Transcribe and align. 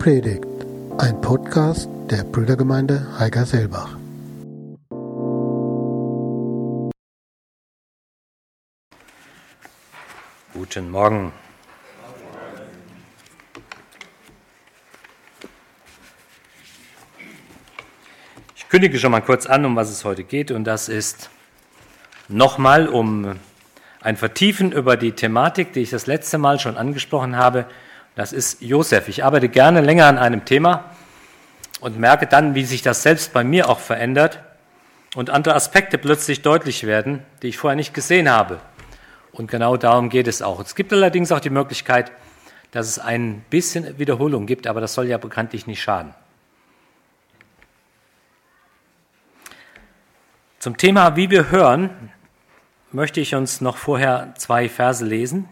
Predigt, 0.00 0.46
ein 0.96 1.20
Podcast 1.20 1.86
der 2.10 2.24
Brüdergemeinde 2.24 3.06
Heiger-Selbach. 3.18 3.98
Guten 10.54 10.90
Morgen. 10.90 11.34
Ich 18.56 18.66
kündige 18.70 18.98
schon 18.98 19.12
mal 19.12 19.20
kurz 19.20 19.44
an, 19.44 19.66
um 19.66 19.76
was 19.76 19.90
es 19.90 20.06
heute 20.06 20.24
geht, 20.24 20.50
und 20.50 20.64
das 20.64 20.88
ist 20.88 21.28
nochmal 22.28 22.88
um 22.88 23.36
ein 24.00 24.16
Vertiefen 24.16 24.72
über 24.72 24.96
die 24.96 25.12
Thematik, 25.12 25.74
die 25.74 25.80
ich 25.80 25.90
das 25.90 26.06
letzte 26.06 26.38
Mal 26.38 26.58
schon 26.58 26.78
angesprochen 26.78 27.36
habe. 27.36 27.66
Das 28.14 28.32
ist 28.32 28.60
Josef. 28.60 29.08
Ich 29.08 29.24
arbeite 29.24 29.48
gerne 29.48 29.80
länger 29.80 30.06
an 30.06 30.18
einem 30.18 30.44
Thema 30.44 30.90
und 31.80 31.98
merke 31.98 32.26
dann, 32.26 32.54
wie 32.54 32.64
sich 32.64 32.82
das 32.82 33.02
selbst 33.02 33.32
bei 33.32 33.44
mir 33.44 33.68
auch 33.68 33.78
verändert 33.78 34.40
und 35.14 35.30
andere 35.30 35.54
Aspekte 35.54 35.98
plötzlich 35.98 36.42
deutlich 36.42 36.84
werden, 36.84 37.24
die 37.42 37.48
ich 37.48 37.58
vorher 37.58 37.76
nicht 37.76 37.94
gesehen 37.94 38.28
habe. 38.28 38.60
Und 39.32 39.50
genau 39.50 39.76
darum 39.76 40.10
geht 40.10 40.28
es 40.28 40.42
auch. 40.42 40.60
Es 40.60 40.74
gibt 40.74 40.92
allerdings 40.92 41.32
auch 41.32 41.40
die 41.40 41.50
Möglichkeit, 41.50 42.12
dass 42.72 42.86
es 42.86 42.98
ein 42.98 43.44
bisschen 43.50 43.98
Wiederholung 43.98 44.46
gibt, 44.46 44.66
aber 44.66 44.80
das 44.80 44.94
soll 44.94 45.06
ja 45.06 45.18
bekanntlich 45.18 45.66
nicht 45.66 45.82
schaden. 45.82 46.14
Zum 50.58 50.76
Thema, 50.76 51.16
wie 51.16 51.30
wir 51.30 51.50
hören, 51.50 52.12
möchte 52.92 53.20
ich 53.20 53.34
uns 53.34 53.60
noch 53.60 53.76
vorher 53.76 54.34
zwei 54.36 54.68
Verse 54.68 55.04
lesen. 55.04 55.48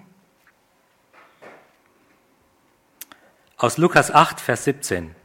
Aus 3.60 3.76
Lukas 3.76 4.12
8, 4.12 4.40
Vers 4.40 4.62
17 4.64 5.16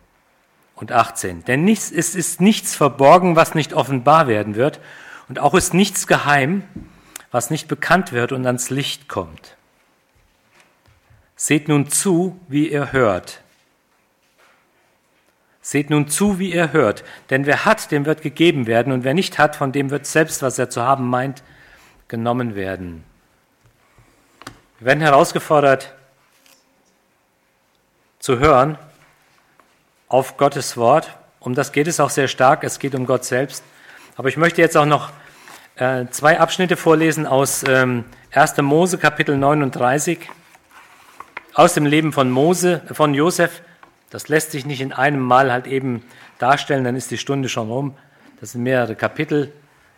und 0.73 0.91
18. 0.91 1.45
Denn 1.45 1.63
nichts, 1.63 1.91
es 1.91 2.15
ist 2.15 2.41
nichts 2.41 2.75
verborgen, 2.75 3.35
was 3.35 3.53
nicht 3.53 3.73
offenbar 3.73 4.27
werden 4.27 4.55
wird, 4.55 4.79
und 5.29 5.37
auch 5.37 5.53
ist 5.53 5.75
nichts 5.75 6.07
geheim, 6.07 6.63
was 7.29 7.51
nicht 7.51 7.67
bekannt 7.67 8.11
wird 8.11 8.31
und 8.31 8.45
ans 8.47 8.71
Licht 8.71 9.07
kommt. 9.07 9.55
Seht 11.35 11.67
nun 11.67 11.89
zu, 11.89 12.39
wie 12.47 12.71
ihr 12.71 12.91
hört. 12.91 13.41
Seht 15.61 15.91
nun 15.91 16.07
zu, 16.07 16.39
wie 16.39 16.51
ihr 16.51 16.73
hört, 16.73 17.03
denn 17.29 17.45
wer 17.45 17.65
hat, 17.65 17.91
dem 17.91 18.07
wird 18.07 18.23
gegeben 18.23 18.65
werden, 18.65 18.91
und 18.91 19.03
wer 19.03 19.13
nicht 19.13 19.37
hat, 19.37 19.55
von 19.55 19.71
dem 19.71 19.91
wird 19.91 20.07
selbst, 20.07 20.41
was 20.41 20.57
er 20.57 20.71
zu 20.71 20.81
haben 20.81 21.07
meint, 21.07 21.43
genommen 22.07 22.55
werden. 22.55 23.03
Wir 24.79 24.87
werden 24.87 25.01
herausgefordert 25.01 25.93
zu 28.23 28.39
hören 28.39 28.77
auf 30.07 30.37
Gottes 30.37 30.77
Wort. 30.77 31.13
Um 31.41 31.55
das 31.55 31.73
geht 31.73 31.87
es 31.87 31.99
auch 31.99 32.09
sehr 32.09 32.29
stark. 32.29 32.63
Es 32.63 32.79
geht 32.79 32.95
um 32.95 33.05
Gott 33.05 33.25
selbst. 33.25 33.65
Aber 34.15 34.29
ich 34.29 34.37
möchte 34.37 34.61
jetzt 34.61 34.77
auch 34.77 34.85
noch 34.85 35.11
äh, 35.75 36.05
zwei 36.09 36.39
Abschnitte 36.39 36.77
vorlesen 36.77 37.27
aus 37.27 37.65
ähm, 37.67 38.05
1. 38.31 38.55
Mose, 38.61 38.97
Kapitel 38.97 39.35
39, 39.35 40.29
aus 41.53 41.73
dem 41.73 41.85
Leben 41.85 42.13
von 42.13 42.31
Mose, 42.31 42.81
von 42.93 43.13
Josef. 43.13 43.61
Das 44.09 44.29
lässt 44.29 44.51
sich 44.51 44.65
nicht 44.65 44.79
in 44.79 44.93
einem 44.93 45.19
Mal 45.19 45.51
halt 45.51 45.67
eben 45.67 46.01
darstellen, 46.39 46.85
dann 46.85 46.95
ist 46.95 47.11
die 47.11 47.17
Stunde 47.17 47.49
schon 47.49 47.69
rum. 47.69 47.93
Das 48.39 48.53
sind 48.53 48.63
mehrere 48.63 48.95
Kapitel. 48.95 49.51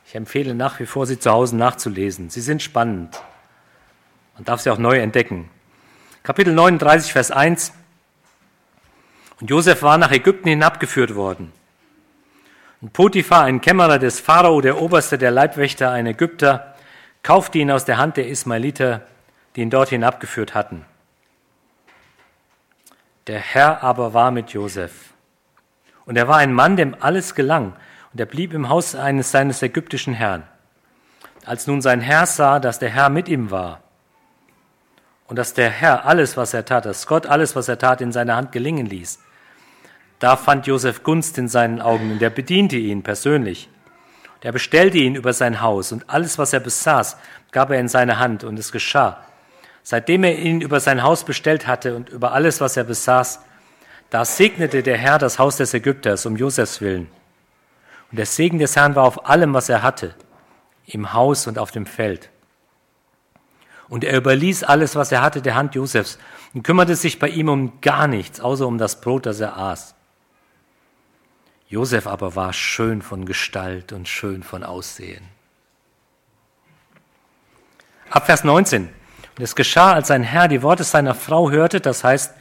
Ich 0.08 0.16
empfehle 0.16 0.56
nach 0.56 0.80
wie 0.80 0.88
vor, 0.88 1.06
sie 1.06 1.20
zu 1.20 1.30
Hause 1.30 1.58
nachzulesen. 1.58 2.32
Sie 2.32 2.42
sind 2.42 2.64
spannend. 2.64 3.22
Man 4.34 4.46
darf 4.46 4.62
sie 4.62 4.72
auch 4.72 4.80
neu 4.80 4.98
entdecken. 4.98 5.48
Kapitel 6.24 6.56
39, 6.56 7.14
Vers 7.14 7.30
1. 7.30 7.72
Und 9.40 9.50
Josef 9.50 9.82
war 9.82 9.98
nach 9.98 10.12
Ägypten 10.12 10.50
hinabgeführt 10.50 11.16
worden. 11.16 11.52
Und 12.82 12.94
Potiphar, 12.94 13.44
ein 13.44 13.62
Kämmerer 13.62 14.00
des 14.00 14.20
Pharao, 14.20 14.62
der 14.62 14.82
Oberste 14.82 15.18
der 15.18 15.32
Leibwächter, 15.32 15.92
ein 15.92 16.06
Ägypter, 16.06 16.76
kaufte 17.24 17.58
ihn 17.58 17.72
aus 17.72 17.86
der 17.86 17.98
Hand 17.98 18.18
der 18.18 18.28
Ismailiter, 18.28 19.02
die 19.56 19.62
ihn 19.62 19.70
dort 19.70 19.90
hinabgeführt 19.90 20.54
hatten. 20.54 20.86
Der 23.28 23.40
Herr 23.40 23.84
aber 23.84 24.14
war 24.14 24.32
mit 24.32 24.52
Josef. 24.52 24.92
Und 26.06 26.16
er 26.16 26.28
war 26.28 26.38
ein 26.38 26.54
Mann, 26.54 26.78
dem 26.78 26.96
alles 27.00 27.34
gelang 27.34 27.74
und 28.14 28.20
er 28.20 28.28
blieb 28.28 28.54
im 28.54 28.70
Haus 28.70 28.94
eines 28.96 29.32
seines 29.32 29.62
ägyptischen 29.64 30.14
Herrn. 30.14 30.44
Als 31.44 31.66
nun 31.68 31.82
sein 31.82 32.02
Herr 32.02 32.28
sah, 32.28 32.60
dass 32.60 32.80
der 32.80 32.90
Herr 32.90 33.10
mit 33.10 33.28
ihm 33.28 33.50
war 33.50 33.82
und 35.28 35.38
dass 35.38 35.54
der 35.54 35.70
Herr 35.70 36.06
alles, 36.06 36.38
was 36.38 36.54
er 36.54 36.66
tat, 36.66 36.86
dass 36.86 37.08
Gott 37.08 37.26
alles, 37.26 37.56
was 37.56 37.68
er 37.68 37.78
tat, 37.78 38.02
in 38.02 38.12
seiner 38.12 38.36
Hand 38.36 38.52
gelingen 38.52 38.86
ließ, 38.86 39.20
da 40.20 40.38
fand 40.38 40.68
Josef 40.68 41.04
Gunst 41.04 41.38
in 41.38 41.48
seinen 41.48 41.82
Augen 41.82 42.12
und 42.12 42.22
er 42.22 42.30
bediente 42.30 42.78
ihn 42.78 43.04
persönlich. 43.04 43.70
Er 44.42 44.52
bestellte 44.52 45.00
ihn 45.00 45.16
über 45.16 45.34
sein 45.34 45.62
Haus 45.62 45.92
und 45.92 46.08
alles, 46.08 46.38
was 46.38 46.54
er 46.54 46.60
besaß, 46.60 47.18
gab 47.52 47.72
er 47.72 47.80
in 47.80 47.88
seine 47.88 48.20
Hand 48.20 48.44
und 48.44 48.60
es 48.60 48.72
geschah. 48.72 49.18
Seitdem 49.82 50.24
er 50.24 50.38
ihn 50.38 50.62
über 50.62 50.80
sein 50.80 51.02
Haus 51.02 51.24
bestellt 51.24 51.66
hatte 51.66 51.96
und 51.96 52.10
über 52.10 52.32
alles, 52.32 52.62
was 52.62 52.78
er 52.78 52.84
besaß, 52.84 53.40
da 54.12 54.24
segnete 54.24 54.84
der 54.84 54.98
Herr 54.98 55.18
das 55.18 55.40
Haus 55.40 55.58
des 55.58 55.74
Ägypters 55.74 56.28
um 56.28 56.38
Josefs 56.38 56.80
willen. 56.80 57.08
Und 58.12 58.18
der 58.20 58.28
Segen 58.28 58.60
des 58.60 58.76
Herrn 58.76 58.96
war 58.96 59.04
auf 59.04 59.28
allem, 59.28 59.54
was 59.56 59.68
er 59.68 59.82
hatte, 59.82 60.14
im 60.86 61.14
Haus 61.14 61.48
und 61.48 61.58
auf 61.58 61.72
dem 61.72 61.88
Feld. 61.88 62.30
Und 63.88 64.04
er 64.04 64.18
überließ 64.18 64.64
alles, 64.64 64.96
was 64.96 65.12
er 65.12 65.22
hatte, 65.22 65.42
der 65.42 65.56
Hand 65.56 65.76
Josefs 65.76 66.18
und 66.54 66.64
kümmerte 66.64 66.96
sich 66.96 67.20
bei 67.20 67.30
ihm 67.30 67.50
um 67.50 67.82
gar 67.82 68.08
nichts, 68.08 68.40
außer 68.40 68.66
um 68.66 68.78
das 68.78 69.02
Brot, 69.02 69.26
das 69.26 69.40
er 69.40 69.58
aß. 69.58 69.96
Josef 71.68 72.08
aber 72.08 72.36
war 72.36 72.54
schön 72.54 73.02
von 73.02 73.26
Gestalt 73.26 73.92
und 73.92 74.08
schön 74.08 74.44
von 74.44 74.64
Aussehen. 74.64 75.28
Ab 78.10 78.28
Vers 78.28 78.44
19. 78.44 78.90
Und 79.38 79.44
es 79.44 79.56
geschah, 79.56 79.94
als 79.94 80.08
sein 80.08 80.24
Herr 80.24 80.48
die 80.48 80.62
Worte 80.62 80.84
seiner 80.84 81.16
Frau 81.16 81.52
hörte, 81.52 81.82
das 81.82 82.04
heißt, 82.04 82.34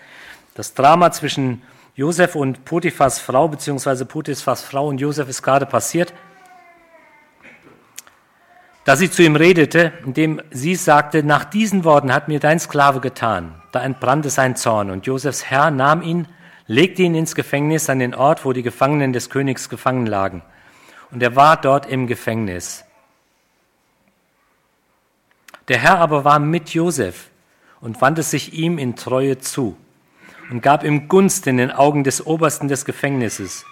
das 0.55 0.75
Drama 0.75 1.11
zwischen 1.11 1.63
Josef 1.97 2.37
und 2.37 2.65
Potiphas 2.65 3.19
Frau, 3.19 3.49
beziehungsweise 3.49 4.05
Potiphas 4.05 4.63
Frau 4.63 4.89
und 4.89 5.01
Josef 5.01 5.29
ist 5.29 5.43
gerade 5.43 5.67
passiert, 5.67 6.13
da 8.85 8.97
sie 8.97 9.11
zu 9.11 9.23
ihm 9.23 9.37
redete, 9.37 9.93
indem 10.05 10.43
sie 10.51 10.75
sagte, 10.75 11.23
nach 11.23 11.45
diesen 11.45 11.85
Worten 11.85 12.13
hat 12.13 12.29
mir 12.29 12.39
dein 12.39 12.61
Sklave 12.61 13.01
getan. 13.01 13.55
Da 13.73 13.83
entbrannte 13.83 14.31
sein 14.31 14.57
Zorn 14.57 14.91
und 14.91 15.07
Josefs 15.07 15.45
Herr 15.45 15.71
nahm 15.71 16.03
ihn, 16.03 16.29
legte 16.67 17.03
ihn 17.03 17.15
ins 17.15 17.35
Gefängnis 17.35 17.89
an 17.89 17.99
den 17.99 18.15
Ort, 18.15 18.45
wo 18.45 18.53
die 18.53 18.63
Gefangenen 18.63 19.13
des 19.13 19.31
Königs 19.31 19.69
gefangen 19.69 20.07
lagen. 20.07 20.43
Und 21.11 21.23
er 21.23 21.35
war 21.35 21.57
dort 21.57 21.87
im 21.87 22.07
Gefängnis. 22.07 22.85
Der 25.69 25.79
Herr 25.79 25.99
aber 25.99 26.25
war 26.25 26.39
mit 26.39 26.71
Josef 26.71 27.31
und 27.81 28.01
wandte 28.03 28.23
sich 28.23 28.53
ihm 28.53 28.77
in 28.77 28.97
Treue 28.97 29.39
zu 29.39 29.77
und 30.51 30.63
gab 30.63 30.85
ihm 30.85 31.09
Gunst 31.09 31.47
in 31.47 31.57
den 31.57 31.71
Augen 31.71 32.05
des 32.05 32.27
Obersten 32.27 32.69
des 32.69 32.85
Gefängnisses. 32.85 33.65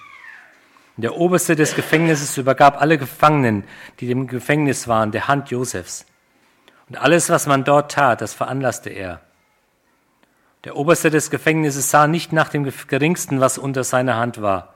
Der 0.97 1.17
Oberste 1.17 1.57
des 1.57 1.75
Gefängnisses 1.75 2.37
übergab 2.37 2.81
alle 2.81 2.99
Gefangenen, 2.99 3.65
die 4.01 4.11
im 4.11 4.27
Gefängnis 4.27 4.89
waren, 4.89 5.11
der 5.11 5.29
Hand 5.29 5.51
Josefs. 5.51 6.07
Und 6.89 6.97
alles, 6.97 7.31
was 7.31 7.47
man 7.47 7.65
dort 7.65 7.93
tat, 7.93 8.21
das 8.21 8.35
veranlasste 8.35 8.91
er. 8.91 9.21
Der 10.65 10.77
Oberste 10.77 11.11
des 11.11 11.31
Gefängnisses 11.31 11.91
sah 11.91 12.07
nicht 12.07 12.33
nach 12.33 12.49
dem 12.49 12.71
geringsten, 12.87 13.41
was 13.41 13.59
unter 13.59 13.85
seiner 13.85 14.17
Hand 14.17 14.43
war, 14.43 14.75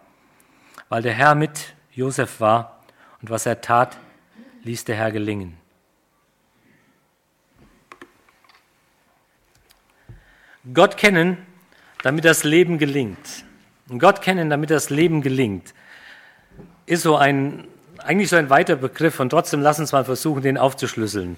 weil 0.88 1.02
der 1.02 1.12
Herr 1.12 1.34
mit 1.34 1.74
Josef 1.92 2.40
war 2.40 2.80
und 3.20 3.30
was 3.30 3.46
er 3.46 3.60
tat, 3.60 3.98
ließ 4.62 4.84
der 4.84 4.96
Herr 4.96 5.12
gelingen. 5.12 5.58
Gott 10.72 10.96
kennen 10.96 11.38
damit 12.06 12.24
das 12.24 12.44
Leben 12.44 12.78
gelingt. 12.78 13.44
Gott 13.98 14.22
kennen, 14.22 14.48
damit 14.48 14.70
das 14.70 14.90
Leben 14.90 15.22
gelingt, 15.22 15.74
ist 16.86 17.02
so 17.02 17.16
ein, 17.16 17.66
eigentlich 17.98 18.30
so 18.30 18.36
ein 18.36 18.48
weiter 18.48 18.76
Begriff 18.76 19.20
und 19.20 19.30
trotzdem 19.30 19.60
lass 19.60 19.78
uns 19.78 19.92
mal 19.92 20.04
versuchen, 20.04 20.42
den 20.42 20.56
aufzuschlüsseln. 20.56 21.36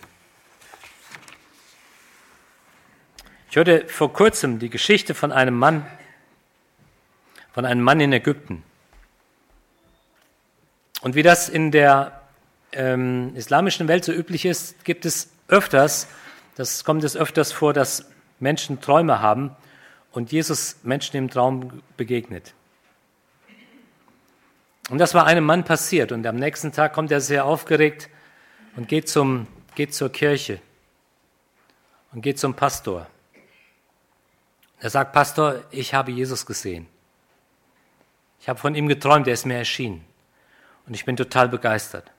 Ich 3.50 3.56
hörte 3.56 3.86
vor 3.88 4.12
kurzem 4.12 4.58
die 4.58 4.68
Geschichte 4.68 5.14
von 5.14 5.32
einem 5.32 5.58
Mann, 5.58 5.86
von 7.52 7.64
einem 7.64 7.82
Mann 7.82 7.98
in 7.98 8.12
Ägypten. 8.12 8.62
Und 11.00 11.14
wie 11.14 11.22
das 11.22 11.48
in 11.48 11.70
der 11.70 12.20
ähm, 12.72 13.32
islamischen 13.34 13.88
Welt 13.88 14.04
so 14.04 14.12
üblich 14.12 14.44
ist, 14.44 14.84
gibt 14.84 15.06
es 15.06 15.30
öfters, 15.48 16.08
das 16.56 16.84
kommt 16.84 17.04
es 17.04 17.16
öfters 17.16 17.52
vor, 17.52 17.72
dass 17.72 18.10
Menschen 18.38 18.80
Träume 18.80 19.22
haben 19.22 19.56
und 20.12 20.30
Jesus 20.30 20.76
Menschen 20.82 21.16
im 21.16 21.30
Traum 21.30 21.82
begegnet. 21.96 22.52
Und 24.88 24.98
das 24.98 25.14
war 25.14 25.26
einem 25.26 25.44
Mann 25.44 25.64
passiert 25.64 26.12
und 26.12 26.26
am 26.26 26.36
nächsten 26.36 26.72
Tag 26.72 26.94
kommt 26.94 27.12
er 27.12 27.20
sehr 27.20 27.44
aufgeregt 27.44 28.08
und 28.76 28.88
geht, 28.88 29.08
zum, 29.08 29.46
geht 29.74 29.94
zur 29.94 30.10
Kirche 30.10 30.60
und 32.12 32.22
geht 32.22 32.38
zum 32.38 32.54
Pastor 32.54 33.06
Er 34.80 34.90
sagt, 34.90 35.12
Pastor, 35.12 35.62
ich 35.70 35.92
habe 35.92 36.12
Jesus 36.12 36.46
gesehen. 36.46 36.86
Ich 38.40 38.48
habe 38.48 38.58
von 38.58 38.74
ihm 38.74 38.88
geträumt, 38.88 39.26
er 39.26 39.34
ist 39.34 39.44
mir 39.44 39.58
erschienen. 39.58 40.04
Und 40.86 40.94
ich 40.94 41.04
bin 41.04 41.16
total 41.16 41.48
begeistert. 41.48 42.10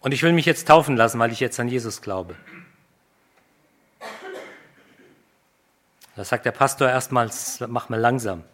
Und 0.00 0.12
ich 0.12 0.22
will 0.22 0.32
mich 0.32 0.44
jetzt 0.44 0.68
taufen 0.68 0.96
lassen, 0.96 1.18
weil 1.18 1.32
ich 1.32 1.40
jetzt 1.40 1.58
an 1.58 1.68
Jesus 1.68 2.02
glaube. 2.02 2.36
Da 6.16 6.24
sagt 6.24 6.44
der 6.44 6.52
Pastor 6.52 6.88
erstmals, 6.88 7.60
mach 7.66 7.88
mal 7.88 7.98
langsam. 7.98 8.44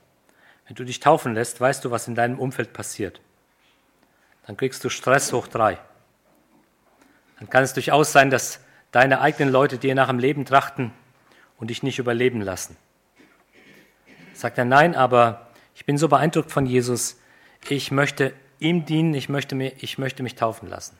Wenn 0.70 0.76
du 0.76 0.84
dich 0.84 1.00
taufen 1.00 1.34
lässt, 1.34 1.60
weißt 1.60 1.84
du, 1.84 1.90
was 1.90 2.06
in 2.06 2.14
deinem 2.14 2.38
Umfeld 2.38 2.72
passiert. 2.72 3.20
Dann 4.46 4.56
kriegst 4.56 4.84
du 4.84 4.88
Stress 4.88 5.32
hoch 5.32 5.48
drei. 5.48 5.78
Dann 7.40 7.50
kann 7.50 7.64
es 7.64 7.72
durchaus 7.72 8.12
sein, 8.12 8.30
dass 8.30 8.60
deine 8.92 9.20
eigenen 9.20 9.52
Leute 9.52 9.78
dir 9.78 9.96
nach 9.96 10.06
dem 10.06 10.20
Leben 10.20 10.44
trachten 10.44 10.92
und 11.58 11.70
dich 11.70 11.82
nicht 11.82 11.98
überleben 11.98 12.40
lassen. 12.40 12.76
Sagt 14.32 14.58
er, 14.58 14.64
nein, 14.64 14.94
aber 14.94 15.48
ich 15.74 15.86
bin 15.86 15.98
so 15.98 16.06
beeindruckt 16.06 16.52
von 16.52 16.66
Jesus, 16.66 17.18
ich 17.68 17.90
möchte 17.90 18.32
ihm 18.60 18.84
dienen, 18.84 19.12
ich 19.14 19.28
möchte, 19.28 19.56
mir, 19.56 19.72
ich 19.78 19.98
möchte 19.98 20.22
mich 20.22 20.36
taufen 20.36 20.68
lassen. 20.68 20.96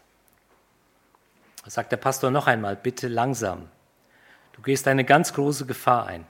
Sagt 1.64 1.92
der 1.92 1.96
Pastor 1.96 2.32
noch 2.32 2.48
einmal, 2.48 2.74
bitte 2.74 3.06
langsam. 3.06 3.68
Du 4.50 4.62
gehst 4.62 4.88
eine 4.88 5.04
ganz 5.04 5.32
große 5.32 5.64
Gefahr 5.64 6.06
ein. 6.06 6.26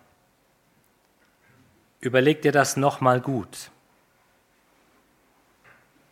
Überleg 2.01 2.43
dir 2.43 2.53
das 2.53 2.77
nochmal 2.77 3.21
gut. 3.21 3.71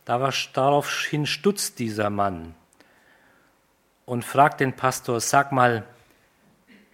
Daraufhin 0.05 1.25
stutzt 1.25 1.79
dieser 1.79 2.09
Mann 2.09 2.55
und 4.05 4.25
fragt 4.25 4.59
den 4.59 4.75
Pastor, 4.75 5.19
sag 5.19 5.51
mal, 5.51 5.85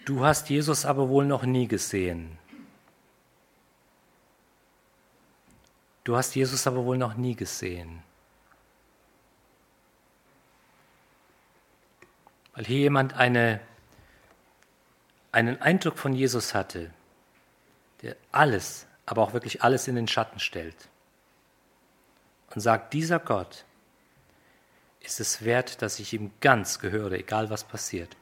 du 0.06 0.26
hast 0.26 0.50
Jesus 0.50 0.86
aber 0.86 1.08
wohl 1.08 1.26
noch 1.26 1.44
nie 1.44 1.68
gesehen. 1.68 2.38
Du 6.04 6.16
hast 6.16 6.36
Jesus 6.36 6.68
aber 6.68 6.86
wohl 6.86 6.98
noch 6.98 7.16
nie 7.16 7.36
gesehen. 7.36 8.04
Weil 12.54 12.66
hier 12.66 12.80
jemand 12.80 13.14
eine, 13.14 13.60
einen 15.32 15.62
Eindruck 15.62 15.98
von 15.98 16.14
Jesus 16.14 16.54
hatte, 16.54 16.92
der 18.02 18.16
alles, 18.32 18.85
aber 19.06 19.22
auch 19.22 19.34
wirklich 19.34 19.64
alles 19.64 19.88
in 19.88 19.96
den 19.96 20.08
Schatten 20.08 20.40
stellt. 20.40 20.76
Und 22.54 22.62
sagt, 22.62 22.94
dieser 22.94 23.20
Gott 23.20 23.66
ist 25.02 25.20
es 25.20 25.44
wert, 25.44 25.82
dass 25.82 26.00
ich 26.00 26.14
ihm 26.14 26.32
ganz 26.42 26.80
gehöre, 26.80 27.14
egal 27.14 27.50
was 27.50 27.64
passiert. 27.64 28.16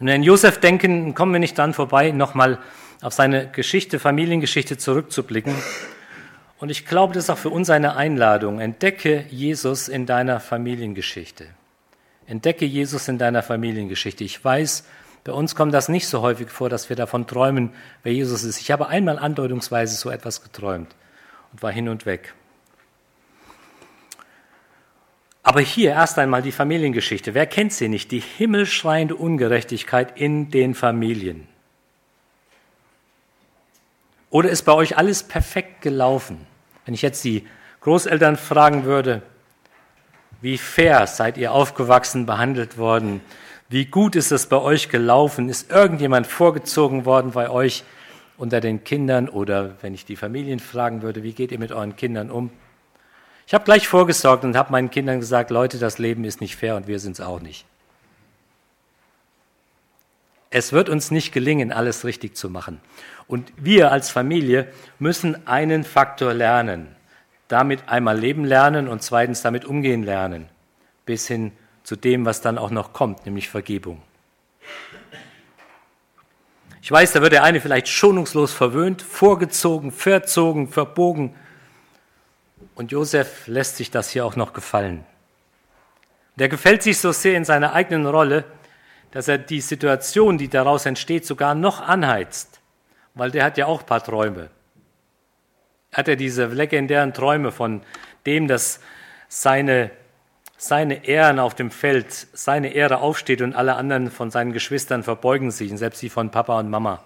Und 0.00 0.06
wenn 0.06 0.22
Josef 0.22 0.58
denken, 0.58 1.14
kommen 1.14 1.32
wir 1.32 1.40
nicht 1.40 1.56
dran 1.56 1.74
vorbei, 1.74 2.10
nochmal 2.10 2.58
auf 3.00 3.12
seine 3.12 3.48
Geschichte, 3.50 3.98
Familiengeschichte 3.98 4.78
zurückzublicken. 4.78 5.54
Und 6.58 6.70
ich 6.70 6.86
glaube, 6.86 7.14
das 7.14 7.24
ist 7.24 7.30
auch 7.30 7.38
für 7.38 7.50
uns 7.50 7.70
eine 7.70 7.96
Einladung. 7.96 8.60
Entdecke 8.60 9.26
Jesus 9.28 9.88
in 9.88 10.06
deiner 10.06 10.40
Familiengeschichte. 10.40 11.48
Entdecke 12.26 12.64
Jesus 12.64 13.08
in 13.08 13.18
deiner 13.18 13.42
Familiengeschichte. 13.42 14.24
Ich 14.24 14.42
weiß, 14.42 14.84
bei 15.24 15.32
uns 15.32 15.54
kommt 15.54 15.72
das 15.72 15.88
nicht 15.88 16.06
so 16.06 16.20
häufig 16.20 16.50
vor, 16.50 16.68
dass 16.68 16.90
wir 16.90 16.96
davon 16.96 17.26
träumen, 17.26 17.70
wer 18.02 18.12
Jesus 18.12 18.44
ist. 18.44 18.60
Ich 18.60 18.70
habe 18.70 18.88
einmal 18.88 19.18
andeutungsweise 19.18 19.96
so 19.96 20.10
etwas 20.10 20.42
geträumt 20.42 20.94
und 21.52 21.62
war 21.62 21.72
hin 21.72 21.88
und 21.88 22.04
weg. 22.04 22.34
Aber 25.42 25.60
hier 25.60 25.90
erst 25.90 26.18
einmal 26.18 26.42
die 26.42 26.52
Familiengeschichte. 26.52 27.34
Wer 27.34 27.46
kennt 27.46 27.72
sie 27.72 27.88
nicht? 27.88 28.10
Die 28.10 28.20
himmelschreiende 28.20 29.14
Ungerechtigkeit 29.14 30.18
in 30.18 30.50
den 30.50 30.74
Familien. 30.74 31.46
Oder 34.30 34.50
ist 34.50 34.62
bei 34.62 34.72
euch 34.72 34.96
alles 34.96 35.22
perfekt 35.22 35.80
gelaufen? 35.80 36.46
Wenn 36.84 36.94
ich 36.94 37.02
jetzt 37.02 37.24
die 37.24 37.46
Großeltern 37.80 38.36
fragen 38.36 38.84
würde, 38.84 39.22
wie 40.40 40.58
fair 40.58 41.06
seid 41.06 41.38
ihr 41.38 41.52
aufgewachsen, 41.52 42.26
behandelt 42.26 42.76
worden? 42.76 43.20
Wie 43.68 43.86
gut 43.86 44.14
ist 44.14 44.30
es 44.30 44.46
bei 44.46 44.58
euch 44.58 44.88
gelaufen? 44.88 45.48
Ist 45.48 45.70
irgendjemand 45.70 46.26
vorgezogen 46.26 47.04
worden 47.06 47.30
bei 47.32 47.48
euch 47.48 47.82
unter 48.36 48.60
den 48.60 48.84
Kindern? 48.84 49.28
Oder 49.28 49.76
wenn 49.80 49.94
ich 49.94 50.04
die 50.04 50.16
Familien 50.16 50.60
fragen 50.60 51.02
würde, 51.02 51.22
wie 51.22 51.32
geht 51.32 51.50
ihr 51.50 51.58
mit 51.58 51.72
euren 51.72 51.96
Kindern 51.96 52.30
um? 52.30 52.50
Ich 53.46 53.54
habe 53.54 53.64
gleich 53.64 53.88
vorgesorgt 53.88 54.44
und 54.44 54.56
habe 54.56 54.72
meinen 54.72 54.90
Kindern 54.90 55.20
gesagt, 55.20 55.50
Leute, 55.50 55.78
das 55.78 55.98
Leben 55.98 56.24
ist 56.24 56.40
nicht 56.40 56.56
fair 56.56 56.76
und 56.76 56.86
wir 56.86 56.98
sind 56.98 57.12
es 57.12 57.20
auch 57.20 57.40
nicht. 57.40 57.66
Es 60.50 60.72
wird 60.72 60.88
uns 60.88 61.10
nicht 61.10 61.32
gelingen, 61.32 61.72
alles 61.72 62.04
richtig 62.04 62.36
zu 62.36 62.48
machen. 62.48 62.80
Und 63.26 63.52
wir 63.56 63.90
als 63.90 64.10
Familie 64.10 64.68
müssen 64.98 65.46
einen 65.48 65.84
Faktor 65.84 66.32
lernen. 66.32 66.94
Damit 67.48 67.88
einmal 67.88 68.18
leben 68.18 68.44
lernen 68.44 68.88
und 68.88 69.02
zweitens 69.02 69.42
damit 69.42 69.64
umgehen 69.64 70.04
lernen. 70.04 70.48
Bis 71.06 71.26
hin 71.26 71.52
zu 71.84 71.94
dem, 71.96 72.24
was 72.24 72.40
dann 72.40 72.58
auch 72.58 72.70
noch 72.70 72.92
kommt, 72.92 73.26
nämlich 73.26 73.48
Vergebung. 73.48 74.02
Ich 76.82 76.90
weiß, 76.90 77.12
da 77.12 77.22
wird 77.22 77.32
der 77.32 77.44
eine 77.44 77.60
vielleicht 77.60 77.88
schonungslos 77.88 78.52
verwöhnt, 78.52 79.00
vorgezogen, 79.00 79.92
verzogen, 79.92 80.68
verbogen. 80.68 81.34
Und 82.74 82.90
Josef 82.90 83.46
lässt 83.46 83.76
sich 83.76 83.90
das 83.90 84.10
hier 84.10 84.26
auch 84.26 84.36
noch 84.36 84.52
gefallen. 84.52 85.04
Der 86.36 86.48
gefällt 86.48 86.82
sich 86.82 86.98
so 86.98 87.12
sehr 87.12 87.36
in 87.36 87.44
seiner 87.44 87.72
eigenen 87.72 88.06
Rolle, 88.06 88.44
dass 89.12 89.28
er 89.28 89.38
die 89.38 89.60
Situation, 89.60 90.38
die 90.38 90.48
daraus 90.48 90.86
entsteht, 90.86 91.24
sogar 91.24 91.54
noch 91.54 91.80
anheizt, 91.80 92.60
weil 93.14 93.30
der 93.30 93.44
hat 93.44 93.56
ja 93.56 93.66
auch 93.66 93.80
ein 93.80 93.86
paar 93.86 94.02
Träume. 94.02 94.50
Er 95.92 95.98
hat 95.98 96.08
ja 96.08 96.16
diese 96.16 96.46
legendären 96.46 97.14
Träume 97.14 97.52
von 97.52 97.82
dem, 98.26 98.48
dass 98.48 98.80
seine 99.28 99.90
seine 100.56 101.04
Ehren 101.06 101.38
auf 101.38 101.54
dem 101.54 101.70
Feld, 101.70 102.12
seine 102.32 102.72
Ehre 102.72 102.98
aufsteht 102.98 103.42
und 103.42 103.54
alle 103.54 103.74
anderen 103.74 104.10
von 104.10 104.30
seinen 104.30 104.52
Geschwistern 104.52 105.02
verbeugen 105.02 105.50
sich, 105.50 105.76
selbst 105.76 106.00
die 106.02 106.08
von 106.08 106.30
Papa 106.30 106.58
und 106.58 106.70
Mama. 106.70 107.02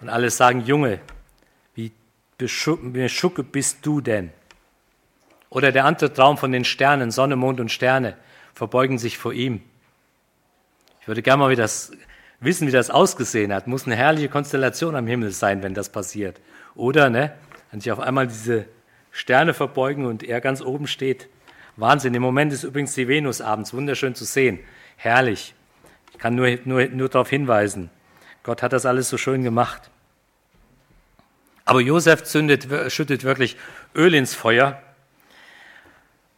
Und 0.00 0.08
alle 0.08 0.30
sagen, 0.30 0.64
Junge, 0.64 1.00
wie 1.74 1.92
beschucke 2.36 3.42
bist 3.42 3.78
du 3.82 4.00
denn? 4.00 4.30
Oder 5.50 5.72
der 5.72 5.84
andere 5.84 6.12
Traum 6.12 6.36
von 6.36 6.52
den 6.52 6.64
Sternen, 6.64 7.10
Sonne, 7.10 7.36
Mond 7.36 7.60
und 7.60 7.72
Sterne, 7.72 8.16
verbeugen 8.54 8.98
sich 8.98 9.18
vor 9.18 9.32
ihm. 9.32 9.62
Ich 11.00 11.08
würde 11.08 11.22
gerne 11.22 11.38
mal 11.38 11.50
wie 11.50 11.56
das, 11.56 11.92
wissen, 12.40 12.68
wie 12.68 12.72
das 12.72 12.90
ausgesehen 12.90 13.52
hat. 13.52 13.66
Muss 13.66 13.86
eine 13.86 13.96
herrliche 13.96 14.28
Konstellation 14.28 14.94
am 14.94 15.06
Himmel 15.06 15.30
sein, 15.30 15.62
wenn 15.62 15.74
das 15.74 15.88
passiert. 15.88 16.40
Oder, 16.74 17.08
ne, 17.08 17.32
wenn 17.70 17.80
sich 17.80 17.90
auf 17.90 18.00
einmal 18.00 18.26
diese 18.26 18.66
Sterne 19.10 19.54
verbeugen 19.54 20.04
und 20.06 20.22
er 20.22 20.40
ganz 20.40 20.60
oben 20.60 20.86
steht. 20.86 21.28
Wahnsinn. 21.78 22.14
Im 22.14 22.22
Moment 22.22 22.52
ist 22.52 22.64
übrigens 22.64 22.94
die 22.94 23.08
Venus 23.08 23.40
abends 23.40 23.72
wunderschön 23.72 24.14
zu 24.14 24.24
sehen. 24.24 24.58
Herrlich. 24.96 25.54
Ich 26.12 26.18
kann 26.18 26.34
nur, 26.34 26.58
nur, 26.64 26.86
nur 26.86 27.08
darauf 27.08 27.30
hinweisen. 27.30 27.90
Gott 28.42 28.62
hat 28.62 28.72
das 28.72 28.86
alles 28.86 29.08
so 29.08 29.16
schön 29.16 29.42
gemacht. 29.42 29.90
Aber 31.64 31.80
Josef 31.80 32.24
zündet, 32.24 32.66
schüttet 32.90 33.24
wirklich 33.24 33.56
Öl 33.94 34.14
ins 34.14 34.34
Feuer. 34.34 34.82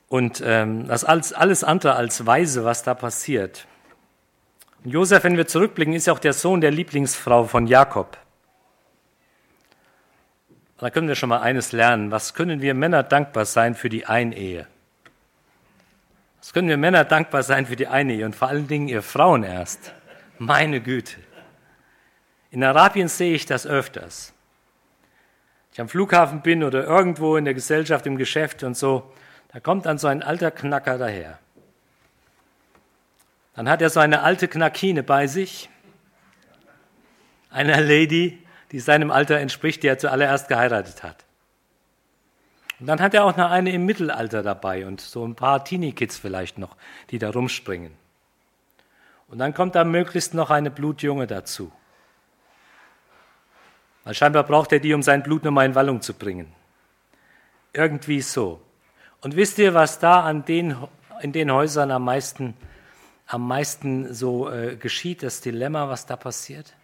Und 0.08 0.42
ähm, 0.44 0.88
das 0.88 1.04
alles, 1.04 1.32
alles 1.32 1.62
andere 1.64 1.94
als 1.94 2.26
weise, 2.26 2.64
was 2.64 2.82
da 2.82 2.94
passiert. 2.94 3.66
Und 4.84 4.90
Josef, 4.90 5.22
wenn 5.24 5.36
wir 5.36 5.46
zurückblicken, 5.46 5.94
ist 5.94 6.06
ja 6.06 6.12
auch 6.12 6.18
der 6.18 6.32
Sohn 6.32 6.60
der 6.60 6.72
Lieblingsfrau 6.72 7.44
von 7.44 7.66
Jakob. 7.66 8.18
Da 10.78 10.90
können 10.90 11.08
wir 11.08 11.14
schon 11.14 11.28
mal 11.28 11.40
eines 11.40 11.72
lernen. 11.72 12.10
Was 12.10 12.34
können 12.34 12.60
wir 12.60 12.74
Männer 12.74 13.02
dankbar 13.02 13.44
sein 13.44 13.74
für 13.74 13.88
die 13.88 14.06
Einehe? 14.06 14.66
Was 16.40 16.52
können 16.52 16.68
wir 16.68 16.76
Männer 16.76 17.04
dankbar 17.04 17.42
sein 17.42 17.66
für 17.66 17.76
die 17.76 17.86
eine 17.86 18.24
und 18.24 18.34
vor 18.34 18.48
allen 18.48 18.66
Dingen 18.66 18.88
ihr 18.88 19.02
Frauen 19.02 19.44
erst? 19.44 19.92
Meine 20.38 20.80
Güte. 20.80 21.16
In 22.50 22.64
Arabien 22.64 23.08
sehe 23.08 23.34
ich 23.34 23.46
das 23.46 23.66
öfters. 23.66 24.32
Ich 25.72 25.80
am 25.80 25.88
Flughafen 25.88 26.40
bin 26.40 26.64
oder 26.64 26.84
irgendwo 26.84 27.36
in 27.36 27.44
der 27.44 27.54
Gesellschaft, 27.54 28.06
im 28.06 28.16
Geschäft 28.16 28.64
und 28.64 28.76
so, 28.76 29.12
da 29.52 29.60
kommt 29.60 29.86
dann 29.86 29.98
so 29.98 30.08
ein 30.08 30.22
alter 30.22 30.50
Knacker 30.50 30.98
daher. 30.98 31.38
Dann 33.54 33.68
hat 33.68 33.82
er 33.82 33.90
so 33.90 34.00
eine 34.00 34.22
alte 34.22 34.48
Knackine 34.48 35.02
bei 35.02 35.26
sich, 35.26 35.68
einer 37.50 37.80
Lady, 37.80 38.38
die 38.72 38.80
seinem 38.80 39.10
Alter 39.10 39.38
entspricht, 39.38 39.82
die 39.82 39.88
er 39.88 39.98
zuallererst 39.98 40.48
geheiratet 40.48 41.02
hat. 41.02 41.24
Und 42.80 42.86
dann 42.86 43.00
hat 43.00 43.12
er 43.12 43.24
auch 43.24 43.36
noch 43.36 43.50
eine 43.50 43.72
im 43.72 43.84
Mittelalter 43.84 44.42
dabei 44.42 44.86
und 44.86 45.02
so 45.02 45.24
ein 45.26 45.34
paar 45.34 45.64
Teenie-Kids 45.64 46.18
vielleicht 46.18 46.56
noch, 46.56 46.76
die 47.10 47.18
da 47.18 47.30
rumspringen. 47.30 47.92
Und 49.28 49.38
dann 49.38 49.52
kommt 49.52 49.74
da 49.74 49.84
möglichst 49.84 50.32
noch 50.32 50.50
eine 50.50 50.70
Blutjunge 50.70 51.26
dazu. 51.26 51.70
Weil 54.04 54.14
scheinbar 54.14 54.44
braucht 54.44 54.72
er 54.72 54.80
die, 54.80 54.94
um 54.94 55.02
sein 55.02 55.22
Blut 55.22 55.44
nochmal 55.44 55.66
in 55.66 55.74
Wallung 55.74 56.00
zu 56.00 56.14
bringen. 56.14 56.52
Irgendwie 57.74 58.22
so. 58.22 58.62
Und 59.20 59.36
wisst 59.36 59.58
ihr, 59.58 59.74
was 59.74 59.98
da 59.98 60.22
an 60.22 60.46
den, 60.46 60.74
in 61.20 61.32
den 61.32 61.52
Häusern 61.52 61.90
am 61.90 62.04
meisten, 62.04 62.54
am 63.26 63.46
meisten 63.46 64.12
so 64.12 64.50
äh, 64.50 64.76
geschieht, 64.76 65.22
das 65.22 65.42
Dilemma, 65.42 65.88
was 65.88 66.06
da 66.06 66.16
passiert? 66.16 66.74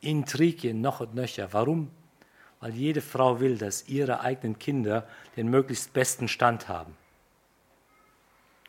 Intrigien 0.00 0.82
noch 0.82 1.00
und 1.00 1.14
nöcher. 1.14 1.48
Warum? 1.52 1.90
Weil 2.60 2.74
jede 2.74 3.00
Frau 3.00 3.40
will, 3.40 3.56
dass 3.56 3.88
ihre 3.88 4.20
eigenen 4.20 4.58
Kinder 4.58 5.06
den 5.36 5.48
möglichst 5.48 5.92
besten 5.92 6.28
Stand 6.28 6.68
haben. 6.68 6.96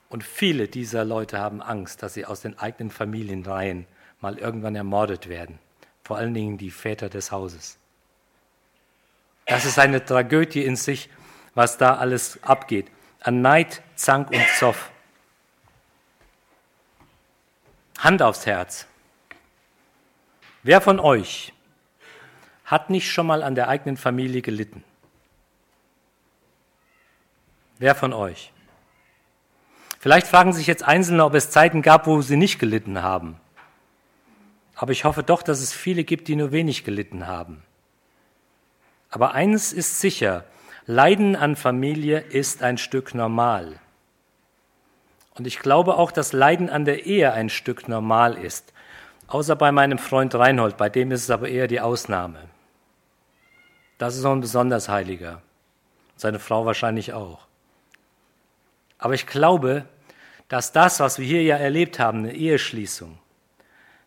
Und 0.10 0.24
viele 0.24 0.68
dieser 0.68 1.06
Leute 1.06 1.40
haben 1.40 1.62
Angst, 1.62 2.02
dass 2.02 2.16
sie 2.16 2.26
aus 2.26 2.42
den 2.42 2.58
eigenen 2.58 2.92
Familienreihen 2.92 3.86
mal 4.22 4.38
irgendwann 4.38 4.76
ermordet 4.76 5.30
werden. 5.30 5.60
Vor 6.04 6.18
allen 6.18 6.34
Dingen 6.34 6.58
die 6.58 6.72
Väter 6.72 7.10
des 7.10 7.32
Hauses. 7.32 7.78
Das 9.46 9.66
ist 9.66 9.80
eine 9.80 10.04
Tragödie 10.04 10.64
in 10.64 10.76
sich, 10.76 11.10
was 11.56 11.78
da 11.78 11.96
alles 11.96 12.42
abgeht. 12.44 12.88
An 13.22 13.42
Neid, 13.42 13.82
Zank 13.96 14.32
und 14.32 14.46
Zoff. 14.58 14.92
Hand 18.00 18.22
aufs 18.22 18.46
Herz. 18.46 18.88
Wer 20.64 20.82
von 20.82 21.00
euch 21.00 21.54
hat 22.70 22.92
nicht 22.92 23.12
schon 23.12 23.26
mal 23.26 23.42
an 23.42 23.56
der 23.56 23.68
eigenen 23.68 23.98
Familie 23.98 24.44
gelitten? 24.44 24.84
Wer 27.80 27.96
von 27.96 28.14
euch? 28.14 28.54
Vielleicht 30.00 30.28
fragen 30.28 30.54
sich 30.54 30.68
jetzt 30.68 30.84
Einzelne, 30.84 31.26
ob 31.26 31.34
es 31.34 31.50
Zeiten 31.50 31.82
gab, 31.82 32.06
wo 32.06 32.22
sie 32.22 32.38
nicht 32.38 32.60
gelitten 32.60 33.02
haben. 33.02 33.40
Aber 34.76 34.92
ich 34.92 35.04
hoffe 35.04 35.24
doch, 35.24 35.42
dass 35.42 35.62
es 35.62 35.74
viele 35.74 36.04
gibt, 36.04 36.28
die 36.28 36.36
nur 36.36 36.52
wenig 36.52 36.84
gelitten 36.84 37.26
haben. 37.26 37.64
Aber 39.10 39.34
eines 39.34 39.74
ist 39.74 40.00
sicher, 40.00 40.46
Leiden 40.86 41.36
an 41.36 41.56
Familie 41.56 42.20
ist 42.20 42.62
ein 42.62 42.78
Stück 42.78 43.16
normal. 43.16 43.80
Und 45.34 45.48
ich 45.48 45.58
glaube 45.60 45.96
auch, 45.98 46.12
dass 46.12 46.34
Leiden 46.34 46.70
an 46.70 46.86
der 46.86 47.08
Ehe 47.08 47.34
ein 47.34 47.50
Stück 47.50 47.88
normal 47.88 48.38
ist. 48.38 48.74
Außer 49.28 49.56
bei 49.56 49.72
meinem 49.72 49.98
Freund 49.98 50.36
Reinhold, 50.36 50.78
bei 50.78 50.90
dem 50.90 51.12
ist 51.12 51.24
es 51.24 51.32
aber 51.32 51.50
eher 51.50 51.68
die 51.68 51.82
Ausnahme. 51.82 52.40
Das 54.00 54.16
ist 54.16 54.24
noch 54.24 54.32
ein 54.32 54.42
besonders 54.42 54.90
Heiliger. 54.90 55.42
Seine 56.16 56.40
Frau 56.40 56.66
wahrscheinlich 56.66 57.14
auch. 57.14 57.46
Aber 58.98 59.14
ich 59.14 59.28
glaube, 59.28 59.86
dass 60.48 60.72
das, 60.72 61.00
was 61.00 61.20
wir 61.20 61.28
hier 61.28 61.44
ja 61.44 61.58
erlebt 61.58 62.00
haben, 62.00 62.20
eine 62.20 62.34
Eheschließung, 62.34 63.20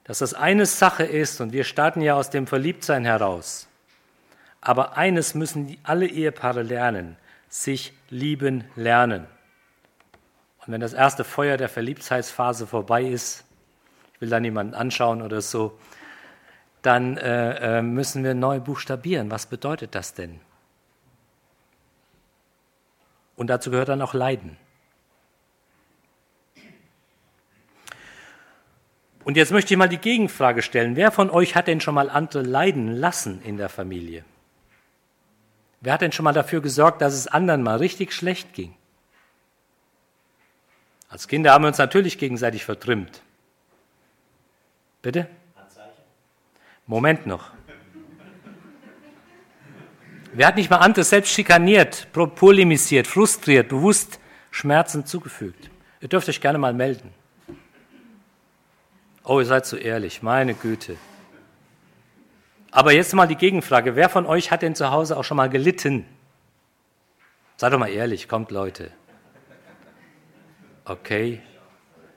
dass 0.04 0.18
das 0.18 0.34
eine 0.34 0.66
Sache 0.66 1.04
ist 1.04 1.40
und 1.40 1.52
wir 1.52 1.64
starten 1.64 2.00
ja 2.00 2.14
aus 2.14 2.30
dem 2.30 2.46
Verliebtsein 2.46 3.04
heraus. 3.04 3.68
Aber 4.62 4.96
eines 4.96 5.34
müssen 5.34 5.76
alle 5.82 6.06
Ehepaare 6.06 6.62
lernen, 6.62 7.16
sich 7.48 7.92
lieben 8.08 8.64
lernen. 8.76 9.26
Und 10.64 10.72
wenn 10.72 10.80
das 10.80 10.94
erste 10.94 11.22
Feuer 11.22 11.58
der 11.58 11.68
Verliebtheitsphase 11.68 12.66
vorbei 12.66 13.04
ist, 13.04 13.44
ich 14.14 14.20
will 14.22 14.30
da 14.30 14.40
niemanden 14.40 14.74
anschauen 14.74 15.20
oder 15.20 15.42
so, 15.42 15.78
dann 16.82 17.16
äh, 17.16 17.78
äh, 17.78 17.82
müssen 17.82 18.24
wir 18.24 18.34
neu 18.34 18.60
buchstabieren. 18.60 19.30
Was 19.30 19.46
bedeutet 19.46 19.94
das 19.94 20.14
denn? 20.14 20.40
Und 23.36 23.48
dazu 23.48 23.70
gehört 23.70 23.88
dann 23.88 24.02
auch 24.02 24.14
Leiden. 24.14 24.56
Und 29.24 29.36
jetzt 29.36 29.52
möchte 29.52 29.72
ich 29.72 29.78
mal 29.78 29.88
die 29.88 29.98
Gegenfrage 29.98 30.62
stellen. 30.62 30.96
Wer 30.96 31.12
von 31.12 31.30
euch 31.30 31.54
hat 31.54 31.68
denn 31.68 31.80
schon 31.80 31.94
mal 31.94 32.10
andere 32.10 32.42
leiden 32.42 32.88
lassen 32.88 33.40
in 33.42 33.56
der 33.56 33.68
Familie? 33.68 34.24
Wer 35.80 35.92
hat 35.92 36.00
denn 36.00 36.12
schon 36.12 36.24
mal 36.24 36.32
dafür 36.32 36.60
gesorgt, 36.60 37.00
dass 37.00 37.14
es 37.14 37.28
anderen 37.28 37.62
mal 37.62 37.78
richtig 37.78 38.12
schlecht 38.12 38.52
ging? 38.52 38.74
Als 41.08 41.28
Kinder 41.28 41.52
haben 41.52 41.62
wir 41.62 41.68
uns 41.68 41.78
natürlich 41.78 42.18
gegenseitig 42.18 42.64
vertrimmt. 42.64 43.22
Bitte? 45.02 45.28
Moment 46.92 47.26
noch. 47.26 47.52
Wer 50.34 50.46
hat 50.46 50.56
nicht 50.56 50.68
mal 50.68 50.76
andere 50.76 51.04
selbst 51.04 51.32
schikaniert, 51.32 52.08
polemisiert, 52.12 53.06
frustriert, 53.06 53.70
bewusst 53.70 54.20
Schmerzen 54.50 55.06
zugefügt? 55.06 55.70
Ihr 56.02 56.08
dürft 56.08 56.28
euch 56.28 56.42
gerne 56.42 56.58
mal 56.58 56.74
melden. 56.74 57.14
Oh, 59.24 59.40
ihr 59.40 59.46
seid 59.46 59.64
so 59.64 59.78
ehrlich, 59.78 60.22
meine 60.22 60.52
Güte. 60.52 60.98
Aber 62.70 62.92
jetzt 62.92 63.14
mal 63.14 63.26
die 63.26 63.36
Gegenfrage. 63.36 63.96
Wer 63.96 64.10
von 64.10 64.26
euch 64.26 64.50
hat 64.50 64.60
denn 64.60 64.74
zu 64.74 64.90
Hause 64.90 65.16
auch 65.16 65.24
schon 65.24 65.38
mal 65.38 65.48
gelitten? 65.48 66.04
Seid 67.56 67.72
doch 67.72 67.78
mal 67.78 67.88
ehrlich, 67.88 68.28
kommt 68.28 68.50
Leute. 68.50 68.90
Okay. 70.84 71.40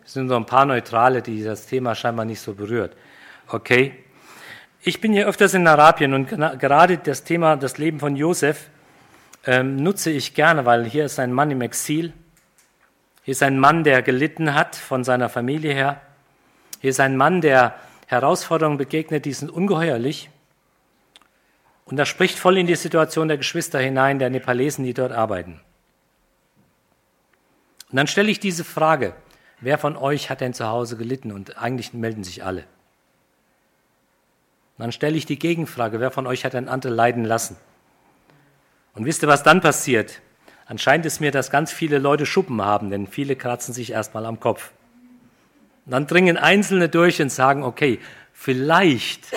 Es 0.03 0.11
sind 0.11 0.27
so 0.27 0.35
ein 0.35 0.45
paar 0.45 0.65
Neutrale, 0.65 1.21
die 1.21 1.43
das 1.43 1.65
Thema 1.65 1.95
scheinbar 1.95 2.25
nicht 2.25 2.41
so 2.41 2.53
berührt. 2.53 2.97
Okay. 3.47 4.01
Ich 4.87 5.01
bin 5.01 5.13
hier 5.13 5.25
öfters 5.25 5.55
in 5.55 5.65
Arabien 5.65 6.13
und 6.13 6.27
gerade 6.27 6.99
das 6.99 7.23
Thema, 7.23 7.55
das 7.55 7.79
Leben 7.79 7.99
von 7.99 8.15
Josef, 8.15 8.69
ähm, 9.47 9.77
nutze 9.77 10.11
ich 10.11 10.35
gerne, 10.35 10.63
weil 10.67 10.85
hier 10.85 11.05
ist 11.05 11.17
ein 11.17 11.33
Mann 11.33 11.49
im 11.49 11.61
Exil. 11.61 12.13
Hier 13.23 13.31
ist 13.31 13.41
ein 13.41 13.57
Mann, 13.57 13.83
der 13.83 14.03
gelitten 14.03 14.53
hat 14.53 14.75
von 14.75 15.03
seiner 15.03 15.27
Familie 15.27 15.73
her. 15.73 16.01
Hier 16.81 16.91
ist 16.91 16.99
ein 16.99 17.17
Mann, 17.17 17.41
der 17.41 17.73
Herausforderungen 18.05 18.77
begegnet, 18.77 19.25
die 19.25 19.33
sind 19.33 19.49
ungeheuerlich. 19.49 20.29
Und 21.85 21.97
das 21.97 22.07
spricht 22.07 22.37
voll 22.37 22.55
in 22.55 22.67
die 22.67 22.75
Situation 22.75 23.27
der 23.27 23.37
Geschwister 23.37 23.79
hinein, 23.79 24.19
der 24.19 24.29
Nepalesen, 24.29 24.85
die 24.85 24.93
dort 24.93 25.13
arbeiten. 25.13 25.61
Und 27.89 27.95
dann 27.95 28.05
stelle 28.05 28.29
ich 28.29 28.39
diese 28.39 28.63
Frage, 28.63 29.15
wer 29.61 29.79
von 29.79 29.97
euch 29.97 30.29
hat 30.29 30.41
denn 30.41 30.53
zu 30.53 30.67
Hause 30.67 30.95
gelitten? 30.95 31.31
Und 31.31 31.57
eigentlich 31.57 31.93
melden 31.93 32.23
sich 32.23 32.43
alle. 32.43 32.65
Und 34.77 34.83
dann 34.83 34.91
stelle 34.91 35.15
ich 35.15 35.25
die 35.25 35.39
Gegenfrage, 35.39 35.99
wer 35.99 36.11
von 36.11 36.27
euch 36.27 36.43
hat 36.43 36.53
ein 36.53 36.67
anderer 36.67 36.93
leiden 36.93 37.23
lassen? 37.23 37.55
Und 38.93 39.05
wisst 39.05 39.23
ihr, 39.23 39.27
was 39.29 39.43
dann 39.43 39.61
passiert? 39.61 40.21
Anscheinend 40.65 41.05
ist 41.05 41.21
mir, 41.21 41.31
dass 41.31 41.51
ganz 41.51 41.71
viele 41.71 41.99
Leute 41.99 42.25
Schuppen 42.25 42.61
haben, 42.61 42.89
denn 42.89 43.07
viele 43.07 43.35
kratzen 43.35 43.73
sich 43.73 43.91
erstmal 43.91 44.25
am 44.25 44.39
Kopf. 44.39 44.71
Und 45.85 45.91
dann 45.91 46.07
dringen 46.07 46.37
Einzelne 46.37 46.89
durch 46.89 47.21
und 47.21 47.29
sagen, 47.29 47.63
okay, 47.63 47.99
vielleicht, 48.33 49.27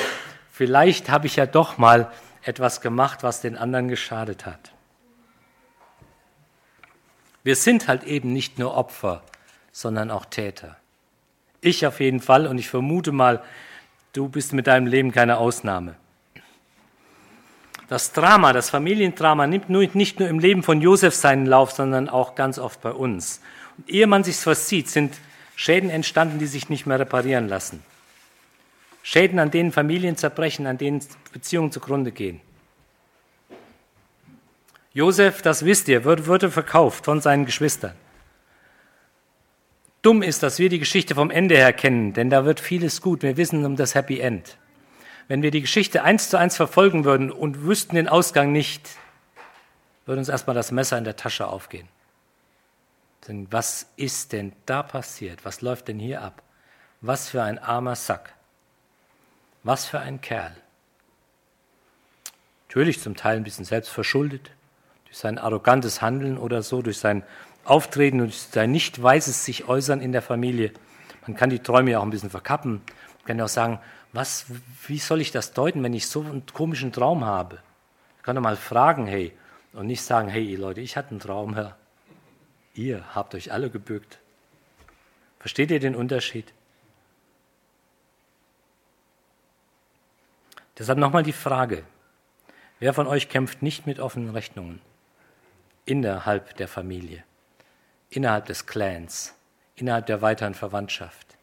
vielleicht 0.51 1.11
habe 1.11 1.27
ich 1.27 1.37
ja 1.37 1.47
doch 1.47 1.79
mal 1.79 2.11
etwas 2.43 2.81
gemacht, 2.81 3.23
was 3.23 3.41
den 3.41 3.57
anderen 3.57 3.89
geschadet 3.89 4.47
hat. 4.47 4.73
Wir 7.45 7.55
sind 7.55 7.87
halt 7.87 8.05
eben 8.05 8.33
nicht 8.33 8.59
nur 8.59 8.75
Opfer, 8.75 9.23
sondern 9.71 10.11
auch 10.11 10.25
Täter. 10.25 10.77
Ich 11.61 11.87
auf 11.87 12.01
jeden 12.01 12.21
Fall 12.21 12.47
und 12.47 12.59
ich 12.59 12.69
vermute 12.69 13.13
mal, 13.13 13.43
du 14.19 14.29
bist 14.29 14.53
mit 14.53 14.67
deinem 14.67 14.89
Leben 14.89 15.13
keine 15.13 15.39
Ausnahme. 15.39 15.95
Das 17.89 18.13
Drama, 18.13 18.53
das 18.53 18.69
Familiendrama 18.69 19.47
nimmt 19.47 19.71
nicht 19.71 20.19
nur 20.19 20.29
im 20.29 20.41
Leben 20.41 20.65
von 20.65 20.81
Josef 20.81 21.15
seinen 21.15 21.47
Lauf, 21.47 21.71
sondern 21.71 22.09
auch 22.09 22.35
ganz 22.35 22.59
oft 22.59 22.81
bei 22.81 22.91
uns. 22.91 23.41
Und 23.77 23.89
ehe 23.89 24.09
man 24.09 24.25
sich's 24.25 24.43
versieht, 24.43 24.89
sind 24.89 25.15
Schäden 25.55 25.89
entstanden, 25.89 26.41
die 26.41 26.49
sich 26.49 26.69
nicht 26.69 26.85
mehr 26.85 26.99
reparieren 26.99 27.49
lassen. 27.49 27.81
Schäden, 29.05 29.39
an 29.39 29.53
denen 29.53 29.71
Familien 29.71 30.17
zerbrechen, 30.17 30.67
an 30.67 30.79
denen 30.79 31.01
Beziehungen 31.33 31.71
zugrunde 31.71 32.11
gehen. 32.11 32.41
Josef, 34.93 35.43
das 35.43 35.65
wisst 35.65 35.87
ihr, 35.87 36.05
wurde 36.05 36.51
verkauft 36.51 37.05
von 37.05 37.21
seinen 37.21 37.47
Geschwistern. 37.47 37.95
Dumm 40.03 40.23
ist, 40.23 40.43
dass 40.43 40.59
wir 40.59 40.69
die 40.69 40.79
Geschichte 40.79 41.15
vom 41.15 41.31
Ende 41.31 41.57
her 41.57 41.73
kennen, 41.73 42.13
denn 42.13 42.31
da 42.31 42.45
wird 42.45 42.61
vieles 42.61 43.01
gut. 43.01 43.23
Wir 43.23 43.37
wissen 43.37 43.65
um 43.65 43.77
das 43.77 43.95
Happy 43.95 44.21
End. 44.21 44.57
Wenn 45.27 45.43
wir 45.43 45.51
die 45.51 45.61
Geschichte 45.61 46.05
eins 46.05 46.31
zu 46.31 46.39
eins 46.39 46.57
verfolgen 46.57 47.05
würden 47.05 47.31
und 47.31 47.65
wüssten 47.65 47.97
den 47.97 48.09
Ausgang 48.09 48.53
nicht, 48.53 48.89
würde 50.07 50.21
uns 50.21 50.29
erstmal 50.29 50.55
das 50.55 50.73
Messer 50.73 50.97
in 50.97 51.05
der 51.05 51.17
Tasche 51.17 51.47
aufgehen. 51.47 51.89
Was 53.51 53.91
ist 53.97 54.33
denn 54.33 54.55
da 54.65 54.83
passiert? 54.83 55.45
Was 55.45 55.61
läuft 55.61 55.89
denn 55.89 55.99
hier 55.99 56.23
ab? 56.23 56.43
Was 57.03 57.29
für 57.29 57.43
ein 57.43 57.59
armer 57.59 57.95
Sack. 57.95 58.33
Was 59.65 59.85
für 59.85 60.01
ein 60.01 60.23
Kerl. 60.23 60.57
Natürlich 62.69 63.01
zum 63.01 63.17
Teil 63.17 63.37
ein 63.37 63.45
bisschen 63.45 63.67
selbst 63.67 63.91
verschuldet, 63.91 64.51
durch 65.05 65.19
sein 65.19 65.39
arrogantes 65.39 66.01
Handeln 66.01 66.39
oder 66.39 66.63
so, 66.63 66.81
durch 66.81 66.99
sein 66.99 67.23
Auftreten 67.69 68.21
und 68.21 68.33
sein 68.33 68.71
nicht 68.71 69.03
weises 69.03 69.45
sich 69.45 69.69
äußern 69.69 70.01
in 70.01 70.13
der 70.13 70.23
Familie. 70.23 70.73
Man 71.27 71.37
kann 71.37 71.51
die 71.51 71.59
Träume 71.59 71.91
ja 71.91 71.99
auch 71.99 72.03
ein 72.03 72.11
bisschen 72.11 72.31
verkappen. 72.31 72.81
Man 73.19 73.25
kann 73.27 73.39
ja 73.39 73.45
auch 73.45 73.49
sagen, 73.49 73.79
was, 74.13 74.47
wie 74.87 74.99
soll 74.99 75.21
ich 75.21 75.33
das 75.33 75.53
deuten, 75.53 75.83
wenn 75.83 75.93
ich 75.93 76.09
so 76.09 76.21
einen 76.21 76.45
komischen 76.47 76.93
Traum 76.93 77.25
habe? 77.25 77.59
Ich 78.17 78.23
kann 78.23 78.37
doch 78.37 78.43
mal 78.43 78.57
fragen, 78.57 79.07
hey, 79.07 79.33
und 79.75 79.87
nicht 79.87 80.03
sagen, 80.03 80.29
hey 80.29 80.57
Leute, 80.57 80.81
ich 80.81 80.97
hatte 80.97 81.11
einen 81.11 81.21
Traum, 81.21 81.55
Herr. 81.55 81.77
Ihr 82.75 83.05
habt 83.15 83.35
euch 83.35 83.53
alle 83.53 83.71
gebückt. 83.71 84.19
Versteht 85.39 85.71
ihr 85.71 85.81
den 85.81 85.95
Unterschied? 85.95 86.53
Deshalb 90.79 90.99
nochmal 90.99 91.23
die 91.23 91.33
Frage, 91.33 91.85
wer 92.79 92.95
von 92.95 93.07
euch 93.07 93.29
kämpft 93.29 93.63
nicht 93.63 93.87
mit 93.87 94.01
offenen 94.01 94.31
Rechnungen 94.31 94.81
innerhalb 95.85 96.57
der 96.57 96.69
Familie? 96.69 97.25
Innerhalb 98.11 98.47
des 98.47 98.67
Clans, 98.67 99.35
innerhalb 99.77 100.07
der 100.07 100.23
weiteren 100.23 100.55
Verwandtschaft. 100.55 101.37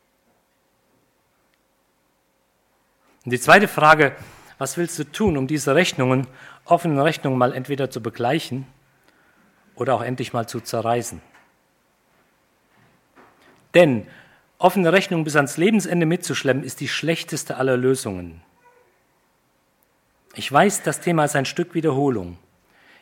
Und 3.23 3.31
die 3.31 3.39
zweite 3.39 3.67
Frage, 3.67 4.15
was 4.57 4.77
willst 4.77 4.97
du 4.99 5.03
tun, 5.03 5.37
um 5.37 5.47
diese 5.47 5.75
Rechnungen, 5.75 6.27
offenen 6.63 6.99
Rechnungen 6.99 7.37
mal 7.37 7.53
entweder 7.53 7.89
zu 7.89 8.01
begleichen 8.01 8.67
oder 9.75 9.95
auch 9.95 10.01
endlich 10.01 10.31
mal 10.31 10.47
zu 10.47 10.61
zerreißen? 10.61 11.21
Denn 13.73 14.07
offene 14.57 14.93
Rechnungen 14.93 15.25
bis 15.25 15.35
ans 15.35 15.57
Lebensende 15.57 16.05
mitzuschleppen, 16.05 16.63
ist 16.63 16.79
die 16.79 16.87
schlechteste 16.87 17.57
aller 17.57 17.77
Lösungen. 17.77 18.41
Ich 20.35 20.51
weiß, 20.51 20.83
das 20.83 21.01
Thema 21.01 21.25
ist 21.25 21.35
ein 21.35 21.45
Stück 21.45 21.73
Wiederholung. 21.73 22.37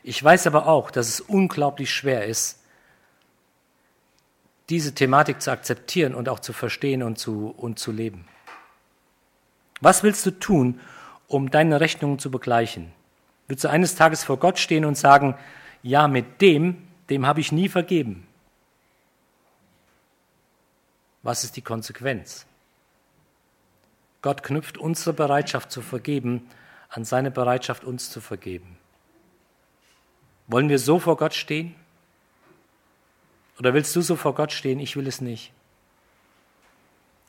Ich 0.03 0.24
weiß 0.24 0.48
aber 0.48 0.67
auch, 0.67 0.89
dass 0.89 1.08
es 1.10 1.22
unglaublich 1.22 1.93
schwer 1.93 2.25
ist, 2.25 2.62
diese 4.70 4.93
Thematik 4.93 5.41
zu 5.41 5.51
akzeptieren 5.51 6.15
und 6.15 6.29
auch 6.29 6.39
zu 6.39 6.53
verstehen 6.53 7.03
und 7.03 7.17
zu, 7.17 7.53
und 7.58 7.79
zu 7.79 7.91
leben. 7.91 8.25
Was 9.82 10.03
willst 10.03 10.25
du 10.25 10.32
tun, 10.32 10.79
um 11.27 11.51
deine 11.51 11.82
Rechnungen 11.82 12.20
zu 12.20 12.32
begleichen? 12.32 12.91
Willst 13.48 13.63
du 13.65 13.70
eines 13.70 13.96
Tages 13.96 14.24
vor 14.24 14.38
Gott 14.38 14.58
stehen 14.60 14.86
und 14.86 14.98
sagen, 14.98 15.36
ja, 15.82 16.08
mit 16.08 16.41
dem, 16.41 16.88
dem 17.10 17.27
habe 17.27 17.41
ich 17.41 17.51
nie 17.51 17.67
vergeben? 17.67 18.25
Was 21.22 21.43
ist 21.43 21.58
die 21.58 21.62
Konsequenz? 21.62 22.46
Gott 24.22 24.43
knüpft 24.43 24.77
unsere 24.77 25.13
Bereitschaft 25.13 25.72
zu 25.72 25.82
vergeben 25.82 26.50
an 26.89 27.03
seine 27.03 27.32
Bereitschaft, 27.32 27.84
uns 27.84 28.10
zu 28.10 28.22
vergeben. 28.22 28.77
Wollen 30.48 30.70
wir 30.70 30.79
so 30.79 31.00
vor 31.00 31.17
Gott 31.17 31.34
stehen? 31.34 31.75
Oder 33.60 33.74
willst 33.74 33.96
du 33.96 34.02
so 34.02 34.16
vor 34.16 34.36
Gott 34.36 34.52
stehen? 34.52 34.80
Ich 34.80 34.96
will 34.96 35.08
es 35.08 35.22
nicht. 35.22 35.52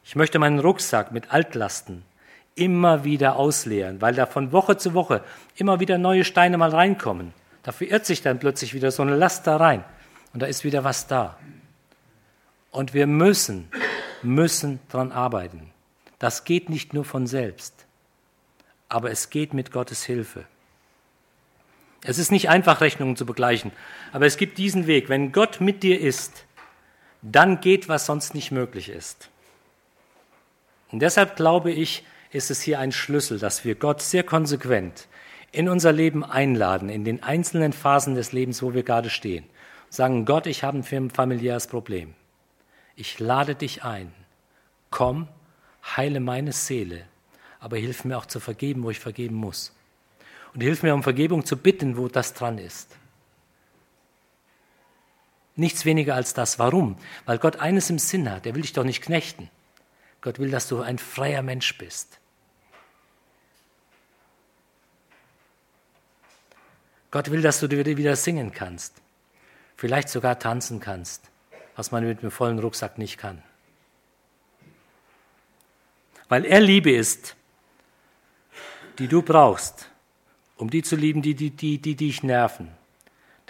Ich 0.05 0.17
möchte 0.17 0.39
meinen 0.39 0.59
Rucksack 0.59 1.13
mit 1.13 1.33
Altlasten 1.33 2.05
immer 2.55 3.05
wieder 3.05 3.37
ausleeren, 3.37 4.01
weil 4.01 4.15
da 4.15 4.27
von 4.27 4.53
Woche 4.53 4.77
zu 4.77 4.95
Woche 4.95 5.23
immer 5.57 5.81
wieder 5.81 5.99
neue 5.99 6.25
Steine 6.25 6.59
mal 6.59 6.71
reinkommen. 6.71 7.33
Da 7.63 7.73
verirrt 7.73 8.07
sich 8.07 8.23
dann 8.23 8.39
plötzlich 8.39 8.75
wieder 8.75 8.91
so 8.91 9.03
eine 9.03 9.17
Last 9.17 9.47
da 9.47 9.57
rein 9.57 9.85
und 10.33 10.41
da 10.41 10.47
ist 10.47 10.65
wieder 10.65 10.85
was 10.85 11.07
da. 11.07 11.39
Und 12.71 12.93
wir 12.93 13.07
müssen, 13.07 13.71
müssen 14.23 14.81
dran 14.91 15.13
arbeiten. 15.13 15.71
Das 16.19 16.45
geht 16.45 16.69
nicht 16.69 16.95
nur 16.95 17.05
von 17.05 17.27
selbst, 17.27 17.87
aber 18.89 19.11
es 19.11 19.31
geht 19.31 19.55
mit 19.55 19.73
Gottes 19.73 20.05
Hilfe. 20.05 20.45
Es 22.07 22.19
ist 22.19 22.31
nicht 22.31 22.51
einfach, 22.51 22.83
Rechnungen 22.83 23.17
zu 23.17 23.25
begleichen, 23.25 23.73
aber 24.13 24.27
es 24.27 24.37
gibt 24.37 24.59
diesen 24.59 24.87
Weg. 24.87 25.09
Wenn 25.09 25.33
Gott 25.33 25.63
mit 25.63 25.83
dir 25.83 25.99
ist, 25.99 26.45
dann 27.23 27.63
geht, 27.63 27.89
was 27.89 28.05
sonst 28.05 28.35
nicht 28.35 28.51
möglich 28.51 28.91
ist. 28.91 29.31
Und 30.93 31.01
deshalb 31.01 31.35
glaube 31.35 31.73
ich, 31.73 32.05
ist 32.31 32.51
es 32.51 32.61
hier 32.61 32.79
ein 32.79 32.93
Schlüssel, 32.93 33.39
dass 33.39 33.65
wir 33.65 33.75
Gott 33.75 34.03
sehr 34.03 34.23
konsequent 34.23 35.09
in 35.51 35.69
unser 35.69 35.93
Leben 35.93 36.25
einladen, 36.25 36.91
in 36.91 37.05
den 37.05 37.23
einzelnen 37.23 37.73
Phasen 37.73 38.15
des 38.15 38.33
Lebens, 38.33 38.63
wo 38.63 38.75
wir 38.75 38.83
gerade 38.83 39.09
stehen. 39.09 39.45
Sagen, 39.89 40.27
Gott, 40.27 40.47
ich 40.47 40.63
habe 40.63 40.79
ein 40.79 41.11
familiäres 41.11 41.69
Problem. 41.69 42.15
Ich 42.97 43.19
lade 43.19 43.55
dich 43.55 43.83
ein. 43.83 44.13
Komm, 44.91 45.29
heile 45.97 46.21
meine 46.21 46.53
Seele, 46.53 47.07
aber 47.61 47.79
hilf 47.79 48.05
mir 48.05 48.19
auch 48.19 48.27
zu 48.27 48.41
vergeben, 48.41 48.83
wo 48.83 48.91
ich 48.91 49.01
vergeben 49.01 49.37
muss. 49.37 49.73
Und 50.55 50.61
hilf 50.61 50.83
mir 50.83 50.95
um 50.95 51.03
Vergebung 51.03 51.45
zu 51.45 51.57
bitten, 51.57 51.97
wo 51.97 52.09
das 52.09 52.33
dran 52.33 52.59
ist. 52.59 52.97
Nichts 55.57 55.85
weniger 55.85 56.15
als 56.15 56.35
das. 56.35 56.59
Warum? 56.59 56.97
Weil 57.27 57.39
Gott 57.39 57.57
eines 57.57 57.91
im 57.91 57.99
Sinn 57.99 58.31
hat. 58.31 58.47
Er 58.47 58.55
will 58.55 58.63
dich 58.63 58.73
doch 58.73 58.85
nicht 58.85 59.03
knechten. 59.03 59.51
Gott 60.21 60.39
will, 60.39 60.51
dass 60.51 60.69
du 60.69 60.81
ein 60.81 60.99
freier 60.99 61.43
Mensch 61.43 61.77
bist. 61.77 62.19
Gott 67.11 67.31
will, 67.31 67.43
dass 67.43 67.61
du 67.61 67.71
wieder 67.71 68.17
singen 68.17 68.53
kannst. 68.53 68.95
Vielleicht 69.77 70.09
sogar 70.09 70.39
tanzen 70.39 70.81
kannst, 70.81 71.31
was 71.77 71.93
man 71.93 72.05
mit 72.05 72.21
einem 72.21 72.31
vollen 72.31 72.59
Rucksack 72.59 72.99
nicht 72.99 73.19
kann. 73.19 73.43
Weil 76.29 76.45
er 76.45 76.61
Liebe 76.61 76.93
ist, 76.93 77.37
die 78.99 79.09
du 79.09 79.23
brauchst, 79.23 79.89
um 80.57 80.71
die 80.71 80.83
zu 80.83 80.97
lieben, 80.97 81.23
die, 81.23 81.35
die, 81.35 81.51
die, 81.51 81.79
die 81.79 81.95
dich 81.95 82.23
nerven. 82.23 82.69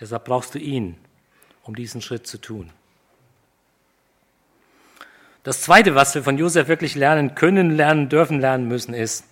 Deshalb 0.01 0.25
brauchst 0.25 0.55
du 0.55 0.59
ihn, 0.59 0.97
um 1.63 1.75
diesen 1.75 2.01
Schritt 2.01 2.27
zu 2.27 2.39
tun. 2.39 2.71
Das 5.43 5.61
Zweite, 5.61 5.95
was 5.95 6.15
wir 6.15 6.23
von 6.23 6.39
Josef 6.39 6.69
wirklich 6.69 6.95
lernen 6.95 7.35
können, 7.35 7.71
lernen 7.71 8.09
dürfen, 8.09 8.41
lernen 8.41 8.67
müssen, 8.67 8.95
ist, 8.95 9.25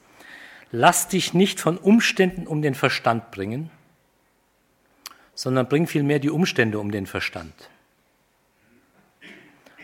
lass 0.70 1.08
dich 1.08 1.32
nicht 1.32 1.58
von 1.58 1.78
Umständen 1.78 2.46
um 2.46 2.60
den 2.60 2.74
Verstand 2.74 3.30
bringen, 3.30 3.70
sondern 5.34 5.68
bring 5.68 5.86
vielmehr 5.86 6.18
die 6.18 6.30
Umstände 6.30 6.78
um 6.78 6.90
den 6.90 7.06
Verstand. 7.06 7.54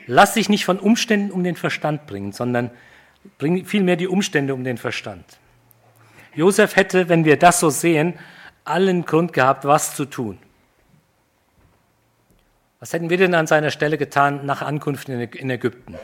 Lass 0.06 0.34
dich 0.34 0.48
nicht 0.48 0.64
von 0.64 0.78
Umständen 0.78 1.30
um 1.30 1.44
den 1.44 1.56
Verstand 1.56 2.06
bringen, 2.06 2.32
sondern 2.32 2.70
bring 3.38 3.64
vielmehr 3.64 3.96
die 3.96 4.06
Umstände 4.06 4.54
um 4.54 4.64
den 4.64 4.78
Verstand. 4.78 5.24
Josef 6.38 6.76
hätte, 6.76 7.08
wenn 7.08 7.24
wir 7.24 7.36
das 7.36 7.58
so 7.58 7.68
sehen, 7.68 8.16
allen 8.64 9.04
Grund 9.04 9.32
gehabt, 9.32 9.64
was 9.64 9.96
zu 9.96 10.04
tun. 10.04 10.38
Was 12.78 12.92
hätten 12.92 13.10
wir 13.10 13.16
denn 13.16 13.34
an 13.34 13.48
seiner 13.48 13.72
Stelle 13.72 13.98
getan 13.98 14.46
nach 14.46 14.62
Ankunft 14.62 15.08
in 15.08 15.50
Ägypten? 15.50 15.98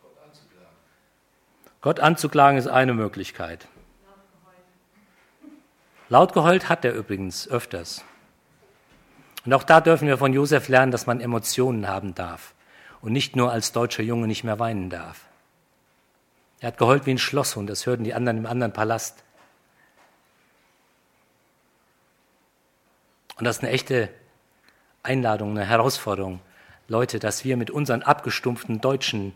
Gott 0.00 0.18
anzuklagen. 0.24 0.76
Gott 1.80 1.98
anzuklagen 1.98 2.58
ist 2.58 2.68
eine 2.68 2.94
Möglichkeit. 2.94 3.66
Laut 6.08 6.32
geheult 6.32 6.68
hat 6.68 6.84
er 6.84 6.92
übrigens 6.92 7.48
öfters. 7.48 8.04
Und 9.44 9.52
auch 9.52 9.64
da 9.64 9.80
dürfen 9.80 10.06
wir 10.06 10.16
von 10.16 10.32
Josef 10.32 10.68
lernen, 10.68 10.92
dass 10.92 11.08
man 11.08 11.20
Emotionen 11.20 11.88
haben 11.88 12.14
darf 12.14 12.54
und 13.00 13.10
nicht 13.10 13.34
nur 13.34 13.50
als 13.50 13.72
deutscher 13.72 14.04
Junge 14.04 14.28
nicht 14.28 14.44
mehr 14.44 14.60
weinen 14.60 14.90
darf. 14.90 15.26
Er 16.60 16.68
hat 16.68 16.78
geheult 16.78 17.06
wie 17.06 17.10
ein 17.10 17.18
Schlosshund, 17.18 17.68
das 17.68 17.86
hörten 17.86 18.04
die 18.04 18.14
anderen 18.14 18.38
im 18.38 18.46
anderen 18.46 18.72
Palast. 18.72 19.22
Und 23.36 23.44
das 23.44 23.58
ist 23.58 23.62
eine 23.62 23.72
echte 23.72 24.08
Einladung, 25.02 25.50
eine 25.50 25.66
Herausforderung, 25.66 26.40
Leute, 26.88 27.18
dass 27.18 27.44
wir 27.44 27.56
mit 27.56 27.70
unseren 27.70 28.02
abgestumpften 28.02 28.80
deutschen 28.80 29.34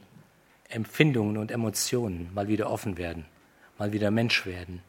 Empfindungen 0.68 1.36
und 1.36 1.50
Emotionen 1.50 2.32
mal 2.32 2.48
wieder 2.48 2.70
offen 2.70 2.96
werden, 2.96 3.26
mal 3.78 3.92
wieder 3.92 4.10
Mensch 4.10 4.46
werden, 4.46 4.82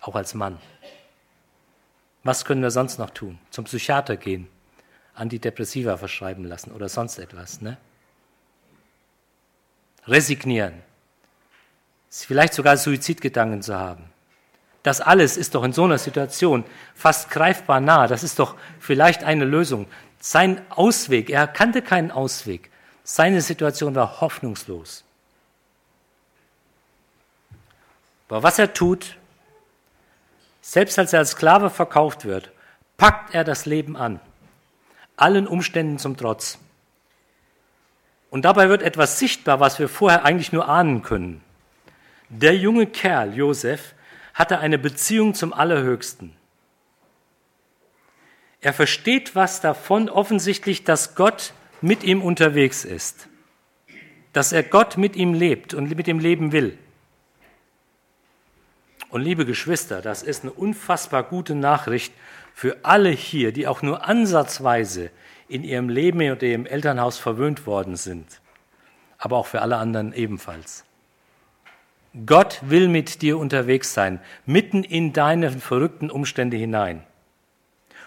auch 0.00 0.16
als 0.16 0.34
Mann. 0.34 0.58
Was 2.24 2.44
können 2.44 2.62
wir 2.62 2.70
sonst 2.70 2.98
noch 2.98 3.10
tun? 3.10 3.38
Zum 3.50 3.64
Psychiater 3.64 4.16
gehen, 4.16 4.48
Antidepressiva 5.14 5.96
verschreiben 5.96 6.44
lassen 6.44 6.72
oder 6.72 6.88
sonst 6.88 7.18
etwas. 7.18 7.60
Ne? 7.60 7.76
Resignieren, 10.06 10.82
vielleicht 12.22 12.54
sogar 12.54 12.76
Suizidgedanken 12.76 13.62
zu 13.62 13.78
haben. 13.78 14.04
Das 14.84 15.00
alles 15.00 15.36
ist 15.36 15.54
doch 15.54 15.64
in 15.64 15.72
so 15.72 15.84
einer 15.84 15.98
Situation 15.98 16.64
fast 16.94 17.30
greifbar 17.30 17.80
nah. 17.80 18.06
Das 18.06 18.22
ist 18.22 18.38
doch 18.38 18.54
vielleicht 18.78 19.24
eine 19.24 19.46
Lösung. 19.46 19.86
Sein 20.20 20.60
Ausweg, 20.70 21.30
er 21.30 21.46
kannte 21.46 21.80
keinen 21.82 22.10
Ausweg. 22.10 22.70
Seine 23.02 23.40
Situation 23.40 23.94
war 23.94 24.20
hoffnungslos. 24.20 25.04
Aber 28.34 28.42
was 28.42 28.58
er 28.58 28.72
tut, 28.72 29.16
selbst 30.60 30.98
als 30.98 31.12
er 31.12 31.20
als 31.20 31.30
Sklave 31.30 31.70
verkauft 31.70 32.24
wird, 32.24 32.50
packt 32.96 33.32
er 33.32 33.44
das 33.44 33.64
Leben 33.64 33.96
an, 33.96 34.18
allen 35.16 35.46
Umständen 35.46 36.00
zum 36.00 36.16
Trotz. 36.16 36.58
Und 38.30 38.44
dabei 38.44 38.68
wird 38.68 38.82
etwas 38.82 39.20
sichtbar, 39.20 39.60
was 39.60 39.78
wir 39.78 39.88
vorher 39.88 40.24
eigentlich 40.24 40.50
nur 40.50 40.68
ahnen 40.68 41.02
können. 41.02 41.43
Der 42.28 42.56
junge 42.56 42.86
Kerl, 42.86 43.34
Josef, 43.34 43.94
hatte 44.32 44.58
eine 44.58 44.78
Beziehung 44.78 45.34
zum 45.34 45.52
Allerhöchsten. 45.52 46.34
Er 48.60 48.72
versteht 48.72 49.36
was 49.36 49.60
davon, 49.60 50.08
offensichtlich, 50.08 50.84
dass 50.84 51.14
Gott 51.14 51.52
mit 51.80 52.02
ihm 52.02 52.22
unterwegs 52.22 52.84
ist, 52.84 53.28
dass 54.32 54.52
er 54.52 54.62
Gott 54.62 54.96
mit 54.96 55.16
ihm 55.16 55.34
lebt 55.34 55.74
und 55.74 55.94
mit 55.94 56.08
ihm 56.08 56.18
leben 56.18 56.50
will. 56.52 56.78
Und 59.10 59.20
liebe 59.20 59.44
Geschwister, 59.44 60.02
das 60.02 60.22
ist 60.22 60.42
eine 60.42 60.52
unfassbar 60.52 61.22
gute 61.22 61.54
Nachricht 61.54 62.12
für 62.54 62.78
alle 62.84 63.10
hier, 63.10 63.52
die 63.52 63.66
auch 63.66 63.82
nur 63.82 64.06
ansatzweise 64.08 65.10
in 65.46 65.62
ihrem 65.62 65.88
Leben 65.88 66.30
und 66.30 66.42
ihrem 66.42 66.66
Elternhaus 66.66 67.18
verwöhnt 67.18 67.66
worden 67.66 67.96
sind, 67.96 68.40
aber 69.18 69.36
auch 69.36 69.46
für 69.46 69.60
alle 69.60 69.76
anderen 69.76 70.12
ebenfalls. 70.14 70.84
Gott 72.26 72.60
will 72.62 72.88
mit 72.88 73.22
dir 73.22 73.38
unterwegs 73.38 73.92
sein, 73.92 74.20
mitten 74.46 74.84
in 74.84 75.12
deine 75.12 75.50
verrückten 75.50 76.10
Umstände 76.10 76.56
hinein. 76.56 77.02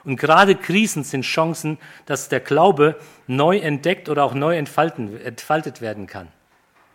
Und 0.05 0.15
gerade 0.15 0.55
Krisen 0.55 1.03
sind 1.03 1.23
Chancen, 1.23 1.77
dass 2.05 2.29
der 2.29 2.39
Glaube 2.39 2.97
neu 3.27 3.57
entdeckt 3.57 4.07
oder 4.07 4.23
auch 4.23 4.33
neu 4.33 4.55
entfalten, 4.55 5.19
entfaltet 5.19 5.81
werden 5.81 6.07
kann. 6.07 6.29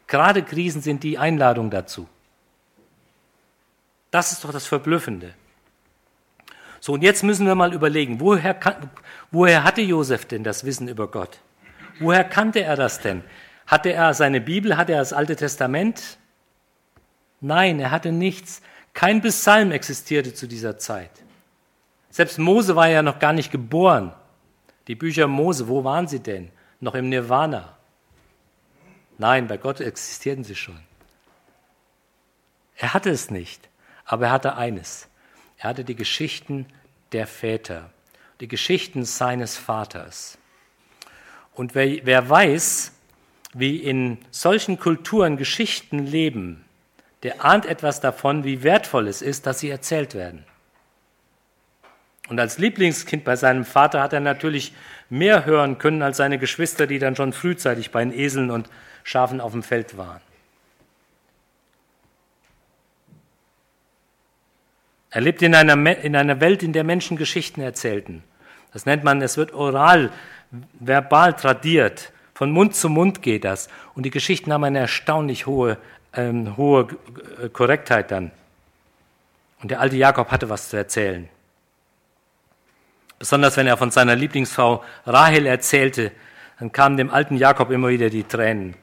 Gerade 0.06 0.42
Krisen 0.42 0.80
sind 0.80 1.02
die 1.02 1.18
Einladung 1.18 1.70
dazu. 1.70 2.08
Das 4.10 4.32
ist 4.32 4.44
doch 4.44 4.52
das 4.52 4.66
Verblüffende. 4.66 5.34
So, 6.80 6.94
und 6.94 7.02
jetzt 7.02 7.22
müssen 7.22 7.46
wir 7.46 7.54
mal 7.54 7.74
überlegen, 7.74 8.20
woher, 8.20 8.58
woher 9.30 9.64
hatte 9.64 9.82
Josef 9.82 10.24
denn 10.24 10.42
das 10.42 10.64
Wissen 10.64 10.88
über 10.88 11.08
Gott? 11.08 11.38
Woher 12.00 12.24
kannte 12.24 12.62
er 12.62 12.76
das 12.76 13.00
denn? 13.00 13.22
Hatte 13.66 13.92
er 13.92 14.14
seine 14.14 14.40
Bibel? 14.40 14.76
Hatte 14.78 14.92
er 14.92 14.98
das 14.98 15.12
Alte 15.12 15.36
Testament? 15.36 16.18
Nein, 17.42 17.80
er 17.80 17.90
hatte 17.90 18.12
nichts. 18.12 18.62
Kein 18.94 19.20
Psalm 19.20 19.72
existierte 19.72 20.32
zu 20.32 20.46
dieser 20.46 20.78
Zeit. 20.78 21.10
Selbst 22.08 22.38
Mose 22.38 22.76
war 22.76 22.88
ja 22.88 23.02
noch 23.02 23.18
gar 23.18 23.32
nicht 23.32 23.50
geboren. 23.50 24.14
Die 24.86 24.94
Bücher 24.94 25.26
Mose, 25.26 25.68
wo 25.68 25.82
waren 25.82 26.06
sie 26.06 26.20
denn? 26.20 26.50
Noch 26.80 26.94
im 26.94 27.08
Nirvana. 27.08 27.76
Nein, 29.18 29.48
bei 29.48 29.56
Gott 29.56 29.80
existierten 29.80 30.44
sie 30.44 30.54
schon. 30.54 30.78
Er 32.76 32.94
hatte 32.94 33.10
es 33.10 33.30
nicht, 33.30 33.68
aber 34.04 34.26
er 34.26 34.32
hatte 34.32 34.56
eines. 34.56 35.08
Er 35.58 35.70
hatte 35.70 35.84
die 35.84 35.96
Geschichten 35.96 36.66
der 37.12 37.26
Väter, 37.26 37.90
die 38.40 38.48
Geschichten 38.48 39.04
seines 39.04 39.56
Vaters. 39.56 40.38
Und 41.54 41.74
wer, 41.74 42.06
wer 42.06 42.28
weiß, 42.28 42.92
wie 43.52 43.76
in 43.78 44.18
solchen 44.30 44.78
Kulturen 44.78 45.36
Geschichten 45.36 45.98
leben, 45.98 46.61
der 47.22 47.44
ahnt 47.44 47.66
etwas 47.66 48.00
davon, 48.00 48.44
wie 48.44 48.62
wertvoll 48.62 49.08
es 49.08 49.22
ist, 49.22 49.46
dass 49.46 49.60
sie 49.60 49.70
erzählt 49.70 50.14
werden. 50.14 50.44
Und 52.28 52.40
als 52.40 52.58
Lieblingskind 52.58 53.24
bei 53.24 53.36
seinem 53.36 53.64
Vater 53.64 54.00
hat 54.00 54.12
er 54.12 54.20
natürlich 54.20 54.72
mehr 55.10 55.44
hören 55.44 55.78
können 55.78 56.02
als 56.02 56.16
seine 56.16 56.38
Geschwister, 56.38 56.86
die 56.86 56.98
dann 56.98 57.16
schon 57.16 57.32
frühzeitig 57.32 57.90
bei 57.90 58.02
den 58.02 58.12
Eseln 58.12 58.50
und 58.50 58.70
Schafen 59.04 59.40
auf 59.40 59.52
dem 59.52 59.62
Feld 59.62 59.96
waren. 59.96 60.20
Er 65.10 65.20
lebt 65.20 65.42
in 65.42 65.54
einer, 65.54 65.74
in 65.98 66.16
einer 66.16 66.40
Welt, 66.40 66.62
in 66.62 66.72
der 66.72 66.84
Menschen 66.84 67.18
Geschichten 67.18 67.60
erzählten. 67.60 68.24
Das 68.72 68.86
nennt 68.86 69.04
man, 69.04 69.20
es 69.20 69.36
wird 69.36 69.52
oral, 69.52 70.10
verbal 70.80 71.34
tradiert. 71.34 72.12
Von 72.32 72.50
Mund 72.50 72.74
zu 72.74 72.88
Mund 72.88 73.20
geht 73.20 73.44
das. 73.44 73.68
Und 73.94 74.04
die 74.04 74.10
Geschichten 74.10 74.52
haben 74.52 74.64
eine 74.64 74.78
erstaunlich 74.78 75.46
hohe, 75.46 75.76
ähm, 76.14 76.56
hohe 76.56 76.86
Korrektheit 77.52 78.10
dann. 78.10 78.30
Und 79.62 79.70
der 79.70 79.80
alte 79.80 79.96
Jakob 79.96 80.30
hatte 80.30 80.48
was 80.48 80.68
zu 80.68 80.76
erzählen. 80.76 81.28
Besonders 83.18 83.56
wenn 83.56 83.68
er 83.68 83.76
von 83.76 83.92
seiner 83.92 84.16
Lieblingsfrau 84.16 84.82
Rahel 85.06 85.46
erzählte, 85.46 86.10
dann 86.58 86.72
kamen 86.72 86.96
dem 86.96 87.10
alten 87.10 87.36
Jakob 87.36 87.70
immer 87.70 87.88
wieder 87.88 88.10
die 88.10 88.24
Tränen. 88.24 88.74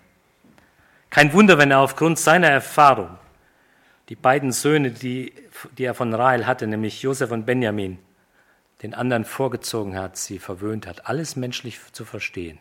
Kein 1.10 1.34
Wunder, 1.34 1.58
wenn 1.58 1.72
er 1.72 1.80
aufgrund 1.80 2.20
seiner 2.20 2.48
Erfahrung 2.48 3.18
die 4.08 4.16
beiden 4.16 4.52
Söhne, 4.52 4.92
die, 4.92 5.34
die 5.78 5.84
er 5.84 5.94
von 5.94 6.14
Rahel 6.14 6.48
hatte, 6.48 6.68
nämlich 6.68 7.02
Josef 7.02 7.32
und 7.32 7.46
Benjamin, 7.46 8.00
den 8.82 8.94
anderen 8.94 9.26
vorgezogen 9.26 9.98
hat, 9.98 10.18
sie 10.18 10.40
verwöhnt 10.40 10.88
hat, 10.88 11.08
alles 11.08 11.36
menschlich 11.36 11.80
zu 11.92 12.06
verstehen 12.06 12.60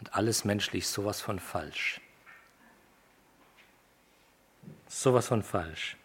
und 0.00 0.14
alles 0.14 0.44
menschlich 0.44 0.86
sowas 0.86 1.20
von 1.20 1.38
falsch. 1.38 2.00
Sowas 4.94 5.26
von 5.26 5.42
falsch. 5.42 5.96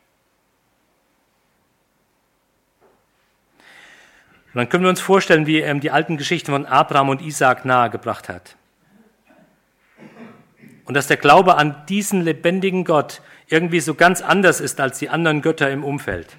Und 4.47 4.55
dann 4.55 4.67
können 4.67 4.83
wir 4.83 4.89
uns 4.89 4.99
vorstellen, 4.99 5.45
wie 5.45 5.61
er 5.61 5.75
die 5.75 5.91
alten 5.91 6.17
Geschichten 6.17 6.51
von 6.51 6.65
Abraham 6.65 7.09
und 7.09 7.21
Isaak 7.21 7.65
nahegebracht 7.65 8.29
hat. 8.29 8.55
Und 10.85 10.95
dass 10.95 11.05
der 11.05 11.17
Glaube 11.17 11.55
an 11.55 11.85
diesen 11.85 12.21
lebendigen 12.21 12.83
Gott 12.83 13.21
irgendwie 13.47 13.79
so 13.79 13.93
ganz 13.93 14.21
anders 14.21 14.59
ist 14.59 14.79
als 14.79 14.97
die 14.97 15.09
anderen 15.09 15.43
Götter 15.43 15.69
im 15.69 15.83
Umfeld. 15.83 16.35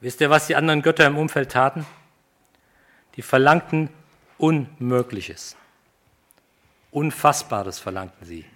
Wisst 0.00 0.22
ihr, 0.22 0.30
was 0.30 0.46
die 0.46 0.56
anderen 0.56 0.80
Götter 0.80 1.06
im 1.06 1.18
Umfeld 1.18 1.52
taten? 1.52 1.84
Die 3.16 3.22
verlangten 3.22 3.90
Unmögliches. 4.38 5.54
Unfassbares 6.90 7.78
verlangten 7.78 8.26
sie. 8.26 8.46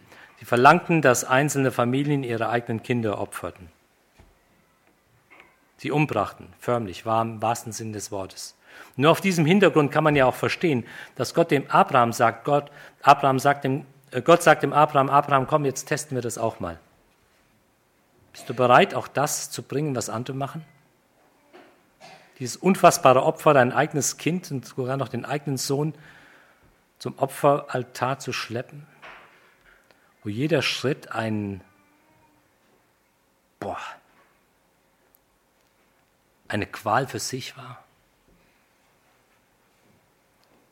Sie 0.44 0.48
verlangten, 0.48 1.00
dass 1.00 1.24
einzelne 1.24 1.70
Familien 1.70 2.22
ihre 2.22 2.50
eigenen 2.50 2.82
Kinder 2.82 3.18
opferten. 3.18 3.70
Sie 5.78 5.90
umbrachten, 5.90 6.52
förmlich, 6.58 7.06
war 7.06 7.22
im 7.22 7.40
wahrsten 7.40 7.72
Sinn 7.72 7.94
des 7.94 8.12
Wortes. 8.12 8.54
Nur 8.94 9.10
auf 9.10 9.22
diesem 9.22 9.46
Hintergrund 9.46 9.90
kann 9.90 10.04
man 10.04 10.16
ja 10.16 10.26
auch 10.26 10.34
verstehen, 10.34 10.84
dass 11.16 11.32
Gott 11.32 11.50
dem 11.50 11.70
Abraham 11.70 12.12
sagt, 12.12 12.44
Gott, 12.44 12.70
Abraham 13.00 13.38
sagt 13.38 13.64
dem, 13.64 13.86
äh, 14.10 14.20
Gott 14.20 14.42
sagt 14.42 14.62
dem 14.62 14.74
Abraham, 14.74 15.08
Abraham, 15.08 15.46
komm, 15.46 15.64
jetzt 15.64 15.86
testen 15.86 16.14
wir 16.14 16.20
das 16.20 16.36
auch 16.36 16.60
mal. 16.60 16.78
Bist 18.32 18.46
du 18.46 18.52
bereit, 18.52 18.94
auch 18.94 19.08
das 19.08 19.50
zu 19.50 19.62
bringen, 19.62 19.96
was 19.96 20.10
andere 20.10 20.36
machen? 20.36 20.62
Dieses 22.38 22.58
unfassbare 22.58 23.22
Opfer, 23.22 23.54
dein 23.54 23.72
eigenes 23.72 24.18
Kind 24.18 24.50
und 24.50 24.66
sogar 24.66 24.98
noch 24.98 25.08
den 25.08 25.24
eigenen 25.24 25.56
Sohn 25.56 25.94
zum 26.98 27.18
Opferaltar 27.18 28.18
zu 28.18 28.34
schleppen, 28.34 28.86
wo 30.24 30.30
jeder 30.30 30.62
Schritt 30.62 31.12
ein, 31.12 31.60
boah, 33.60 33.78
eine 36.48 36.66
Qual 36.66 37.06
für 37.06 37.18
sich 37.18 37.56
war. 37.56 37.84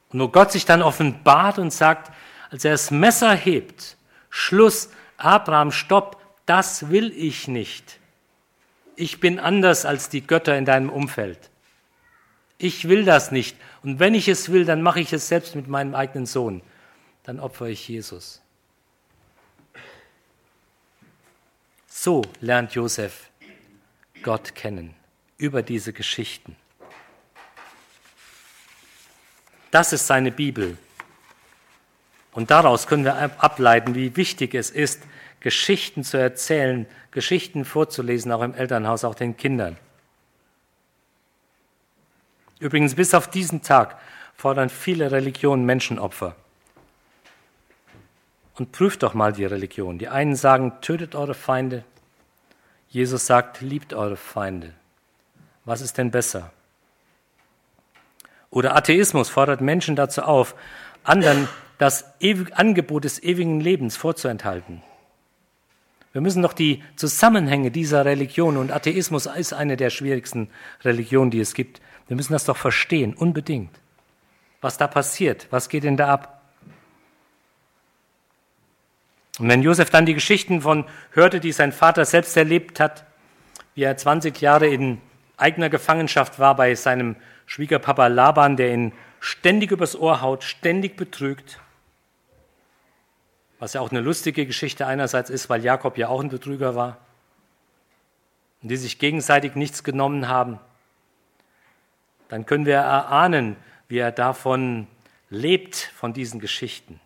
Und 0.09 0.21
wo 0.21 0.29
Gott 0.29 0.53
sich 0.53 0.65
dann 0.65 0.83
offenbart 0.83 1.59
und 1.59 1.73
sagt, 1.73 2.13
als 2.51 2.65
er 2.65 2.73
das 2.73 2.91
Messer 2.91 3.35
hebt, 3.35 3.97
Schluss, 4.31 4.91
Abraham, 5.17 5.71
stopp, 5.71 6.21
das 6.47 6.91
will 6.91 7.13
ich 7.13 7.49
nicht. 7.49 7.99
Ich 8.97 9.21
bin 9.21 9.39
anders 9.39 9.85
als 9.85 10.09
die 10.09 10.27
Götter 10.27 10.57
in 10.57 10.65
deinem 10.65 10.91
Umfeld. 10.91 11.51
Ich 12.59 12.89
will 12.89 13.05
das 13.05 13.33
nicht. 13.33 13.57
Und 13.83 13.99
wenn 14.01 14.15
ich 14.15 14.29
es 14.29 14.51
will, 14.51 14.65
dann 14.65 14.83
mache 14.83 15.01
ich 15.01 15.13
es 15.13 15.29
selbst 15.29 15.57
mit 15.57 15.67
meinem 15.67 15.95
eigenen 15.95 16.27
Sohn. 16.27 16.63
Dann 17.25 17.41
opfere 17.41 17.71
ich 17.71 17.89
Jesus. 17.89 18.42
So 22.05 22.23
lernt 22.41 22.73
Josef 22.73 23.31
Gott 24.25 24.57
kennen 24.57 24.93
über 25.39 25.63
diese 25.63 25.93
Geschichten. 25.93 26.57
Das 29.71 29.93
ist 29.93 30.09
seine 30.09 30.33
Bibel. 30.33 30.77
Und 32.33 32.51
daraus 32.51 32.89
können 32.89 33.05
wir 33.05 33.41
ableiten, 33.41 33.95
wie 33.95 34.17
wichtig 34.17 34.53
es 34.57 34.71
ist, 34.71 35.05
Geschichten 35.39 36.03
zu 36.03 36.17
erzählen, 36.17 36.87
Geschichten 37.13 37.65
vorzulesen, 37.65 38.33
auch 38.33 38.43
im 38.43 38.55
Elternhaus, 38.55 39.05
auch 39.05 39.15
den 39.15 39.37
Kindern. 39.37 39.77
Übrigens, 42.59 42.97
bis 42.97 43.15
auf 43.15 43.31
diesen 43.31 43.63
Tag 43.63 43.97
fordern 44.35 44.71
viele 44.71 45.13
Religionen 45.13 45.65
Menschenopfer. 45.65 46.35
Und 48.57 48.73
prüft 48.73 49.05
doch 49.05 49.15
mal 49.15 49.33
die 49.33 49.45
Religion. 49.45 50.01
Die 50.01 50.09
einen 50.09 50.35
sagen, 50.35 50.73
tötet 50.81 51.15
eure 51.15 51.35
Feinde. 51.35 51.85
Jesus 52.93 53.25
sagt, 53.25 53.63
liebt 53.63 53.95
eure 53.95 54.19
Feinde. 54.19 54.75
Was 55.65 55.81
ist 55.81 55.97
denn 55.97 56.11
besser? 56.11 56.53
Oder 58.51 58.77
Atheismus 58.77 59.31
fordert 59.31 59.63
Menschen 59.63 59.97
dazu 59.97 60.21
auf, 60.21 60.55
anderen 61.03 61.49
das 61.79 62.05
Angebot 62.53 63.05
des 63.05 63.23
ewigen 63.23 63.61
Lebens 63.61 63.97
vorzuenthalten. 63.97 64.83
Wir 66.13 66.21
müssen 66.21 66.43
doch 66.43 66.53
die 66.53 66.85
Zusammenhänge 66.97 67.71
dieser 67.71 68.05
Religion, 68.05 68.59
und 68.59 68.71
Atheismus 68.71 69.25
ist 69.25 69.55
eine 69.55 69.79
der 69.79 69.89
schwierigsten 69.89 70.51
Religionen, 70.85 71.31
die 71.31 71.41
es 71.41 71.55
gibt, 71.55 71.81
wir 72.09 72.17
müssen 72.17 72.35
das 72.35 72.45
doch 72.45 72.59
verstehen, 72.59 73.15
unbedingt. 73.15 73.71
Was 74.61 74.77
da 74.77 74.87
passiert, 74.87 75.47
was 75.49 75.71
geht 75.71 75.85
denn 75.85 75.97
da 75.97 76.09
ab? 76.09 76.42
Und 79.43 79.49
wenn 79.49 79.63
Josef 79.63 79.91
dann 79.91 80.07
die 80.07 80.15
Geschichten 80.15 80.61
von 80.61 80.85
hörte, 81.11 81.41
die 81.41 81.51
sein 81.51 81.73
Vater 81.73 82.05
selbst 82.05 82.37
erlebt 82.37 82.79
hat, 82.79 83.05
wie 83.75 83.83
er 83.83 83.97
20 83.97 84.41
Jahre 84.41 84.69
in 84.69 85.01
eigener 85.37 85.69
Gefangenschaft 85.69 86.39
war 86.39 86.55
bei 86.55 86.77
seinem 86.77 87.17
Schwiegerpapa 87.47 88.07
Laban, 88.07 88.57
der 88.57 88.73
ihn 88.73 88.93
ständig 89.19 89.73
übers 89.73 89.97
Ohr 89.97 90.21
haut, 90.21 90.45
ständig 90.45 90.97
betrügt. 90.97 91.59
Was 93.59 93.73
ja 93.73 93.81
auch 93.81 93.91
eine 93.91 93.99
lustige 93.99 94.47
Geschichte 94.47 94.87
einerseits 94.87 95.29
ist, 95.29 95.51
weil 95.51 95.65
Jakob 95.65 95.99
ja 95.99 96.07
auch 96.07 96.21
ein 96.21 96.29
Betrüger 96.29 96.77
war. 96.77 96.99
Und 98.63 98.69
die 98.69 98.77
sich 98.77 99.01
gegenseitig 99.01 99.57
nichts 99.57 99.83
genommen 99.83 100.29
haben. 100.29 100.61
Dann 102.29 102.47
können 102.47 102.65
wir 102.65 102.77
erahnen, 102.77 103.57
wie 103.89 103.99
er 103.99 104.13
davon 104.13 104.87
lebt, 105.31 105.91
von 105.97 106.13
diesen 106.13 106.39
Geschichten. 106.39 107.01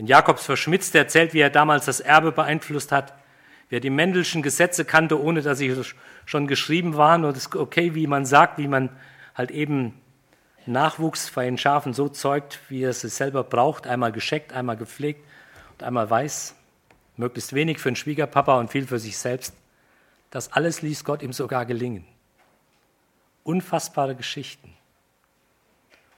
Wenn 0.00 0.06
Jakobs 0.06 0.46
verschmitzt 0.46 0.94
erzählt, 0.94 1.34
wie 1.34 1.40
er 1.40 1.50
damals 1.50 1.84
das 1.84 2.00
Erbe 2.00 2.32
beeinflusst 2.32 2.90
hat, 2.90 3.12
wie 3.68 3.76
er 3.76 3.80
die 3.80 3.90
Mendelschen 3.90 4.40
Gesetze 4.40 4.86
kannte, 4.86 5.22
ohne 5.22 5.42
dass 5.42 5.58
sie 5.58 5.76
schon 6.24 6.46
geschrieben 6.46 6.96
waren 6.96 7.26
und 7.26 7.36
es 7.36 7.54
okay, 7.54 7.94
wie 7.94 8.06
man 8.06 8.24
sagt, 8.24 8.56
wie 8.56 8.66
man 8.66 8.88
halt 9.34 9.50
eben 9.50 10.00
Nachwuchs 10.64 11.30
bei 11.32 11.44
den 11.44 11.58
Schafen 11.58 11.92
so 11.92 12.08
zeugt, 12.08 12.60
wie 12.70 12.82
er 12.82 12.88
es 12.88 13.02
selber 13.02 13.44
braucht, 13.44 13.86
einmal 13.86 14.10
gescheckt, 14.10 14.54
einmal 14.54 14.78
gepflegt 14.78 15.22
und 15.72 15.82
einmal 15.82 16.08
weiß, 16.08 16.54
möglichst 17.18 17.52
wenig 17.52 17.78
für 17.78 17.90
den 17.90 17.96
Schwiegerpapa 17.96 18.58
und 18.58 18.70
viel 18.70 18.86
für 18.86 18.98
sich 18.98 19.18
selbst. 19.18 19.54
Das 20.30 20.50
alles 20.54 20.80
ließ 20.80 21.04
Gott 21.04 21.20
ihm 21.20 21.34
sogar 21.34 21.66
gelingen. 21.66 22.06
Unfassbare 23.44 24.14
Geschichten. 24.14 24.72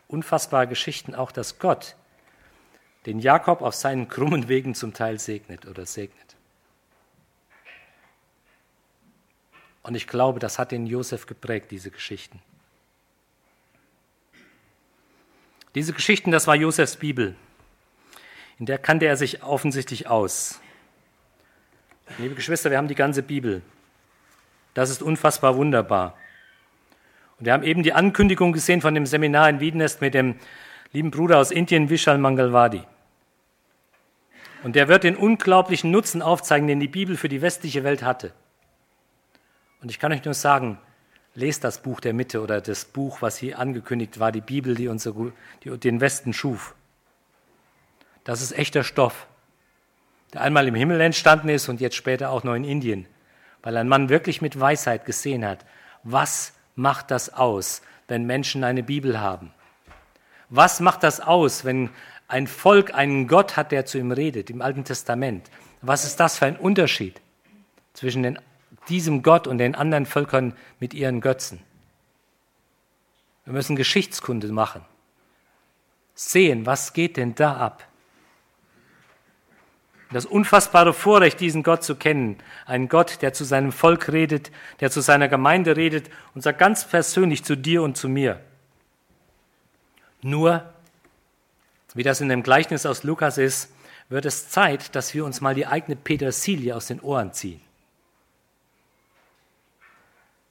Unfassbare 0.07 0.69
Geschichten 0.69 1.17
auch, 1.17 1.33
dass 1.33 1.59
Gott 1.59 1.97
den 3.07 3.19
Jakob 3.19 3.63
auf 3.63 3.75
seinen 3.75 4.09
krummen 4.09 4.49
Wegen 4.49 4.75
zum 4.75 4.95
Teil 4.95 5.19
segnet 5.19 5.67
oder 5.67 5.87
segnet. 5.87 6.37
Und 9.83 9.97
ich 9.97 10.07
glaube, 10.07 10.39
das 10.39 10.59
hat 10.59 10.71
den 10.71 10.87
Josef 10.87 11.27
geprägt, 11.27 11.71
diese 11.71 11.91
Geschichten. 11.91 12.41
Diese 15.75 15.93
Geschichten, 15.93 16.31
das 16.31 16.47
war 16.47 16.55
Josefs 16.55 16.97
Bibel. 16.97 17.35
In 18.59 18.67
der 18.67 18.79
kannte 18.79 19.07
er 19.07 19.17
sich 19.17 19.43
offensichtlich 19.43 20.07
aus. 20.07 20.61
Liebe 22.19 22.35
Geschwister, 22.35 22.71
wir 22.71 22.79
haben 22.79 22.89
die 22.89 22.95
ganze 22.95 23.23
Bibel. 23.23 23.63
Das 24.75 24.91
ist 24.91 25.03
unfassbar 25.03 25.57
wunderbar. 25.57 26.17
Und 27.39 27.47
wir 27.47 27.53
haben 27.53 27.63
eben 27.65 27.83
die 27.83 27.93
Ankündigung 27.93 28.53
gesehen 28.53 28.81
von 28.81 28.95
dem 28.95 29.07
Seminar 29.07 29.49
in 29.49 29.61
Wiedenest 29.61 30.01
mit 30.01 30.15
dem 30.15 30.37
lieben 30.93 31.11
Bruder 31.11 31.39
aus 31.39 31.51
Indien, 31.51 31.91
Vishal 31.91 32.19
Mangalwadi. 32.19 32.85
Und 34.63 34.77
der 34.77 34.89
wird 34.89 35.05
den 35.05 35.17
unglaublichen 35.17 35.91
Nutzen 35.91 36.23
aufzeigen, 36.23 36.69
den 36.69 36.81
die 36.81 36.89
Bibel 36.89 37.17
für 37.17 37.29
die 37.29 37.43
westliche 37.43 37.85
Welt 37.85 38.03
hatte. 38.03 38.33
Und 39.81 39.91
ich 39.91 39.99
kann 39.99 40.13
euch 40.13 40.25
nur 40.25 40.35
sagen, 40.35 40.79
lest 41.35 41.65
das 41.65 41.83
Buch 41.83 42.01
der 42.01 42.13
Mitte 42.13 42.41
oder 42.41 42.61
das 42.61 42.85
Buch, 42.85 43.23
was 43.23 43.37
hier 43.37 43.59
angekündigt 43.59 44.21
war, 44.21 44.31
die 44.31 44.41
Bibel, 44.41 44.75
die, 44.75 44.89
unsere, 44.89 45.33
die 45.65 45.77
den 45.79 46.01
Westen 46.01 46.33
schuf. 46.33 46.75
Das 48.25 48.41
ist 48.41 48.53
echter 48.53 48.85
Stoff, 48.85 49.27
der 50.33 50.43
einmal 50.43 50.69
im 50.69 50.77
Himmel 50.77 51.01
entstanden 51.01 51.49
ist 51.49 51.69
und 51.69 51.81
jetzt 51.81 51.97
später 51.97 52.31
auch 52.31 52.45
noch 52.45 52.55
in 52.55 52.65
Indien, 52.65 53.07
weil 53.63 53.77
ein 53.77 53.89
Mann 53.89 54.09
wirklich 54.09 54.41
mit 54.41 54.59
Weisheit 54.61 55.05
gesehen 55.05 55.45
hat, 55.45 55.65
was 56.05 56.53
macht 56.77 57.11
das 57.11 57.33
aus, 57.35 57.83
wenn 58.07 58.25
Menschen 58.25 58.63
eine 58.63 58.83
Bibel 58.83 59.21
haben? 59.21 59.53
Was 60.49 60.81
macht 60.81 61.03
das 61.03 61.21
aus, 61.21 61.65
wenn 61.65 61.91
ein 62.33 62.47
Volk 62.47 62.95
einen 62.95 63.29
Gott 63.29 63.57
hat, 63.57 63.73
der 63.73 63.87
zu 63.87 63.99
ihm 63.99 64.11
redet, 64.13 64.51
im 64.51 64.63
Alten 64.63 64.85
Testament? 64.85 65.51
Was 65.81 66.05
ist 66.05 66.19
das 66.19 66.39
für 66.39 66.47
ein 66.47 66.57
Unterschied 66.57 67.21
zwischen 67.93 68.23
den 68.23 68.39
diesem 68.89 69.23
Gott 69.23 69.47
und 69.47 69.59
den 69.59 69.75
anderen 69.75 70.07
Völkern 70.07 70.55
mit 70.81 70.95
ihren 70.95 71.21
Götzen. 71.21 71.61
Wir 73.45 73.53
müssen 73.53 73.77
Geschichtskunde 73.77 74.49
machen. 74.49 74.83
Sehen, 76.15 76.67
was 76.67 76.93
geht 76.93 77.17
denn 77.17 77.35
da 77.35 77.57
ab? 77.57 77.87
Das 80.13 80.27
unfassbare 80.27 80.93
Vorrecht, 80.93 81.41
diesen 81.41 81.63
Gott 81.63 81.83
zu 81.83 81.97
kennen. 81.97 82.37
Einen 82.67 82.89
Gott, 82.89 83.23
der 83.23 83.33
zu 83.33 83.45
seinem 83.45 83.73
Volk 83.73 84.13
redet, 84.13 84.53
der 84.81 84.91
zu 84.91 85.01
seiner 85.01 85.29
Gemeinde 85.29 85.77
redet 85.77 86.11
und 86.35 86.43
sagt 86.43 86.59
ganz 86.59 86.87
persönlich 86.87 87.45
zu 87.45 87.57
dir 87.57 87.83
und 87.83 87.97
zu 87.97 88.11
mir. 88.11 88.41
Nur, 90.21 90.71
wie 91.97 92.03
das 92.03 92.21
in 92.21 92.29
dem 92.29 92.43
Gleichnis 92.43 92.87
aus 92.87 93.03
Lukas 93.03 93.39
ist, 93.39 93.71
wird 94.09 94.25
es 94.25 94.49
Zeit, 94.49 94.95
dass 94.95 95.15
wir 95.15 95.25
uns 95.25 95.41
mal 95.41 95.55
die 95.55 95.67
eigene 95.67 95.97
Petersilie 95.97 96.75
aus 96.75 96.87
den 96.87 97.01
Ohren 97.01 97.33
ziehen. 97.33 97.61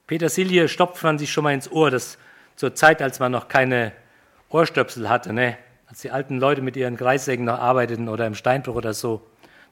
Petersilie 0.06 0.68
stopft 0.68 1.02
man 1.02 1.18
sich 1.18 1.32
schon 1.32 1.44
mal 1.44 1.54
ins 1.54 1.70
Ohr, 1.70 1.90
das 1.90 2.18
zur 2.56 2.74
Zeit, 2.74 3.00
als 3.00 3.18
man 3.18 3.32
noch 3.32 3.48
keine 3.48 3.92
Ohrstöpsel 4.50 5.08
hatte, 5.08 5.32
ne? 5.32 5.56
als 5.86 6.00
die 6.00 6.10
alten 6.10 6.38
Leute 6.38 6.62
mit 6.62 6.76
ihren 6.76 6.96
Kreissägen 6.96 7.44
noch 7.44 7.58
arbeiteten 7.58 8.08
oder 8.08 8.26
im 8.26 8.34
Steinbruch 8.34 8.76
oder 8.76 8.94
so, 8.94 9.22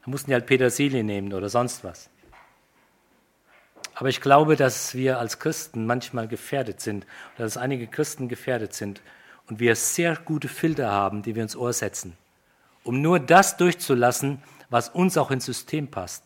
da 0.03 0.11
mussten 0.11 0.31
die 0.31 0.33
halt 0.33 0.45
Petersilie 0.45 1.03
nehmen 1.03 1.33
oder 1.33 1.49
sonst 1.49 1.83
was. 1.83 2.09
Aber 3.93 4.09
ich 4.09 4.21
glaube, 4.21 4.55
dass 4.55 4.95
wir 4.95 5.19
als 5.19 5.37
Christen 5.37 5.85
manchmal 5.85 6.27
gefährdet 6.27 6.81
sind, 6.81 7.05
dass 7.37 7.57
einige 7.57 7.87
Christen 7.87 8.29
gefährdet 8.29 8.73
sind 8.73 9.01
und 9.51 9.59
wir 9.59 9.75
sehr 9.75 10.15
gute 10.15 10.47
Filter 10.47 10.89
haben, 10.91 11.23
die 11.23 11.35
wir 11.35 11.43
ins 11.43 11.57
Ohr 11.57 11.73
setzen, 11.73 12.15
um 12.85 13.01
nur 13.01 13.19
das 13.19 13.57
durchzulassen, 13.57 14.41
was 14.69 14.87
uns 14.87 15.17
auch 15.17 15.29
ins 15.29 15.45
System 15.45 15.89
passt. 15.89 16.23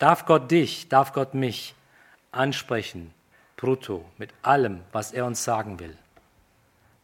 Darf 0.00 0.26
Gott 0.26 0.50
dich, 0.50 0.88
darf 0.88 1.12
Gott 1.12 1.34
mich 1.34 1.76
ansprechen, 2.32 3.14
brutto, 3.56 4.04
mit 4.18 4.34
allem, 4.42 4.80
was 4.90 5.12
er 5.12 5.24
uns 5.24 5.44
sagen 5.44 5.78
will? 5.78 5.96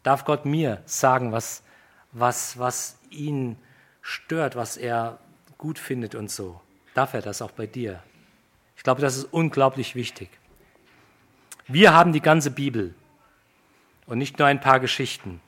Darf 0.03 0.25
Gott 0.25 0.45
mir 0.45 0.83
sagen, 0.85 1.31
was, 1.31 1.63
was, 2.11 2.59
was 2.59 2.99
ihn 3.09 3.57
stört, 4.03 4.57
was 4.57 4.77
er 4.77 5.21
gut 5.59 5.79
findet 5.79 6.17
und 6.17 6.29
so? 6.29 6.61
Darf 6.93 7.15
er 7.15 7.23
das 7.23 7.41
auch 7.41 7.53
bei 7.53 7.69
dir? 7.69 8.03
Ich 8.77 8.83
glaube, 8.83 9.01
das 9.01 9.17
ist 9.17 9.33
unglaublich 9.33 9.95
wichtig. 9.95 10.29
Wir 11.67 11.95
haben 11.95 12.13
die 12.13 12.21
ganze 12.21 12.51
Bibel 12.51 12.95
und 14.07 14.19
nicht 14.19 14.39
nur 14.39 14.49
ein 14.49 14.61
paar 14.61 14.81
Geschichten. 14.81 15.41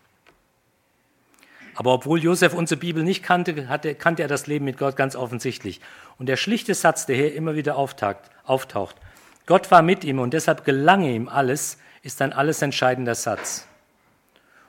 Aber 1.74 1.92
obwohl 1.92 2.22
Josef 2.22 2.54
unsere 2.54 2.80
Bibel 2.80 3.02
nicht 3.02 3.22
kannte, 3.22 3.68
hatte, 3.68 3.94
kannte 3.94 4.22
er 4.22 4.28
das 4.28 4.46
Leben 4.46 4.64
mit 4.64 4.78
Gott 4.78 4.96
ganz 4.96 5.14
offensichtlich. 5.14 5.80
Und 6.18 6.26
der 6.26 6.36
schlichte 6.36 6.72
Satz, 6.72 7.04
der 7.04 7.16
hier 7.16 7.34
immer 7.34 7.54
wieder 7.54 7.76
auftaucht, 7.76 8.16
auftaucht, 8.44 8.96
Gott 9.44 9.70
war 9.70 9.82
mit 9.82 10.02
ihm 10.02 10.18
und 10.18 10.32
deshalb 10.32 10.64
gelange 10.64 11.12
ihm 11.12 11.28
alles, 11.28 11.78
ist 12.02 12.22
ein 12.22 12.32
alles 12.32 12.62
entscheidender 12.62 13.14
Satz. 13.14 13.66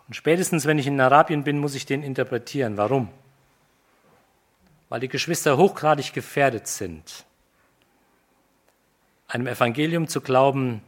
Und 0.07 0.15
spätestens, 0.15 0.65
wenn 0.65 0.79
ich 0.79 0.87
in 0.87 0.99
Arabien 0.99 1.43
bin, 1.43 1.59
muss 1.59 1.75
ich 1.75 1.85
den 1.85 2.03
interpretieren. 2.03 2.75
Warum? 2.75 3.09
Weil 4.89 4.99
die 4.99 5.07
Geschwister 5.07 5.57
hochgradig 5.57 6.13
gefährdet 6.13 6.67
sind, 6.67 7.25
einem 9.27 9.47
Evangelium 9.47 10.07
zu 10.07 10.19
glauben 10.19 10.81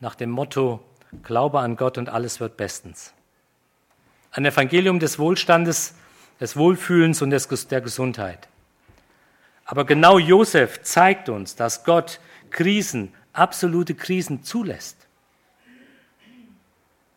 nach 0.00 0.14
dem 0.14 0.30
Motto, 0.30 0.80
Glaube 1.22 1.60
an 1.60 1.76
Gott 1.76 1.98
und 1.98 2.08
alles 2.08 2.40
wird 2.40 2.56
bestens. 2.56 3.14
Ein 4.32 4.44
Evangelium 4.44 4.98
des 4.98 5.18
Wohlstandes, 5.18 5.94
des 6.40 6.56
Wohlfühlens 6.56 7.22
und 7.22 7.30
des, 7.30 7.48
der 7.68 7.80
Gesundheit. 7.80 8.48
Aber 9.64 9.84
genau 9.84 10.18
Josef 10.18 10.82
zeigt 10.82 11.28
uns, 11.28 11.56
dass 11.56 11.84
Gott 11.84 12.20
Krisen, 12.50 13.12
absolute 13.32 13.94
Krisen 13.94 14.42
zulässt. 14.42 15.06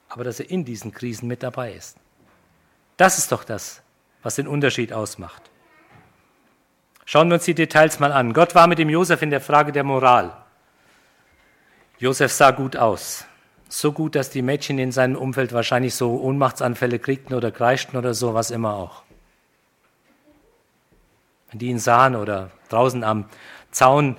Aber 0.07 0.23
dass 0.23 0.39
er 0.39 0.49
in 0.49 0.65
diesen 0.65 0.91
Krisen 0.91 1.27
mit 1.27 1.43
dabei 1.43 1.73
ist. 1.73 1.97
Das 2.97 3.17
ist 3.17 3.31
doch 3.31 3.43
das, 3.43 3.81
was 4.23 4.35
den 4.35 4.47
Unterschied 4.47 4.91
ausmacht. 4.93 5.43
Schauen 7.05 7.29
wir 7.29 7.35
uns 7.35 7.45
die 7.45 7.53
Details 7.53 7.99
mal 7.99 8.11
an. 8.11 8.33
Gott 8.33 8.55
war 8.55 8.67
mit 8.67 8.79
dem 8.79 8.89
Josef 8.89 9.21
in 9.21 9.29
der 9.29 9.41
Frage 9.41 9.71
der 9.71 9.83
Moral. 9.83 10.35
Josef 11.99 12.31
sah 12.31 12.51
gut 12.51 12.75
aus 12.75 13.25
so 13.69 13.93
gut, 13.93 14.15
dass 14.15 14.31
die 14.31 14.41
Mädchen 14.41 14.79
in 14.79 14.91
seinem 14.91 15.15
Umfeld 15.15 15.53
wahrscheinlich 15.53 15.93
so 15.93 16.19
Ohnmachtsanfälle 16.19 16.99
kriegten 16.99 17.35
oder 17.35 17.51
kreischten 17.51 17.97
oder 17.97 18.15
so, 18.15 18.33
was 18.33 18.51
immer 18.51 18.73
auch. 18.73 19.03
Wenn 21.51 21.59
die 21.59 21.67
ihn 21.67 21.79
sahen 21.79 22.15
oder 22.15 22.51
draußen 22.69 23.03
am 23.03 23.25
Zaun 23.71 24.17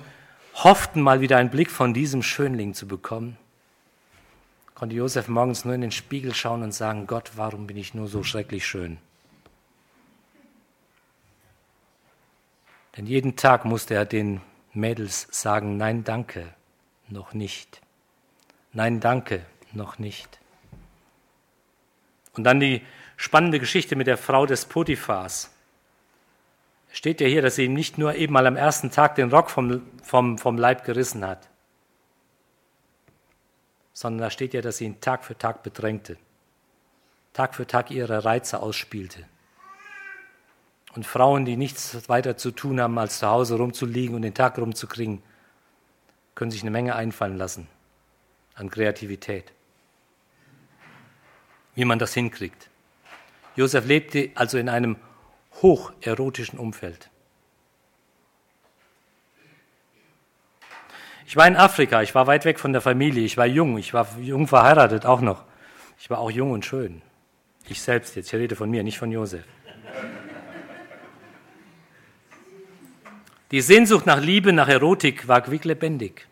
hofften, 0.55 1.01
mal 1.01 1.21
wieder 1.21 1.37
einen 1.37 1.49
Blick 1.49 1.69
von 1.69 1.93
diesem 1.93 2.23
Schönling 2.23 2.73
zu 2.73 2.87
bekommen, 2.87 3.37
konnte 4.73 4.95
Josef 4.95 5.27
morgens 5.27 5.65
nur 5.65 5.75
in 5.75 5.81
den 5.81 5.91
Spiegel 5.91 6.33
schauen 6.33 6.63
und 6.63 6.73
sagen, 6.73 7.07
Gott, 7.07 7.31
warum 7.35 7.67
bin 7.67 7.77
ich 7.77 7.93
nur 7.93 8.07
so 8.07 8.23
schrecklich 8.23 8.65
schön? 8.65 8.97
Denn 12.97 13.05
jeden 13.05 13.35
Tag 13.35 13.63
musste 13.63 13.93
er 13.93 14.05
den 14.05 14.41
Mädels 14.73 15.27
sagen, 15.31 15.77
nein, 15.77 16.03
danke, 16.03 16.53
noch 17.11 17.33
nicht. 17.33 17.81
Nein, 18.73 18.99
danke, 18.99 19.45
noch 19.73 19.99
nicht. 19.99 20.39
Und 22.33 22.45
dann 22.45 22.59
die 22.59 22.81
spannende 23.17 23.59
Geschichte 23.59 23.95
mit 23.95 24.07
der 24.07 24.17
Frau 24.17 24.45
des 24.45 24.65
Potiphars. 24.65 25.51
Steht 26.91 27.21
ja 27.21 27.27
hier, 27.27 27.41
dass 27.41 27.55
sie 27.55 27.65
ihm 27.65 27.73
nicht 27.73 27.97
nur 27.97 28.15
eben 28.15 28.33
mal 28.33 28.47
am 28.47 28.55
ersten 28.55 28.91
Tag 28.91 29.15
den 29.15 29.29
Rock 29.29 29.49
vom, 29.49 29.81
vom, 30.03 30.37
vom 30.37 30.57
Leib 30.57 30.83
gerissen 30.83 31.25
hat, 31.25 31.49
sondern 33.93 34.21
da 34.21 34.29
steht 34.29 34.53
ja, 34.53 34.61
dass 34.61 34.77
sie 34.77 34.85
ihn 34.85 34.99
Tag 34.99 35.23
für 35.23 35.37
Tag 35.37 35.63
bedrängte, 35.63 36.17
Tag 37.33 37.55
für 37.55 37.67
Tag 37.67 37.91
ihre 37.91 38.25
Reize 38.25 38.61
ausspielte. 38.61 39.25
Und 40.93 41.05
Frauen, 41.05 41.45
die 41.45 41.55
nichts 41.55 42.09
weiter 42.09 42.35
zu 42.35 42.51
tun 42.51 42.81
haben, 42.81 42.97
als 42.97 43.19
zu 43.19 43.27
Hause 43.27 43.55
rumzuliegen 43.55 44.15
und 44.15 44.23
den 44.23 44.33
Tag 44.33 44.57
rumzukriegen, 44.57 45.23
können 46.35 46.51
sich 46.51 46.61
eine 46.61 46.71
Menge 46.71 46.95
einfallen 46.95 47.37
lassen 47.37 47.67
an 48.55 48.69
Kreativität, 48.69 49.51
wie 51.75 51.85
man 51.85 51.99
das 51.99 52.13
hinkriegt. 52.13 52.69
Josef 53.55 53.85
lebte 53.85 54.31
also 54.35 54.57
in 54.57 54.69
einem 54.69 54.97
hocherotischen 55.61 56.57
Umfeld. 56.57 57.09
Ich 61.25 61.37
war 61.37 61.47
in 61.47 61.55
Afrika, 61.55 62.01
ich 62.01 62.13
war 62.13 62.27
weit 62.27 62.43
weg 62.43 62.59
von 62.59 62.73
der 62.73 62.81
Familie, 62.81 63.23
ich 63.23 63.37
war 63.37 63.45
jung, 63.45 63.77
ich 63.77 63.93
war 63.93 64.07
jung 64.19 64.47
verheiratet 64.47 65.05
auch 65.05 65.21
noch. 65.21 65.45
Ich 65.97 66.09
war 66.09 66.19
auch 66.19 66.31
jung 66.31 66.51
und 66.51 66.65
schön. 66.65 67.01
Ich 67.69 67.81
selbst 67.81 68.15
jetzt, 68.15 68.33
ich 68.33 68.39
rede 68.39 68.55
von 68.55 68.69
mir, 68.69 68.83
nicht 68.83 68.97
von 68.97 69.11
Josef. 69.11 69.45
Die 73.51 73.59
Sehnsucht 73.59 74.05
nach 74.05 74.21
Liebe, 74.21 74.53
nach 74.53 74.69
Erotik 74.69 75.27
war 75.27 75.41
quicklebendig. 75.41 76.25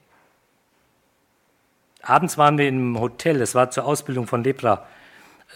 Abends 2.01 2.38
waren 2.38 2.58
wir 2.58 2.67
im 2.67 2.97
Hotel, 2.97 3.41
es 3.41 3.55
war 3.55 3.71
zur 3.71 3.86
Ausbildung 3.86 4.25
von 4.25 4.41
Lepra, 4.41 4.88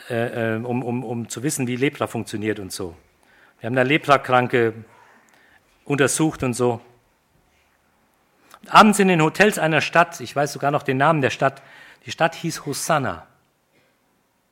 äh, 0.10 0.56
äh, 0.56 0.58
um, 0.58 0.84
um, 0.84 1.06
um 1.06 1.30
zu 1.30 1.42
wissen, 1.42 1.66
wie 1.68 1.78
Lepra 1.78 2.08
funktioniert 2.08 2.60
und 2.60 2.74
so. 2.74 2.98
Wir 3.60 3.68
haben 3.68 3.76
da 3.78 3.82
Leprakranke 3.82 4.74
untersucht 5.86 6.44
und 6.44 6.54
so. 6.54 6.82
Abends 8.68 9.00
in 9.00 9.08
den 9.08 9.22
Hotels 9.22 9.58
einer 9.58 9.80
Stadt, 9.80 10.20
ich 10.20 10.36
weiß 10.36 10.52
sogar 10.52 10.72
noch 10.72 10.84
den 10.84 10.98
Namen 10.98 11.22
der 11.22 11.30
Stadt, 11.30 11.62
die 12.06 12.12
Stadt 12.12 12.36
hieß 12.36 12.66
Hosanna, 12.66 13.26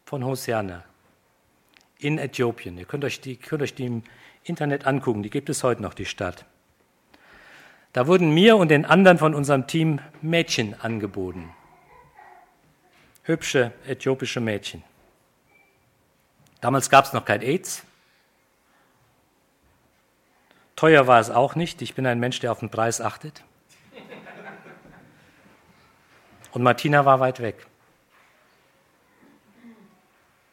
von 0.06 0.24
Hosiana, 0.24 0.86
in 2.00 2.18
Äthiopien. 2.18 2.78
Ihr 2.78 2.86
könnt 2.86 3.04
euch, 3.04 3.20
die, 3.20 3.36
könnt 3.36 3.62
euch 3.64 3.76
die 3.76 3.86
im 3.86 4.04
Internet 4.46 4.88
angucken, 4.88 5.24
die 5.24 5.30
gibt 5.30 5.50
es 5.50 5.62
heute 5.64 5.82
noch, 5.82 5.94
die 5.94 6.06
Stadt. 6.06 6.46
Da 7.94 8.08
wurden 8.08 8.34
mir 8.34 8.56
und 8.56 8.70
den 8.70 8.86
anderen 8.86 9.18
von 9.18 9.36
unserem 9.36 9.68
Team 9.68 10.00
Mädchen 10.22 10.80
angeboten. 10.80 11.54
Hübsche 13.24 13.74
äthiopische 13.86 14.40
Mädchen. 14.40 14.84
Damals 16.62 16.90
gab 16.90 17.06
es 17.06 17.14
noch 17.14 17.26
kein 17.26 17.42
AIDS. 17.42 17.84
Teuer 20.76 21.06
war 21.06 21.20
es 21.20 21.30
auch 21.30 21.56
nicht. 21.56 21.82
Ich 21.82 21.94
bin 21.96 22.08
ein 22.08 22.20
Mensch, 22.20 22.40
der 22.40 22.52
auf 22.52 22.60
den 22.60 22.70
Preis 22.70 23.02
achtet. 23.02 23.44
Und 26.54 26.64
Martina 26.64 27.06
war 27.06 27.20
weit 27.20 27.40
weg. 27.40 27.68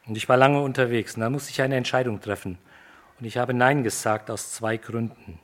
Und 0.05 0.15
ich 0.15 0.27
war 0.27 0.37
lange 0.37 0.61
unterwegs. 0.61 1.15
Und 1.15 1.21
da 1.21 1.29
musste 1.29 1.51
ich 1.51 1.61
eine 1.61 1.75
Entscheidung 1.75 2.21
treffen. 2.21 2.57
Und 3.19 3.25
ich 3.25 3.37
habe 3.37 3.53
Nein 3.53 3.83
gesagt 3.83 4.29
aus 4.29 4.53
zwei 4.53 4.77
Gründen. 4.77 5.39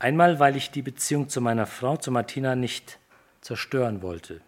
Einmal, 0.00 0.40
weil 0.40 0.56
ich 0.56 0.70
die 0.70 0.80
Beziehung 0.80 1.28
zu 1.28 1.42
meiner 1.42 1.66
Frau, 1.66 1.98
zu 1.98 2.10
Martina, 2.10 2.56
nicht 2.56 2.98
zerstören 3.42 4.00
wollte. 4.00 4.40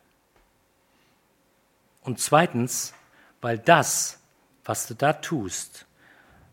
Und 2.01 2.19
zweitens, 2.19 2.95
weil 3.43 3.59
das, 3.59 4.19
was 4.65 4.87
du 4.87 4.95
da 4.95 5.13
tust, 5.13 5.85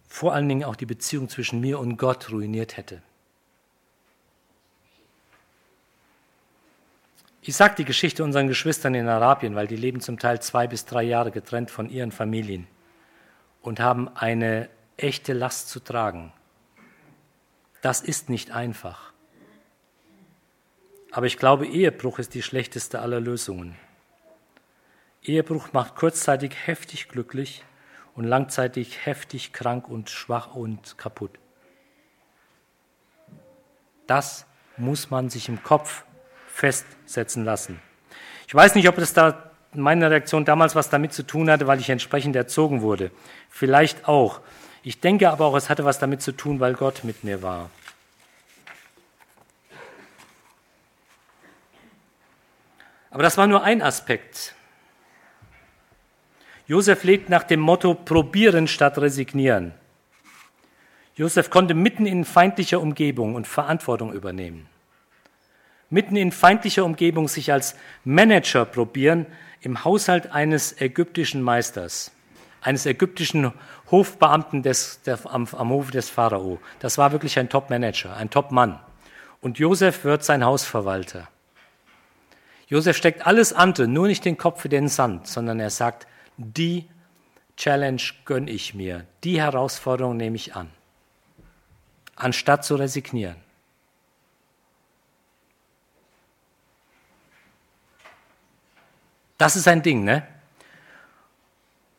vor 0.10 0.34
allen 0.34 0.50
Dingen 0.50 0.66
auch 0.66 0.76
die 0.76 0.86
Beziehung 0.86 1.30
zwischen 1.30 1.62
mir 1.62 1.80
und 1.80 1.96
Gott 1.96 2.30
ruiniert 2.30 2.76
hätte. 2.76 3.02
Ich 7.42 7.56
sage 7.56 7.76
die 7.78 7.86
Geschichte 7.86 8.24
unseren 8.24 8.50
Geschwistern 8.50 8.96
in 8.96 9.08
Arabien, 9.08 9.56
weil 9.56 9.68
die 9.68 9.78
leben 9.78 10.02
zum 10.02 10.20
Teil 10.20 10.42
zwei 10.42 10.68
bis 10.68 10.84
drei 10.86 11.04
Jahre 11.04 11.32
getrennt 11.32 11.72
von 11.72 11.90
ihren 11.90 12.12
Familien 12.12 12.68
und 13.62 13.80
haben 13.80 14.10
eine 14.10 14.68
echte 14.98 15.32
Last 15.32 15.70
zu 15.70 15.80
tragen. 15.80 16.34
Das 17.82 18.02
ist 18.02 18.30
nicht 18.30 18.52
einfach. 18.52 19.14
Aber 21.12 21.26
ich 21.26 21.38
glaube, 21.38 21.66
Ehebruch 21.66 22.20
ist 22.20 22.34
die 22.34 22.44
schlechteste 22.44 23.00
aller 23.00 23.20
Lösungen. 23.20 23.76
Ehebruch 25.24 25.74
macht 25.74 25.96
kurzzeitig 25.96 26.56
heftig 26.66 27.10
glücklich 27.10 27.64
und 28.16 28.26
langzeitig 28.26 29.06
heftig 29.06 29.54
krank 29.54 29.88
und 29.88 30.10
schwach 30.10 30.56
und 30.56 30.98
kaputt. 30.98 31.32
Das 34.08 34.46
muss 34.78 35.10
man 35.10 35.30
sich 35.30 35.50
im 35.50 35.62
Kopf 35.64 36.04
festsetzen 36.48 37.44
lassen. 37.46 37.80
Ich 38.48 38.56
weiß 38.56 38.76
nicht, 38.76 38.90
ob 38.90 38.96
das 38.96 39.14
da 39.14 39.52
meine 39.74 40.10
Reaktion 40.10 40.46
damals 40.46 40.76
was 40.76 40.90
damit 40.90 41.14
zu 41.14 41.24
tun 41.24 41.50
hatte, 41.50 41.68
weil 41.68 41.80
ich 41.80 41.90
entsprechend 41.90 42.36
erzogen 42.36 42.82
wurde. 42.82 43.12
Vielleicht 43.50 44.08
auch. 44.08 44.42
Ich 44.84 45.02
denke 45.02 45.30
aber 45.30 45.46
auch, 45.46 45.56
es 45.56 45.70
hatte 45.70 45.84
was 45.84 46.00
damit 46.00 46.22
zu 46.22 46.32
tun, 46.32 46.60
weil 46.60 46.74
Gott 46.74 47.04
mit 47.04 47.24
mir 47.24 47.42
war. 47.42 47.70
Aber 53.12 53.24
das 53.24 53.38
war 53.38 53.48
nur 53.48 53.64
ein 53.64 53.82
Aspekt. 53.82 54.56
Josef 56.68 57.04
lebt 57.04 57.30
nach 57.30 57.44
dem 57.44 57.60
Motto 57.60 57.96
probieren 57.96 58.68
statt 58.68 58.98
resignieren. 59.00 59.74
Josef 61.16 61.50
konnte 61.50 61.74
mitten 61.74 62.06
in 62.06 62.24
feindlicher 62.24 62.80
Umgebung 62.80 63.36
und 63.36 63.48
Verantwortung 63.48 64.14
übernehmen. 64.14 64.68
Mitten 65.90 66.16
in 66.16 66.32
feindlicher 66.32 66.86
Umgebung 66.86 67.28
sich 67.28 67.52
als 67.52 67.76
Manager 68.06 68.64
probieren 68.64 69.26
im 69.60 69.84
Haushalt 69.84 70.32
eines 70.32 70.80
ägyptischen 70.80 71.42
Meisters 71.42 72.12
eines 72.62 72.86
ägyptischen 72.86 73.52
Hofbeamten 73.92 74.62
des, 74.62 75.02
der, 75.02 75.20
am, 75.26 75.48
am 75.52 75.70
Hof 75.70 75.92
des 75.92 76.10
Pharao. 76.10 76.60
Das 76.80 76.98
war 76.98 77.12
wirklich 77.12 77.40
ein 77.40 77.50
Top-Manager, 77.50 78.16
ein 78.16 78.30
Top-Mann. 78.30 78.80
Und 79.42 79.58
Josef 79.58 80.04
wird 80.04 80.24
sein 80.24 80.44
Hausverwalter. 80.44 81.28
Josef 82.68 82.96
steckt 82.96 83.26
alles 83.26 83.52
andere, 83.52 83.88
nur 83.88 84.08
nicht 84.08 84.26
den 84.26 84.38
Kopf 84.38 84.62
für 84.62 84.70
den 84.70 84.90
Sand, 84.90 85.28
sondern 85.28 85.60
er 85.60 85.72
sagt, 85.72 86.08
die 86.38 86.88
Challenge 87.58 88.02
gönne 88.26 88.52
ich 88.52 88.74
mir, 88.74 89.06
die 89.24 89.42
Herausforderung 89.42 90.18
nehme 90.18 90.36
ich 90.36 90.56
an, 90.56 90.70
anstatt 92.16 92.64
zu 92.64 92.76
resignieren. 92.76 93.38
Das 99.38 99.56
ist 99.56 99.68
ein 99.68 99.82
Ding, 99.82 100.04
ne? 100.04 100.28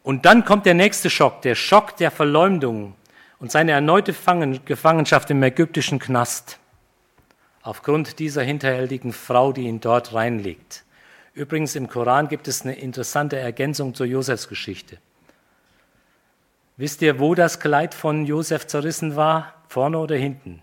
Und 0.03 0.25
dann 0.25 0.45
kommt 0.45 0.67
der 0.67 0.75
nächste 0.75 1.11
Schock, 1.11 1.43
der 1.43 1.55
Schock 1.55 1.97
der 1.97 2.11
Verleumdung 2.11 2.95
und 3.39 3.51
seine 3.53 3.73
erneute 3.73 4.15
Gefangenschaft 4.65 5.31
im 5.31 5.43
ägyptischen 5.43 5.99
Knast. 5.99 6.59
Aufgrund 7.63 8.19
dieser 8.19 8.43
hinterhältigen 8.43 9.13
Frau, 9.13 9.53
die 9.53 9.63
ihn 9.63 9.81
dort 9.81 10.15
reinlegt. 10.15 10.85
Übrigens 11.35 11.77
im 11.77 11.89
Koran 11.89 12.29
gibt 12.29 12.49
es 12.49 12.63
eine 12.63 12.75
interessante 12.75 13.39
Ergänzung 13.39 13.95
zur 13.95 14.07
Josefs 14.07 14.49
Geschichte. 14.49 14.99
Wisst 16.77 17.03
ihr, 17.03 17.21
wo 17.21 17.35
das 17.35 17.61
Kleid 17.61 17.95
von 17.95 18.25
Josef 18.25 18.67
zerrissen 18.67 19.15
war? 19.15 19.55
Vorne 19.69 19.99
oder 19.99 20.17
hinten? 20.17 20.63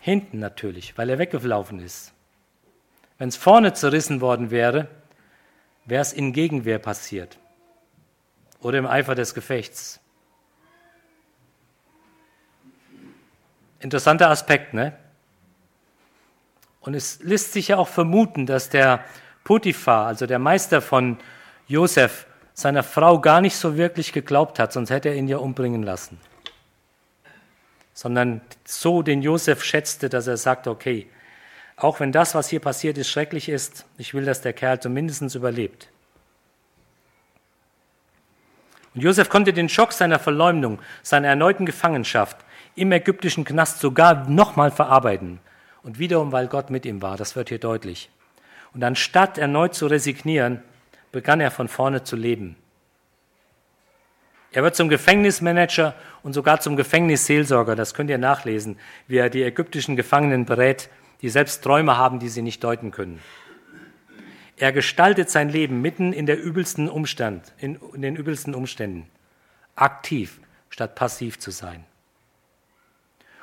Hinten 0.00 0.38
natürlich, 0.38 0.96
weil 0.96 1.10
er 1.10 1.18
weggelaufen 1.18 1.80
ist. 1.80 2.12
Wenn 3.20 3.28
es 3.28 3.36
vorne 3.36 3.74
zerrissen 3.74 4.22
worden 4.22 4.50
wäre, 4.50 4.88
wäre 5.84 6.00
es 6.00 6.14
in 6.14 6.32
Gegenwehr 6.32 6.78
passiert 6.78 7.38
oder 8.60 8.78
im 8.78 8.86
Eifer 8.86 9.14
des 9.14 9.34
Gefechts. 9.34 10.00
Interessanter 13.78 14.30
Aspekt, 14.30 14.72
ne? 14.72 14.96
Und 16.80 16.94
es 16.94 17.22
lässt 17.22 17.52
sich 17.52 17.68
ja 17.68 17.76
auch 17.76 17.88
vermuten, 17.88 18.46
dass 18.46 18.70
der 18.70 19.04
Potiphar, 19.44 20.06
also 20.06 20.24
der 20.24 20.38
Meister 20.38 20.80
von 20.80 21.18
Josef, 21.68 22.26
seiner 22.54 22.82
Frau 22.82 23.20
gar 23.20 23.42
nicht 23.42 23.56
so 23.56 23.76
wirklich 23.76 24.14
geglaubt 24.14 24.58
hat, 24.58 24.72
sonst 24.72 24.88
hätte 24.88 25.10
er 25.10 25.16
ihn 25.16 25.28
ja 25.28 25.36
umbringen 25.36 25.82
lassen. 25.82 26.18
Sondern 27.92 28.40
so 28.64 29.02
den 29.02 29.20
Josef 29.20 29.62
schätzte, 29.62 30.08
dass 30.08 30.26
er 30.26 30.38
sagte, 30.38 30.70
okay, 30.70 31.10
auch 31.80 32.00
wenn 32.00 32.12
das, 32.12 32.34
was 32.34 32.48
hier 32.48 32.60
passiert 32.60 32.98
ist, 32.98 33.08
schrecklich 33.08 33.48
ist, 33.48 33.86
ich 33.96 34.14
will, 34.14 34.24
dass 34.24 34.42
der 34.42 34.52
Kerl 34.52 34.80
zumindest 34.80 35.34
überlebt. 35.34 35.88
Und 38.94 39.02
Josef 39.02 39.28
konnte 39.28 39.52
den 39.52 39.68
Schock 39.68 39.92
seiner 39.92 40.18
Verleumdung, 40.18 40.80
seiner 41.02 41.28
erneuten 41.28 41.64
Gefangenschaft 41.64 42.36
im 42.74 42.92
ägyptischen 42.92 43.44
Knast 43.44 43.80
sogar 43.80 44.28
nochmal 44.28 44.70
verarbeiten. 44.70 45.38
Und 45.82 45.98
wiederum, 45.98 46.32
weil 46.32 46.48
Gott 46.48 46.70
mit 46.70 46.84
ihm 46.84 47.00
war, 47.00 47.16
das 47.16 47.36
wird 47.36 47.48
hier 47.48 47.58
deutlich. 47.58 48.10
Und 48.74 48.84
anstatt 48.84 49.38
erneut 49.38 49.74
zu 49.74 49.86
resignieren, 49.86 50.62
begann 51.12 51.40
er 51.40 51.50
von 51.50 51.68
vorne 51.68 52.04
zu 52.04 52.16
leben. 52.16 52.56
Er 54.52 54.62
wird 54.64 54.74
zum 54.74 54.88
Gefängnismanager 54.88 55.94
und 56.22 56.32
sogar 56.32 56.60
zum 56.60 56.76
Gefängnisseelsorger, 56.76 57.76
das 57.76 57.94
könnt 57.94 58.10
ihr 58.10 58.18
nachlesen, 58.18 58.78
wie 59.06 59.18
er 59.18 59.30
die 59.30 59.44
ägyptischen 59.44 59.94
Gefangenen 59.94 60.44
berät 60.44 60.90
die 61.22 61.28
selbst 61.28 61.62
Träume 61.62 61.96
haben, 61.96 62.18
die 62.18 62.28
sie 62.28 62.42
nicht 62.42 62.64
deuten 62.64 62.90
können. 62.90 63.20
Er 64.56 64.72
gestaltet 64.72 65.30
sein 65.30 65.48
Leben 65.48 65.80
mitten 65.80 66.12
in, 66.12 66.26
der 66.26 66.42
übelsten 66.42 66.88
Umstand, 66.88 67.52
in, 67.58 67.78
in 67.94 68.02
den 68.02 68.16
übelsten 68.16 68.54
Umständen, 68.54 69.06
aktiv 69.74 70.40
statt 70.68 70.94
passiv 70.94 71.38
zu 71.38 71.50
sein. 71.50 71.84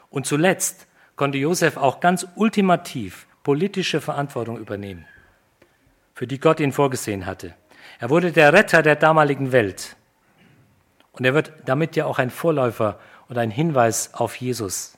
Und 0.10 0.26
zuletzt 0.26 0.88
konnte 1.16 1.38
Josef 1.38 1.78
auch 1.78 2.00
ganz 2.00 2.28
ultimativ 2.36 3.28
politische 3.44 4.02
Verantwortung 4.02 4.58
übernehmen, 4.58 5.06
für 6.14 6.28
die 6.28 6.40
Gott 6.40 6.60
ihn 6.60 6.72
vorgesehen 6.72 7.26
hatte. 7.26 7.56
Er 8.00 8.10
wurde 8.10 8.32
der 8.32 8.54
Retter 8.54 8.82
der 8.82 8.96
damaligen 8.96 9.52
Welt. 9.52 9.96
Und 11.14 11.26
er 11.26 11.34
wird 11.34 11.52
damit 11.66 11.96
ja 11.96 12.06
auch 12.06 12.20
ein 12.20 12.30
Vorläufer 12.30 13.00
und 13.28 13.38
ein 13.38 13.50
Hinweis 13.50 14.14
auf 14.14 14.36
Jesus 14.36 14.97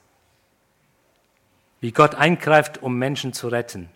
wie 1.80 1.92
Gott 1.92 2.14
eingreift, 2.14 2.82
um 2.82 2.96
Menschen 2.98 3.32
zu 3.32 3.48
retten, 3.48 3.88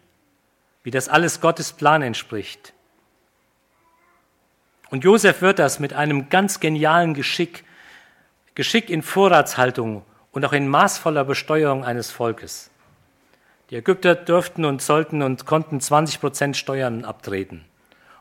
wie 0.82 0.90
das 0.90 1.08
alles 1.08 1.40
Gottes 1.40 1.72
Plan 1.72 2.02
entspricht. 2.02 2.72
Und 4.90 5.04
Josef 5.04 5.42
wird 5.42 5.58
das 5.58 5.80
mit 5.80 5.92
einem 5.92 6.28
ganz 6.28 6.60
genialen 6.60 7.14
Geschick, 7.14 7.64
Geschick 8.54 8.90
in 8.90 9.02
Vorratshaltung 9.02 10.04
und 10.32 10.44
auch 10.44 10.52
in 10.52 10.68
maßvoller 10.68 11.24
Besteuerung 11.24 11.84
eines 11.84 12.10
Volkes. 12.10 12.70
Die 13.70 13.76
Ägypter 13.76 14.14
dürften 14.14 14.64
und 14.64 14.82
sollten 14.82 15.22
und 15.22 15.46
konnten 15.46 15.80
20 15.80 16.20
Prozent 16.20 16.56
Steuern 16.56 17.04
abtreten. 17.04 17.64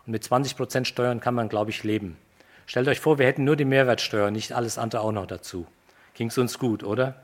Und 0.05 0.11
mit 0.11 0.24
20 0.24 0.57
Prozent 0.57 0.88
Steuern 0.88 1.20
kann 1.20 1.36
man, 1.36 1.49
glaube 1.49 1.70
ich, 1.70 1.84
leben. 1.84 2.18
Stellt 2.66 2.88
euch 2.88 2.99
vor, 2.99 3.20
wir 3.20 3.28
hätten 3.28 3.43
nur 3.43 3.55
die 3.55 3.66
Mehrwertsteuer, 3.66 4.32
nicht 4.32 4.53
alles 4.53 4.78
andere 4.78 5.01
auch 5.01 5.11
noch 5.11 5.28
dazu. 5.28 5.68
Ging 6.14 6.30
es 6.30 6.38
uns 6.38 6.59
gut, 6.59 6.84
oder? 6.84 7.23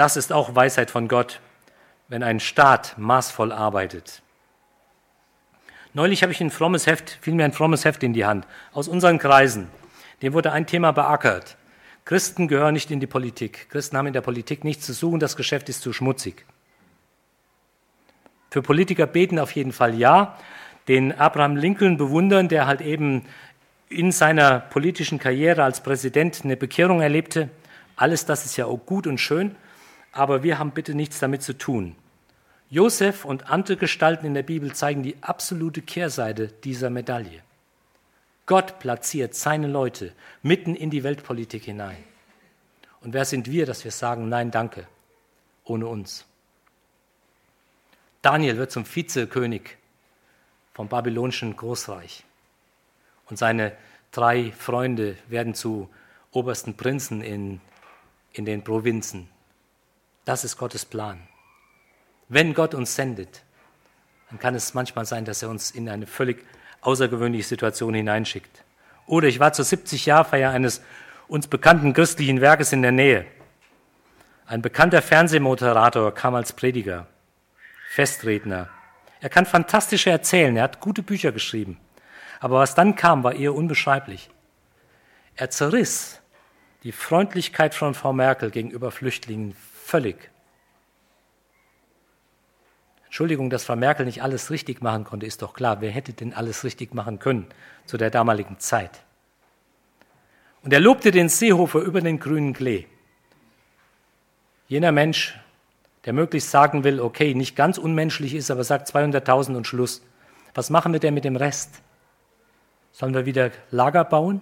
Das 0.00 0.16
ist 0.16 0.32
auch 0.32 0.54
Weisheit 0.54 0.90
von 0.90 1.08
Gott, 1.08 1.40
wenn 2.08 2.22
ein 2.22 2.40
Staat 2.40 2.94
maßvoll 2.96 3.52
arbeitet. 3.52 4.22
Neulich 5.92 6.22
habe 6.22 6.32
ich 6.32 6.40
ein 6.40 6.50
frommes 6.50 6.86
Heft, 6.86 7.18
fiel 7.20 7.34
mir 7.34 7.44
ein 7.44 7.52
frommes 7.52 7.84
Heft 7.84 8.02
in 8.02 8.14
die 8.14 8.24
Hand, 8.24 8.46
aus 8.72 8.88
unseren 8.88 9.18
Kreisen. 9.18 9.68
Dem 10.22 10.32
wurde 10.32 10.52
ein 10.52 10.66
Thema 10.66 10.92
beackert. 10.92 11.58
Christen 12.06 12.48
gehören 12.48 12.72
nicht 12.72 12.90
in 12.90 12.98
die 12.98 13.06
Politik. 13.06 13.68
Christen 13.68 13.98
haben 13.98 14.06
in 14.06 14.14
der 14.14 14.22
Politik 14.22 14.64
nichts 14.64 14.86
zu 14.86 14.94
suchen, 14.94 15.20
das 15.20 15.36
Geschäft 15.36 15.68
ist 15.68 15.82
zu 15.82 15.92
schmutzig. 15.92 16.46
Für 18.50 18.62
Politiker 18.62 19.06
beten 19.06 19.38
auf 19.38 19.52
jeden 19.52 19.72
Fall 19.72 19.94
ja. 19.94 20.38
Den 20.88 21.12
Abraham 21.12 21.56
Lincoln 21.56 21.98
bewundern, 21.98 22.48
der 22.48 22.66
halt 22.66 22.80
eben 22.80 23.26
in 23.90 24.12
seiner 24.12 24.60
politischen 24.60 25.18
Karriere 25.18 25.62
als 25.62 25.82
Präsident 25.82 26.40
eine 26.42 26.56
Bekehrung 26.56 27.02
erlebte. 27.02 27.50
Alles 27.96 28.24
das 28.24 28.46
ist 28.46 28.56
ja 28.56 28.64
auch 28.64 28.86
gut 28.86 29.06
und 29.06 29.18
schön, 29.18 29.56
aber 30.12 30.42
wir 30.42 30.58
haben 30.58 30.72
bitte 30.72 30.94
nichts 30.94 31.18
damit 31.18 31.42
zu 31.42 31.56
tun. 31.56 31.96
Josef 32.68 33.24
und 33.24 33.50
andere 33.50 33.76
Gestalten 33.76 34.26
in 34.26 34.34
der 34.34 34.42
Bibel 34.42 34.72
zeigen 34.72 35.02
die 35.02 35.16
absolute 35.22 35.82
Kehrseite 35.82 36.48
dieser 36.48 36.90
Medaille. 36.90 37.42
Gott 38.46 38.78
platziert 38.78 39.34
seine 39.34 39.66
Leute 39.66 40.12
mitten 40.42 40.74
in 40.74 40.90
die 40.90 41.02
Weltpolitik 41.02 41.64
hinein. 41.64 42.02
Und 43.00 43.14
wer 43.14 43.24
sind 43.24 43.50
wir, 43.50 43.66
dass 43.66 43.84
wir 43.84 43.90
sagen, 43.90 44.28
nein, 44.28 44.50
danke, 44.50 44.86
ohne 45.64 45.86
uns? 45.86 46.24
Daniel 48.22 48.58
wird 48.58 48.70
zum 48.70 48.84
Vizekönig 48.84 49.76
vom 50.74 50.88
babylonischen 50.88 51.56
Großreich. 51.56 52.24
Und 53.26 53.38
seine 53.38 53.72
drei 54.12 54.52
Freunde 54.52 55.16
werden 55.28 55.54
zu 55.54 55.88
obersten 56.32 56.76
Prinzen 56.76 57.22
in, 57.22 57.60
in 58.32 58.44
den 58.44 58.62
Provinzen. 58.62 59.28
Das 60.24 60.44
ist 60.44 60.56
Gottes 60.56 60.84
Plan. 60.84 61.20
Wenn 62.28 62.54
Gott 62.54 62.74
uns 62.74 62.94
sendet, 62.94 63.42
dann 64.28 64.38
kann 64.38 64.54
es 64.54 64.74
manchmal 64.74 65.04
sein, 65.04 65.24
dass 65.24 65.42
er 65.42 65.50
uns 65.50 65.70
in 65.70 65.88
eine 65.88 66.06
völlig 66.06 66.44
außergewöhnliche 66.82 67.44
Situation 67.44 67.94
hineinschickt. 67.94 68.64
Oder 69.06 69.26
ich 69.26 69.40
war 69.40 69.52
zur 69.52 69.64
70-Jahr-Feier 69.64 70.50
eines 70.50 70.82
uns 71.26 71.48
bekannten 71.48 71.92
christlichen 71.92 72.40
Werkes 72.40 72.72
in 72.72 72.82
der 72.82 72.92
Nähe. 72.92 73.26
Ein 74.46 74.62
bekannter 74.62 75.02
Fernsehmoderator 75.02 76.14
kam 76.14 76.34
als 76.34 76.52
Prediger. 76.52 77.06
Festredner. 77.90 78.68
Er 79.20 79.28
kann 79.28 79.46
fantastische 79.46 80.10
erzählen, 80.10 80.56
er 80.56 80.64
hat 80.64 80.80
gute 80.80 81.02
Bücher 81.02 81.32
geschrieben. 81.32 81.78
Aber 82.40 82.60
was 82.60 82.74
dann 82.74 82.94
kam, 82.94 83.22
war 83.22 83.34
eher 83.34 83.54
unbeschreiblich. 83.54 84.30
Er 85.36 85.50
zerriss 85.50 86.20
die 86.82 86.92
Freundlichkeit 86.92 87.74
von 87.74 87.94
Frau 87.94 88.12
Merkel 88.12 88.50
gegenüber 88.50 88.90
Flüchtlingen 88.90 89.54
völlig. 89.90 90.30
Entschuldigung, 93.06 93.50
dass 93.50 93.64
Frau 93.64 93.76
Merkel 93.76 94.06
nicht 94.06 94.22
alles 94.22 94.50
richtig 94.50 94.82
machen 94.82 95.04
konnte, 95.04 95.26
ist 95.26 95.42
doch 95.42 95.52
klar. 95.52 95.80
Wer 95.80 95.90
hätte 95.90 96.12
denn 96.12 96.32
alles 96.32 96.62
richtig 96.62 96.94
machen 96.94 97.18
können 97.18 97.46
zu 97.86 97.96
der 97.96 98.10
damaligen 98.10 98.58
Zeit? 98.60 99.02
Und 100.62 100.72
er 100.72 100.80
lobte 100.80 101.10
den 101.10 101.28
Seehofer 101.28 101.80
über 101.80 102.00
den 102.00 102.20
grünen 102.20 102.52
Klee. 102.52 102.86
Jener 104.68 104.92
Mensch 104.92 105.38
der 106.04 106.12
möglichst 106.12 106.50
sagen 106.50 106.84
will, 106.84 107.00
okay, 107.00 107.34
nicht 107.34 107.56
ganz 107.56 107.76
unmenschlich 107.76 108.34
ist, 108.34 108.50
aber 108.50 108.64
sagt 108.64 108.88
200.000 108.88 109.56
und 109.56 109.66
Schluss. 109.66 110.02
Was 110.54 110.70
machen 110.70 110.92
wir 110.92 111.00
denn 111.00 111.14
mit 111.14 111.24
dem 111.24 111.36
Rest? 111.36 111.82
Sollen 112.92 113.14
wir 113.14 113.26
wieder 113.26 113.50
Lager 113.70 114.04
bauen, 114.04 114.40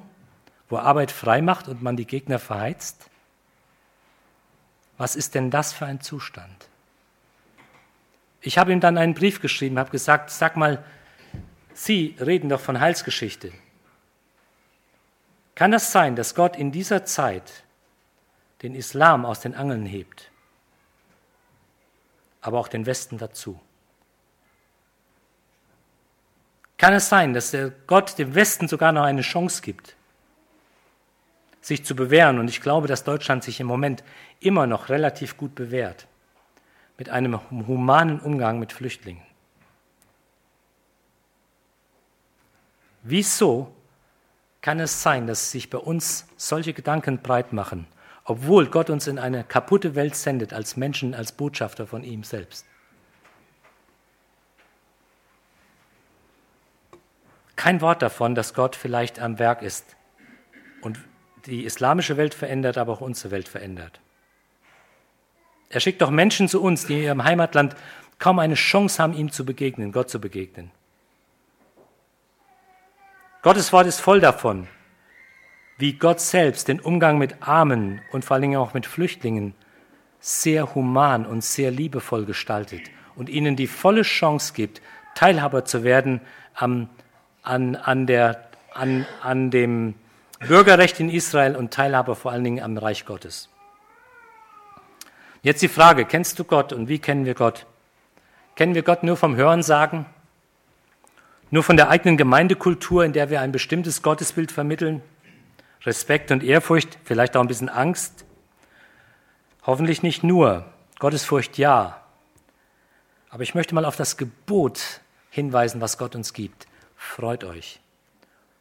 wo 0.69 0.77
Arbeit 0.79 1.11
frei 1.11 1.43
macht 1.43 1.69
und 1.69 1.83
man 1.83 1.97
die 1.97 2.07
Gegner 2.07 2.39
verheizt? 2.39 3.08
Was 4.99 5.17
ist 5.17 5.35
denn 5.35 5.51
das 5.51 5.73
für 5.73 5.87
ein 5.87 6.01
Zustand? 6.01 6.69
Ich 8.41 8.59
habe 8.59 8.73
ihm 8.73 8.81
dann 8.81 8.99
einen 8.99 9.15
Brief 9.15 9.41
geschrieben, 9.41 9.79
habe 9.79 9.91
gesagt, 9.91 10.31
sag 10.31 10.57
mal, 10.57 10.85
Sie 11.73 12.17
reden 12.21 12.49
doch 12.49 12.61
von 12.61 12.81
Heilsgeschichte. 12.81 13.53
Kann 15.55 15.71
das 15.71 15.93
sein, 15.93 16.17
dass 16.17 16.35
Gott 16.35 16.57
in 16.57 16.73
dieser 16.73 17.05
Zeit 17.05 17.65
den 18.63 18.75
Islam 18.75 19.25
aus 19.25 19.41
den 19.41 19.55
Angeln 19.55 19.87
hebt? 19.87 20.31
aber 22.41 22.59
auch 22.59 22.69
den 22.69 22.87
Westen 22.87 23.19
dazu. 23.19 23.61
Kann 26.77 26.95
es 26.95 27.09
sein, 27.09 27.35
dass 27.35 27.51
der 27.51 27.71
Gott 27.87 28.19
dem 28.19 28.35
Westen 28.35 28.69
sogar 28.69 28.93
noch 28.93 29.03
eine 29.03 29.23
Chance 29.23 29.63
gibt, 29.63 29.97
sich 31.69 31.85
zu 31.85 31.95
bewähren? 31.95 32.39
Und 32.39 32.49
ich 32.49 32.61
glaube, 32.61 32.89
dass 32.89 33.05
Deutschland 33.05 33.45
sich 33.45 33.61
im 33.61 33.67
Moment 33.67 34.03
immer 34.41 34.67
noch 34.67 34.89
relativ 34.89 35.37
gut 35.37 35.55
bewährt 35.55 36.09
mit 36.97 37.09
einem 37.11 37.39
humanen 37.51 38.19
Umgang 38.19 38.59
mit 38.59 38.73
Flüchtlingen. 38.73 39.23
Wieso 43.05 43.73
kann 44.61 44.81
es 44.81 45.03
sein, 45.03 45.29
dass 45.29 45.53
sich 45.53 45.71
bei 45.71 45.79
uns 45.79 46.27
solche 46.37 46.73
Gedanken 46.73 47.23
breit 47.23 47.53
machen 47.53 47.87
obwohl 48.29 48.67
Gott 48.67 48.91
uns 48.91 49.07
in 49.07 49.19
eine 49.19 49.43
kaputte 49.43 49.95
Welt 49.95 50.15
sendet 50.15 50.53
als 50.53 50.77
Menschen, 50.77 51.15
als 51.15 51.33
Botschafter 51.33 51.87
von 51.87 52.05
ihm 52.05 52.25
selbst. 52.25 52.67
Kein 57.57 57.81
Wort 57.81 58.03
davon, 58.03 58.35
dass 58.35 58.53
Gott 58.53 58.77
vielleicht 58.77 59.19
am 59.19 59.39
Werk 59.39 59.63
ist 59.63 59.97
die 61.47 61.65
islamische 61.65 62.17
Welt 62.17 62.35
verändert, 62.35 62.79
aber 62.79 62.93
auch 62.93 63.01
unsere 63.01 63.31
Welt 63.31 63.49
verändert. 63.49 64.01
Er 65.71 65.81
schickt 65.81 66.01
doch 66.01 66.11
Menschen 66.11 66.49
zu 66.49 66.63
uns, 66.63 66.87
die 66.87 66.95
in 66.95 67.03
ihrem 67.05 67.25
Heimatland 67.25 67.77
kaum 68.19 68.39
eine 68.39 68.55
Chance 68.55 69.03
haben, 69.03 69.13
ihm 69.13 69.31
zu 69.31 69.45
begegnen, 69.45 69.93
Gott 69.93 70.11
zu 70.11 70.21
begegnen. 70.21 70.71
Gottes 73.43 73.73
Wort 73.73 73.87
ist 73.87 74.01
voll 74.01 74.21
davon, 74.21 74.67
wie 75.77 75.93
Gott 75.93 76.21
selbst 76.21 76.69
den 76.69 76.81
Umgang 76.81 77.19
mit 77.19 77.37
Armen 77.41 78.01
und 78.11 78.25
vor 78.25 78.35
allen 78.35 78.43
Dingen 78.43 78.59
auch 78.59 78.75
mit 78.75 78.87
Flüchtlingen 78.87 79.55
sehr 80.21 80.75
human 80.75 81.25
und 81.25 81.45
sehr 81.45 81.71
liebevoll 81.71 82.25
gestaltet 82.25 82.83
und 83.15 83.29
ihnen 83.29 83.55
die 83.55 83.69
volle 83.69 84.03
Chance 84.03 84.55
gibt, 84.55 84.83
Teilhaber 85.15 85.65
zu 85.65 85.85
werden 85.85 86.21
am, 86.55 86.89
an, 87.43 87.77
an, 87.77 88.07
der, 88.07 88.49
an, 88.75 89.07
an 89.23 89.51
dem 89.51 89.95
Bürgerrecht 90.41 91.01
in 91.01 91.11
Israel 91.11 91.57
und 91.57 91.73
Teilhaber 91.73 92.15
vor 92.15 92.33
allen 92.33 92.45
Dingen 92.45 92.63
am 92.63 92.77
Reich 92.77 93.05
Gottes. 93.05 93.49
Jetzt 95.43 95.63
die 95.63 95.69
Frage, 95.69 96.05
kennst 96.05 96.39
du 96.39 96.45
Gott 96.45 96.73
und 96.73 96.89
wie 96.89 96.99
kennen 96.99 97.25
wir 97.25 97.35
Gott? 97.35 97.67
Kennen 98.55 98.75
wir 98.75 98.83
Gott 98.83 99.03
nur 99.03 99.17
vom 99.17 99.37
Hörensagen? 99.37 100.07
Nur 101.51 101.63
von 101.63 101.77
der 101.77 101.89
eigenen 101.89 102.17
Gemeindekultur, 102.17 103.05
in 103.05 103.13
der 103.13 103.31
wir 103.31 103.41
ein 103.41 103.53
bestimmtes 103.53 104.03
Gottesbild 104.03 104.53
vermitteln? 104.53 105.03
Respekt 105.83 106.31
und 106.31 106.43
Ehrfurcht, 106.43 106.99
vielleicht 107.05 107.37
auch 107.37 107.41
ein 107.41 107.49
bisschen 107.49 107.69
Angst. 107.69 108.25
Hoffentlich 109.65 110.03
nicht 110.03 110.25
nur. 110.25 110.67
Gottesfurcht 110.99 111.57
ja. 111.59 112.03
Aber 113.31 113.43
ich 113.43 113.55
möchte 113.55 113.75
mal 113.75 113.85
auf 113.85 113.97
das 113.97 114.17
Gebot 114.17 115.01
hinweisen, 115.31 115.81
was 115.81 115.99
Gott 115.99 116.15
uns 116.15 116.33
gibt. 116.33 116.67
Freut 116.97 117.45
euch. 117.45 117.81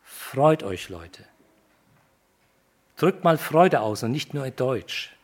Freut 0.04 0.64
euch, 0.64 0.90
Leute. 0.90 1.24
Drückt 2.98 3.24
mal 3.24 3.38
Freude 3.38 3.82
aus 3.82 4.04
und 4.04 4.12
nicht 4.12 4.34
nur 4.34 4.50
Deutsch. 4.50 5.16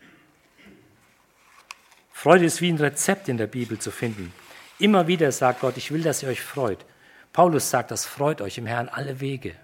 Freude 2.11 2.45
ist 2.45 2.61
wie 2.61 2.71
ein 2.71 2.78
Rezept 2.78 3.28
in 3.28 3.38
der 3.38 3.47
Bibel 3.47 3.80
zu 3.80 3.89
finden. 3.91 4.32
Immer 4.80 5.07
wieder 5.07 5.32
sagt 5.32 5.61
Gott, 5.61 5.76
ich 5.76 5.91
will, 5.91 6.03
dass 6.03 6.24
ihr 6.24 6.30
euch 6.30 6.41
freut. 6.41 6.86
Paulus 7.34 7.71
sagt 7.71 7.89
das, 7.89 8.05
freut 8.05 8.41
euch 8.41 8.59
im 8.59 8.67
Herrn 8.67 8.89
alle 8.89 9.19
Wege. 9.19 9.55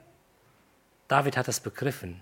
David 1.07 1.37
hat 1.37 1.47
das 1.47 1.59
begriffen, 1.59 2.19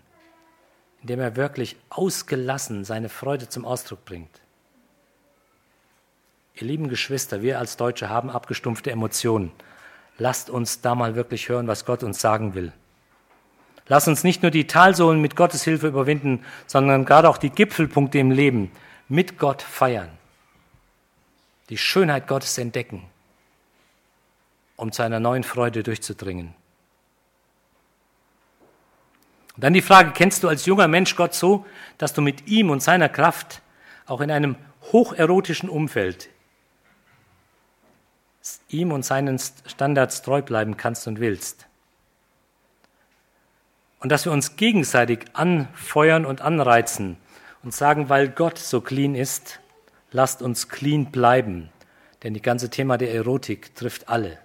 indem 1.01 1.21
er 1.21 1.37
wirklich 1.37 1.77
ausgelassen 1.89 2.83
seine 2.83 3.09
Freude 3.09 3.47
zum 3.47 3.65
Ausdruck 3.65 4.03
bringt. 4.03 4.41
Ihr 6.55 6.67
lieben 6.67 6.89
Geschwister, 6.89 7.41
wir 7.41 7.59
als 7.59 7.77
Deutsche 7.77 8.09
haben 8.09 8.29
abgestumpfte 8.29 8.91
Emotionen. 8.91 9.51
Lasst 10.17 10.49
uns 10.49 10.81
da 10.81 10.95
mal 10.95 11.15
wirklich 11.15 11.47
hören, 11.47 11.67
was 11.67 11.85
Gott 11.85 12.03
uns 12.03 12.19
sagen 12.19 12.55
will. 12.55 12.73
Lass 13.89 14.07
uns 14.07 14.23
nicht 14.23 14.41
nur 14.41 14.51
die 14.51 14.67
Talsohlen 14.67 15.21
mit 15.21 15.35
Gottes 15.35 15.63
Hilfe 15.63 15.87
überwinden, 15.87 16.43
sondern 16.65 17.05
gerade 17.05 17.29
auch 17.29 17.37
die 17.37 17.49
Gipfelpunkte 17.49 18.19
im 18.19 18.31
Leben 18.31 18.71
mit 19.07 19.37
Gott 19.37 19.61
feiern. 19.61 20.09
Die 21.69 21.77
Schönheit 21.77 22.27
Gottes 22.27 22.57
entdecken, 22.57 23.03
um 24.75 24.91
zu 24.91 25.03
einer 25.03 25.19
neuen 25.19 25.43
Freude 25.43 25.83
durchzudringen. 25.83 26.53
Und 29.55 29.63
dann 29.63 29.73
die 29.73 29.81
Frage, 29.81 30.11
kennst 30.11 30.43
du 30.43 30.49
als 30.49 30.65
junger 30.65 30.87
Mensch 30.87 31.15
Gott 31.15 31.33
so, 31.33 31.65
dass 31.97 32.13
du 32.13 32.21
mit 32.21 32.47
ihm 32.47 32.69
und 32.69 32.83
seiner 32.83 33.09
Kraft 33.09 33.61
auch 34.05 34.21
in 34.21 34.31
einem 34.31 34.55
hocherotischen 34.91 35.67
Umfeld 35.69 36.29
ihm 38.69 38.91
und 38.91 39.03
seinen 39.03 39.39
Standards 39.39 40.21
treu 40.21 40.41
bleiben 40.41 40.77
kannst 40.77 41.07
und 41.07 41.19
willst? 41.19 41.66
Und 44.07 44.11
dass 44.11 44.23
wir 44.23 44.31
uns 44.31 44.55
gegenseitig 44.55 45.25
anfeuern 45.33 46.25
und 46.25 46.39
anreizen 46.39 47.17
und 47.61 47.73
sagen, 47.73 48.07
weil 48.07 48.29
Gott 48.29 48.57
so 48.57 48.79
clean 48.79 49.15
ist, 49.15 49.59
lasst 50.13 50.41
uns 50.41 50.69
clean 50.69 51.11
bleiben. 51.11 51.71
Denn 52.23 52.33
die 52.33 52.41
ganze 52.41 52.69
Thema 52.69 52.97
der 52.97 53.13
Erotik 53.13 53.75
trifft 53.75 54.07
alle. 54.07 54.39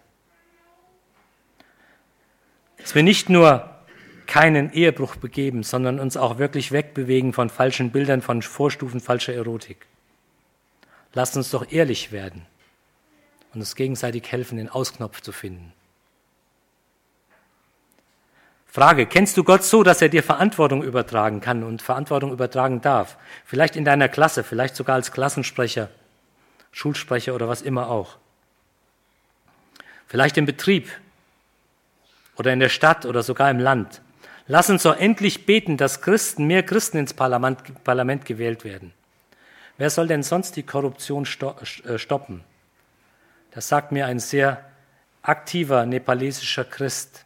Dass 2.78 2.96
wir 2.96 3.04
nicht 3.04 3.28
nur 3.28 3.70
keinen 4.26 4.72
Ehebruch 4.72 5.14
begeben, 5.14 5.62
sondern 5.62 6.00
uns 6.00 6.16
auch 6.16 6.38
wirklich 6.38 6.72
wegbewegen 6.72 7.32
von 7.32 7.48
falschen 7.48 7.92
Bildern, 7.92 8.20
von 8.20 8.42
Vorstufen 8.42 8.98
falscher 8.98 9.34
Erotik. 9.34 9.86
Lasst 11.14 11.36
uns 11.36 11.52
doch 11.52 11.70
ehrlich 11.70 12.10
werden 12.10 12.46
und 13.54 13.60
uns 13.60 13.76
gegenseitig 13.76 14.24
helfen, 14.32 14.58
den 14.58 14.68
Ausknopf 14.68 15.20
zu 15.20 15.30
finden. 15.30 15.72
Frage, 18.72 19.04
kennst 19.04 19.36
du 19.36 19.44
Gott 19.44 19.64
so, 19.64 19.82
dass 19.82 20.00
er 20.00 20.08
dir 20.08 20.22
Verantwortung 20.22 20.82
übertragen 20.82 21.42
kann 21.42 21.62
und 21.62 21.82
Verantwortung 21.82 22.32
übertragen 22.32 22.80
darf? 22.80 23.18
Vielleicht 23.44 23.76
in 23.76 23.84
deiner 23.84 24.08
Klasse, 24.08 24.42
vielleicht 24.44 24.76
sogar 24.76 24.94
als 24.94 25.12
Klassensprecher, 25.12 25.90
Schulsprecher 26.70 27.34
oder 27.34 27.48
was 27.48 27.60
immer 27.60 27.90
auch. 27.90 28.16
Vielleicht 30.06 30.38
im 30.38 30.46
Betrieb 30.46 30.88
oder 32.36 32.50
in 32.50 32.60
der 32.60 32.70
Stadt 32.70 33.04
oder 33.04 33.22
sogar 33.22 33.50
im 33.50 33.58
Land. 33.58 34.00
Lass 34.46 34.70
uns 34.70 34.84
doch 34.84 34.96
endlich 34.96 35.44
beten, 35.44 35.76
dass 35.76 36.00
Christen, 36.00 36.46
mehr 36.46 36.62
Christen 36.62 36.96
ins 36.96 37.12
Parlament, 37.12 37.84
Parlament 37.84 38.24
gewählt 38.24 38.64
werden. 38.64 38.94
Wer 39.76 39.90
soll 39.90 40.06
denn 40.06 40.22
sonst 40.22 40.56
die 40.56 40.62
Korruption 40.62 41.26
äh, 41.26 41.98
stoppen? 41.98 42.42
Das 43.50 43.68
sagt 43.68 43.92
mir 43.92 44.06
ein 44.06 44.18
sehr 44.18 44.64
aktiver 45.20 45.84
nepalesischer 45.84 46.64
Christ. 46.64 47.21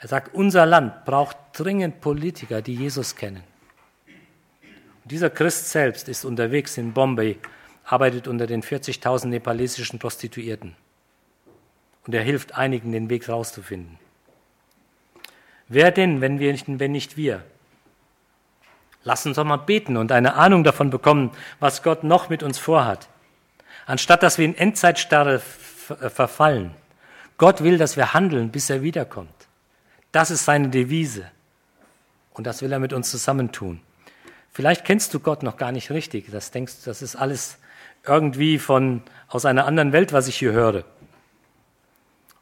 Er 0.00 0.08
sagt, 0.08 0.34
unser 0.34 0.64
Land 0.64 1.04
braucht 1.04 1.36
dringend 1.52 2.00
Politiker, 2.00 2.62
die 2.62 2.74
Jesus 2.74 3.16
kennen. 3.16 3.44
Und 5.02 5.12
dieser 5.12 5.28
Christ 5.28 5.70
selbst 5.70 6.08
ist 6.08 6.24
unterwegs 6.24 6.78
in 6.78 6.94
Bombay, 6.94 7.38
arbeitet 7.84 8.26
unter 8.26 8.46
den 8.46 8.62
40.000 8.62 9.26
nepalesischen 9.26 9.98
Prostituierten. 9.98 10.74
Und 12.06 12.14
er 12.14 12.22
hilft 12.22 12.54
einigen, 12.54 12.92
den 12.92 13.10
Weg 13.10 13.28
rauszufinden. 13.28 13.98
Wer 15.68 15.90
denn, 15.90 16.22
wenn, 16.22 16.38
wir 16.38 16.50
nicht, 16.50 16.64
wenn 16.66 16.92
nicht 16.92 17.16
wir? 17.18 17.44
Lass 19.04 19.26
uns 19.26 19.36
doch 19.36 19.44
mal 19.44 19.58
beten 19.58 19.96
und 19.96 20.12
eine 20.12 20.34
Ahnung 20.34 20.64
davon 20.64 20.90
bekommen, 20.90 21.30
was 21.58 21.82
Gott 21.82 22.04
noch 22.04 22.28
mit 22.30 22.42
uns 22.42 22.58
vorhat. 22.58 23.08
Anstatt 23.86 24.22
dass 24.22 24.38
wir 24.38 24.46
in 24.46 24.56
Endzeitstarre 24.56 25.36
äh, 26.00 26.08
verfallen. 26.08 26.74
Gott 27.38 27.62
will, 27.62 27.78
dass 27.78 27.96
wir 27.96 28.14
handeln, 28.14 28.50
bis 28.50 28.70
er 28.70 28.82
wiederkommt. 28.82 29.39
Das 30.12 30.30
ist 30.30 30.44
seine 30.44 30.68
Devise. 30.68 31.30
Und 32.32 32.46
das 32.46 32.62
will 32.62 32.72
er 32.72 32.78
mit 32.78 32.92
uns 32.92 33.10
zusammentun. 33.10 33.80
Vielleicht 34.52 34.84
kennst 34.84 35.14
du 35.14 35.20
Gott 35.20 35.42
noch 35.42 35.56
gar 35.56 35.72
nicht 35.72 35.90
richtig. 35.90 36.30
Das 36.30 36.50
denkst, 36.50 36.84
das 36.84 37.02
ist 37.02 37.16
alles 37.16 37.58
irgendwie 38.04 38.58
von, 38.58 39.02
aus 39.28 39.44
einer 39.44 39.66
anderen 39.66 39.92
Welt, 39.92 40.12
was 40.12 40.28
ich 40.28 40.36
hier 40.36 40.52
höre. 40.52 40.84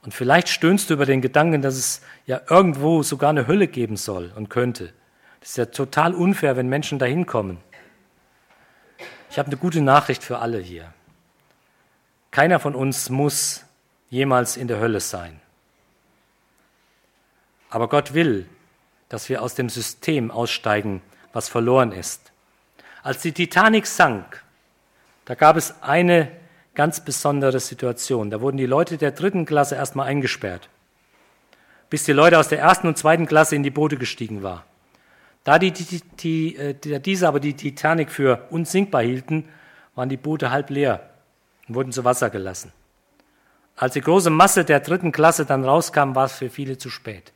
Und 0.03 0.15
vielleicht 0.15 0.49
stöhnst 0.49 0.89
du 0.89 0.95
über 0.95 1.07
den 1.07 1.21
Gedanken, 1.21 1.61
dass 1.61 1.75
es 1.75 2.01
ja 2.27 2.41
irgendwo 2.49 3.03
sogar 3.03 3.31
eine 3.31 3.47
Hölle 3.47 3.67
geben 3.67 3.97
soll 3.97 4.33
und 4.37 4.49
könnte. 4.49 4.93
Das 5.41 5.51
ist 5.51 5.59
ja 5.59 5.67
total 5.67 6.15
unfair, 6.15 6.57
wenn 6.57 6.69
Menschen 6.69 6.99
dahin 6.99 7.27
kommen. 7.27 7.59
Ich 9.31 9.39
habe 9.39 9.49
eine 9.49 9.57
gute 9.57 9.81
Nachricht 9.81 10.23
für 10.23 10.39
alle 10.39 10.59
hier. 10.59 10.93
Keiner 12.31 12.61
von 12.61 12.75
uns 12.75 13.11
muss 13.11 13.65
jemals 14.11 14.57
in 14.57 14.69
der 14.69 14.81
Hölle 14.81 15.01
sein. 15.01 15.41
Aber 17.71 17.89
Gott 17.89 18.15
will, 18.15 18.47
dass 19.09 19.29
wir 19.29 19.43
aus 19.43 19.55
dem 19.55 19.69
System 19.69 20.31
aussteigen, 20.31 21.03
was 21.33 21.49
verloren 21.49 21.93
ist. 21.93 22.33
Als 23.03 23.23
die 23.23 23.33
Titanic 23.33 23.87
sank, 23.87 24.43
da 25.25 25.35
gab 25.35 25.57
es 25.57 25.83
eine 25.83 26.31
ganz 26.75 27.01
besondere 27.01 27.61
Situation. 27.61 28.31
Da 28.31 28.41
wurden 28.41 28.57
die 28.57 28.67
Leute 28.67 28.97
der 28.99 29.11
dritten 29.11 29.45
Klasse 29.45 29.75
erstmal 29.75 30.07
eingesperrt, 30.07 30.69
bis 31.91 32.05
die 32.05 32.13
Leute 32.13 32.39
aus 32.39 32.49
der 32.49 32.61
ersten 32.61 32.87
und 32.87 32.97
zweiten 32.97 33.27
Klasse 33.27 33.57
in 33.57 33.63
die 33.63 33.71
Boote 33.71 33.97
gestiegen 33.97 34.43
waren. 34.43 34.63
Da 35.45 35.59
die, 35.59 35.73
die, 35.73 36.03
die, 36.21 36.57
äh, 36.57 37.01
diese 37.01 37.29
aber 37.29 37.41
die 37.41 37.55
Titanic 37.55 38.11
für 38.11 38.47
unsinkbar 38.51 39.03
hielten, 39.03 39.49
waren 39.95 40.09
die 40.09 40.17
Boote 40.17 40.51
halb 40.51 40.71
leer 40.71 41.11
und 41.67 41.75
wurden 41.75 41.93
zu 41.93 42.05
Wasser 42.05 42.31
gelassen. 42.31 42.73
Als 43.77 43.95
die 43.95 44.01
große 44.01 44.31
Masse 44.31 44.65
der 44.65 44.81
dritten 44.81 45.13
Klasse 45.13 45.47
dann 45.47 45.65
rauskam, 45.65 46.15
war 46.15 46.27
es 46.27 46.33
für 46.33 46.51
viele 46.51 46.79
zu 46.79 46.91
spät. 46.91 47.33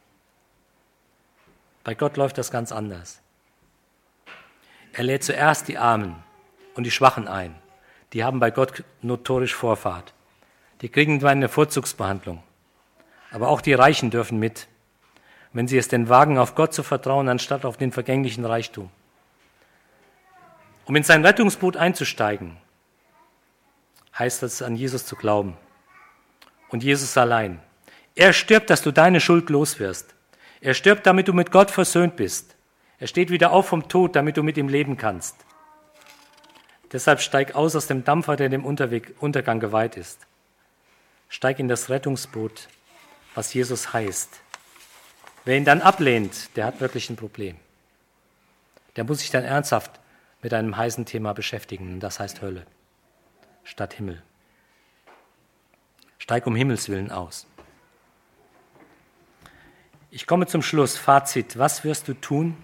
Bei 1.85 1.95
Gott 1.95 2.17
läuft 2.17 2.39
das 2.39 2.51
ganz 2.51 2.73
anders. 2.73 3.21
Er 4.93 5.05
lädt 5.05 5.25
zuerst 5.25 5.69
die 5.69 5.79
Armen 5.79 6.23
und 6.75 6.85
die 6.85 6.91
Schwachen 6.91 7.29
ein 7.29 7.63
die 8.13 8.25
haben 8.25 8.41
bei 8.41 8.51
Gott 8.51 8.85
notorisch 9.01 9.55
Vorfahrt. 9.55 10.13
Die 10.81 10.89
kriegen 10.89 11.25
eine 11.25 11.49
Vorzugsbehandlung. 11.49 12.43
Aber 13.31 13.49
auch 13.49 13.61
die 13.61 13.73
Reichen 13.73 14.11
dürfen 14.11 14.39
mit, 14.39 14.69
wenn 15.53 15.69
sie 15.69 15.79
es 15.79 15.89
denn 15.89 16.09
wagen, 16.09 16.39
auf 16.39 16.55
Gott 16.55 16.75
zu 16.75 16.83
vertrauen, 16.83 17.29
anstatt 17.29 17.65
auf 17.65 17.77
den 17.77 17.93
vergänglichen 17.93 18.45
Reichtum. 18.45 18.91
Um 20.85 20.97
in 20.97 21.03
sein 21.03 21.25
Rettungsboot 21.25 21.77
einzusteigen, 21.77 22.57
heißt 24.19 24.43
es, 24.43 24.61
an 24.61 24.77
Jesus 24.77 25.07
zu 25.07 25.17
glauben. 25.17 25.57
Und 26.69 26.83
Jesus 26.83 27.17
allein. 27.17 27.61
Er 28.15 28.33
stirbt, 28.33 28.69
dass 28.69 28.83
du 28.83 28.91
deine 28.91 29.21
Schuld 29.21 29.49
los 29.49 29.79
wirst. 29.79 30.12
Er 30.63 30.73
stirbt, 30.73 31.07
damit 31.07 31.29
du 31.29 31.35
mit 31.35 31.51
Gott 31.51 31.71
versöhnt 31.71 32.17
bist. 32.17 32.57
Er 32.99 33.07
steht 33.07 33.29
wieder 33.29 33.53
auf 33.53 33.67
vom 33.67 33.89
Tod, 33.89 34.17
damit 34.17 34.39
du 34.39 34.43
mit 34.43 34.57
ihm 34.57 34.69
leben 34.69 34.97
kannst. 34.97 35.37
Deshalb 36.91 37.21
steig 37.21 37.55
aus 37.55 37.77
aus 37.77 37.87
dem 37.87 38.05
Dampfer, 38.05 38.37
der 38.37 38.49
dem 38.49 38.65
Unterweg, 38.65 39.15
Untergang 39.21 39.61
geweiht 39.61 39.99
ist. 39.99 40.27
Steig 41.29 41.59
in 41.59 41.69
das 41.69 41.91
Rettungsboot, 41.91 42.69
was 43.35 43.53
Jesus 43.53 43.93
heißt. 43.93 44.41
Wer 45.45 45.59
ihn 45.59 45.67
dann 45.67 45.83
ablehnt, 45.83 46.57
der 46.57 46.65
hat 46.65 46.81
wirklich 46.81 47.11
ein 47.11 47.17
Problem. 47.17 47.57
Der 48.97 49.05
muss 49.05 49.19
sich 49.19 49.31
dann 49.31 49.45
ernsthaft 49.45 50.01
mit 50.41 50.55
einem 50.55 50.77
heißen 50.77 51.05
Thema 51.05 51.35
beschäftigen, 51.35 52.01
das 52.01 52.19
heißt 52.19 52.41
Hölle 52.41 52.65
statt 53.65 53.95
Himmel. 53.95 54.23
Steig 56.19 56.47
um 56.47 56.55
Himmels 56.55 56.89
willen 56.89 57.11
aus. 57.11 57.47
Ich 60.15 60.27
komme 60.27 60.47
zum 60.47 60.61
Schluss. 60.61 60.99
Fazit. 60.99 61.59
Was 61.59 61.85
wirst 61.85 62.07
du 62.07 62.13
tun, 62.13 62.55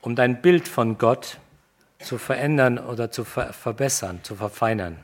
um 0.00 0.16
dein 0.16 0.42
Bild 0.42 0.66
von 0.66 0.98
Gott 0.98 1.38
zu 2.00 2.18
verändern 2.18 2.78
oder 2.80 3.12
zu 3.12 3.22
ver 3.22 3.52
verbessern, 3.52 4.18
zu 4.24 4.34
verfeinern? 4.34 4.98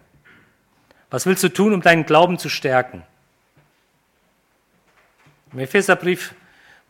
Was 1.09 1.26
willst 1.26 1.45
du 1.45 1.49
tun, 1.49 1.74
um 1.74 1.80
deinen 1.80 2.07
Glauben 2.07 2.38
zu 2.38 2.49
stärken? 2.49 3.05
Im 5.53 5.61
Epheserbrief 5.61 6.34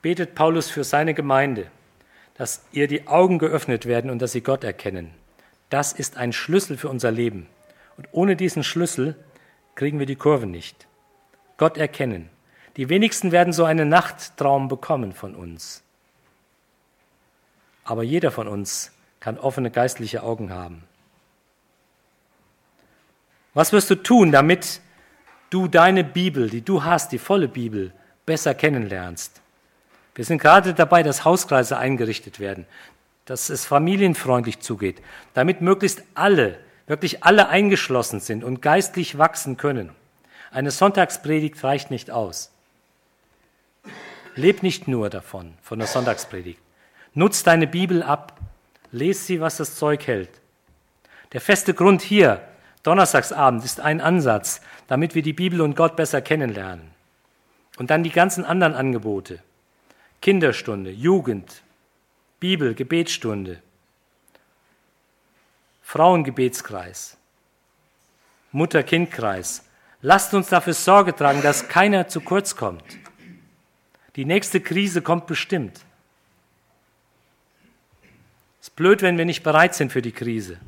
betet 0.00 0.34
Paulus 0.34 0.70
für 0.70 0.82
seine 0.82 1.12
Gemeinde, 1.12 1.70
dass 2.38 2.64
ihr 2.72 2.88
die 2.88 3.06
Augen 3.06 3.38
geöffnet 3.38 3.84
werden 3.84 4.10
und 4.10 4.22
dass 4.22 4.32
sie 4.32 4.40
Gott 4.40 4.64
erkennen. 4.64 5.12
Das 5.68 5.92
ist 5.92 6.16
ein 6.16 6.32
Schlüssel 6.32 6.78
für 6.78 6.88
unser 6.88 7.10
Leben. 7.10 7.48
Und 7.98 8.08
ohne 8.12 8.34
diesen 8.34 8.64
Schlüssel 8.64 9.14
kriegen 9.74 9.98
wir 9.98 10.06
die 10.06 10.16
Kurve 10.16 10.46
nicht. 10.46 10.86
Gott 11.58 11.76
erkennen. 11.76 12.30
Die 12.76 12.88
wenigsten 12.88 13.32
werden 13.32 13.52
so 13.52 13.64
einen 13.64 13.88
Nachttraum 13.88 14.68
bekommen 14.68 15.12
von 15.12 15.34
uns. 15.34 15.82
Aber 17.84 18.02
jeder 18.02 18.30
von 18.30 18.46
uns 18.46 18.92
kann 19.18 19.38
offene 19.38 19.70
geistliche 19.70 20.22
Augen 20.22 20.52
haben. 20.52 20.84
Was 23.52 23.72
wirst 23.72 23.90
du 23.90 23.96
tun, 23.96 24.30
damit 24.30 24.80
du 25.50 25.66
deine 25.66 26.04
Bibel, 26.04 26.48
die 26.48 26.62
du 26.62 26.84
hast, 26.84 27.10
die 27.10 27.18
volle 27.18 27.48
Bibel, 27.48 27.92
besser 28.24 28.54
kennenlernst? 28.54 29.40
Wir 30.14 30.24
sind 30.24 30.40
gerade 30.40 30.72
dabei, 30.74 31.02
dass 31.02 31.24
Hauskreise 31.24 31.76
eingerichtet 31.76 32.38
werden, 32.38 32.66
dass 33.24 33.48
es 33.48 33.64
familienfreundlich 33.64 34.60
zugeht, 34.60 35.02
damit 35.34 35.60
möglichst 35.60 36.02
alle, 36.14 36.58
wirklich 36.86 37.24
alle 37.24 37.48
eingeschlossen 37.48 38.20
sind 38.20 38.44
und 38.44 38.62
geistlich 38.62 39.18
wachsen 39.18 39.56
können. 39.56 39.90
Eine 40.52 40.70
Sonntagspredigt 40.70 41.62
reicht 41.62 41.90
nicht 41.90 42.10
aus. 42.10 42.52
Leb 44.40 44.62
nicht 44.62 44.88
nur 44.88 45.10
davon, 45.10 45.52
von 45.62 45.78
der 45.78 45.86
Sonntagspredigt. 45.86 46.58
Nutz 47.12 47.42
deine 47.42 47.66
Bibel 47.66 48.02
ab, 48.02 48.40
lese 48.90 49.22
sie, 49.22 49.40
was 49.42 49.58
das 49.58 49.76
Zeug 49.76 50.06
hält. 50.06 50.30
Der 51.34 51.42
feste 51.42 51.74
Grund 51.74 52.00
hier, 52.00 52.40
Donnerstagsabend, 52.82 53.62
ist 53.66 53.80
ein 53.80 54.00
Ansatz, 54.00 54.62
damit 54.88 55.14
wir 55.14 55.20
die 55.20 55.34
Bibel 55.34 55.60
und 55.60 55.76
Gott 55.76 55.94
besser 55.94 56.22
kennenlernen. 56.22 56.90
Und 57.76 57.90
dann 57.90 58.02
die 58.02 58.10
ganzen 58.10 58.46
anderen 58.46 58.72
Angebote. 58.72 59.40
Kinderstunde, 60.22 60.90
Jugend, 60.90 61.62
Bibel, 62.40 62.74
Gebetsstunde, 62.74 63.60
Frauengebetskreis, 65.82 67.18
Mutter-Kind-Kreis. 68.52 69.64
Lasst 70.00 70.32
uns 70.32 70.48
dafür 70.48 70.72
Sorge 70.72 71.14
tragen, 71.14 71.42
dass 71.42 71.68
keiner 71.68 72.08
zu 72.08 72.22
kurz 72.22 72.56
kommt. 72.56 72.84
Die 74.16 74.24
nächste 74.24 74.60
Krise 74.60 75.02
kommt 75.02 75.26
bestimmt. 75.26 75.80
Es 78.60 78.68
ist 78.68 78.76
blöd, 78.76 79.02
wenn 79.02 79.16
wir 79.16 79.24
nicht 79.24 79.42
bereit 79.42 79.74
sind 79.74 79.92
für 79.92 80.02
die 80.02 80.12
Krise. 80.12 80.58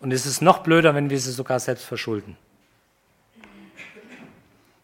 Und 0.00 0.12
es 0.12 0.26
ist 0.26 0.40
noch 0.40 0.58
blöder, 0.58 0.94
wenn 0.94 1.10
wir 1.10 1.18
sie 1.18 1.32
sogar 1.32 1.60
selbst 1.60 1.84
verschulden. 1.84 2.36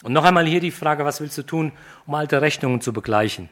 Und 0.03 0.13
noch 0.13 0.25
einmal 0.25 0.47
hier 0.47 0.61
die 0.61 0.71
Frage, 0.71 1.05
was 1.05 1.21
willst 1.21 1.39
du 1.39 1.43
tun, 1.43 1.73
um 2.07 2.15
alte 2.15 2.43
Rechnungen 2.43 2.81
zu 2.81 2.93
begleichen? 2.93 3.49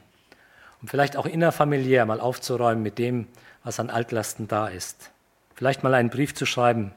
Um 0.82 0.88
vielleicht 0.88 1.16
auch 1.16 1.26
innerfamiliär 1.26 2.04
mal 2.04 2.20
aufzuräumen 2.20 2.82
mit 2.82 2.98
dem, 2.98 3.26
was 3.64 3.80
an 3.80 3.88
Altlasten 3.88 4.48
da 4.48 4.68
ist. 4.68 5.10
Vielleicht 5.54 5.82
mal 5.82 5.94
einen 5.94 6.10
Brief 6.10 6.34
zu 6.34 6.44
schreiben, 6.44 6.92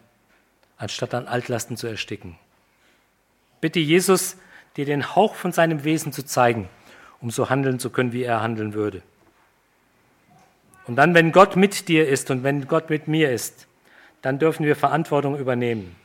anstatt 0.78 1.13
an 1.13 1.28
Altlasten 1.28 1.78
zu 1.78 1.88
ersticken. 1.88 2.38
Bitte 3.61 3.80
Jesus, 3.80 4.36
dir 4.76 4.86
den 4.86 5.16
Hauch 5.16 5.36
von 5.36 5.51
seinem 5.51 5.84
Wesen 5.84 6.11
zu 6.11 6.24
zeigen, 6.24 6.68
um 7.26 7.32
so 7.32 7.49
handeln 7.49 7.80
zu 7.80 7.89
können, 7.89 8.13
wie 8.13 8.21
er 8.21 8.43
handeln 8.43 8.76
würde. 8.76 9.01
Und 10.86 10.95
dann, 10.95 11.15
wenn 11.15 11.32
Gott 11.32 11.55
mit 11.55 11.88
dir 11.88 12.07
ist 12.07 12.30
und 12.30 12.43
wenn 12.43 12.67
Gott 12.67 12.91
mit 12.91 13.07
mir 13.07 13.32
ist, 13.32 13.65
dann 14.21 14.38
dürfen 14.38 14.63
wir 14.63 14.76
Verantwortung 14.76 15.36
übernehmen. 15.36 15.95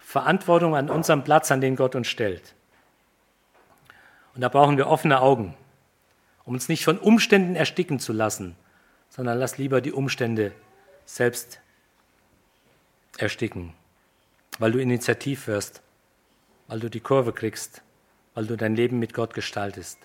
Verantwortung 0.00 0.74
an 0.74 0.90
unserem 0.90 1.22
Platz, 1.22 1.52
an 1.52 1.60
den 1.60 1.76
Gott 1.76 1.94
uns 1.94 2.08
stellt. 2.08 2.56
Und 4.34 4.40
da 4.40 4.48
brauchen 4.48 4.76
wir 4.78 4.88
offene 4.88 5.20
Augen, 5.20 5.54
um 6.44 6.54
uns 6.54 6.68
nicht 6.68 6.84
von 6.84 6.98
Umständen 6.98 7.54
ersticken 7.54 8.00
zu 8.00 8.12
lassen, 8.12 8.56
sondern 9.10 9.38
lass 9.38 9.58
lieber 9.58 9.80
die 9.80 9.92
Umstände 9.92 10.50
selbst 11.06 11.60
ersticken, 13.16 13.74
weil 14.58 14.72
du 14.72 14.80
initiativ 14.80 15.46
wirst, 15.46 15.82
weil 16.66 16.80
du 16.80 16.90
die 16.90 16.98
Kurve 16.98 17.32
kriegst, 17.32 17.82
weil 18.34 18.46
du 18.46 18.56
dein 18.56 18.74
Leben 18.74 18.98
mit 18.98 19.14
Gott 19.14 19.34
gestaltest. 19.34 19.98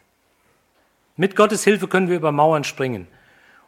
Mit 1.18 1.36
Gottes 1.36 1.64
Hilfe 1.64 1.88
können 1.88 2.10
wir 2.10 2.16
über 2.16 2.32
Mauern 2.32 2.64
springen 2.64 3.08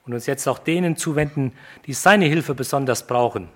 und 0.06 0.14
uns 0.14 0.28
jetzt 0.28 0.48
auch 0.48 0.60
denen 0.60 0.96
zuwenden, 0.96 1.52
die 1.88 1.94
seine 1.94 2.26
Hilfe 2.26 2.54
besonders 2.54 3.08
brauchen, 3.08 3.50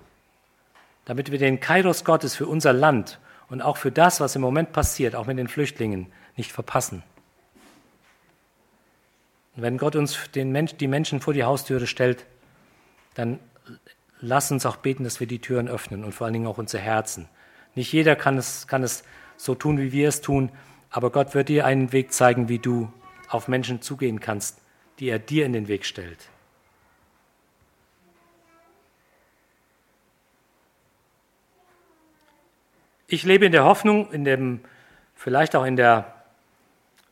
damit 1.04 1.30
wir 1.30 1.38
den 1.38 1.60
Kairos 1.60 2.04
Gottes 2.04 2.34
für 2.34 2.46
unser 2.46 2.72
Land 2.72 3.20
und 3.48 3.62
auch 3.62 3.76
für 3.76 3.92
das, 3.92 4.20
was 4.20 4.34
im 4.34 4.42
Moment 4.42 4.72
passiert, 4.72 5.14
auch 5.14 5.26
mit 5.26 5.38
den 5.38 5.48
Flüchtlingen, 5.48 6.08
nicht 6.36 6.52
verpassen. 6.52 7.04
Und 9.54 9.62
wenn 9.62 9.78
Gott 9.78 9.94
uns 9.94 10.30
den 10.32 10.50
Mensch, 10.50 10.74
die 10.74 10.88
Menschen 10.88 11.20
vor 11.20 11.32
die 11.32 11.44
Haustüre 11.44 11.86
stellt, 11.86 12.26
dann 13.14 13.38
lass 14.20 14.50
uns 14.50 14.66
auch 14.66 14.76
beten, 14.76 15.04
dass 15.04 15.20
wir 15.20 15.28
die 15.28 15.38
Türen 15.38 15.68
öffnen 15.68 16.02
und 16.02 16.12
vor 16.12 16.24
allen 16.24 16.34
Dingen 16.34 16.48
auch 16.48 16.58
unser 16.58 16.80
Herzen. 16.80 17.28
Nicht 17.76 17.92
jeder 17.92 18.16
kann 18.16 18.38
es, 18.38 18.66
kann 18.66 18.82
es 18.82 19.04
so 19.36 19.54
tun, 19.54 19.78
wie 19.78 19.92
wir 19.92 20.08
es 20.08 20.20
tun, 20.20 20.50
aber 20.90 21.10
Gott 21.10 21.34
wird 21.34 21.48
dir 21.48 21.64
einen 21.64 21.92
Weg 21.92 22.12
zeigen, 22.12 22.48
wie 22.48 22.58
du 22.58 22.92
auf 23.34 23.48
Menschen 23.48 23.82
zugehen 23.82 24.20
kannst, 24.20 24.60
die 25.00 25.08
er 25.08 25.18
dir 25.18 25.44
in 25.44 25.52
den 25.52 25.66
Weg 25.66 25.84
stellt. 25.84 26.30
Ich 33.08 33.24
lebe 33.24 33.44
in 33.44 33.52
der 33.52 33.64
Hoffnung, 33.64 34.10
in 34.12 34.24
dem, 34.24 34.60
vielleicht 35.14 35.56
auch 35.56 35.64
in 35.64 35.76
der 35.76 36.14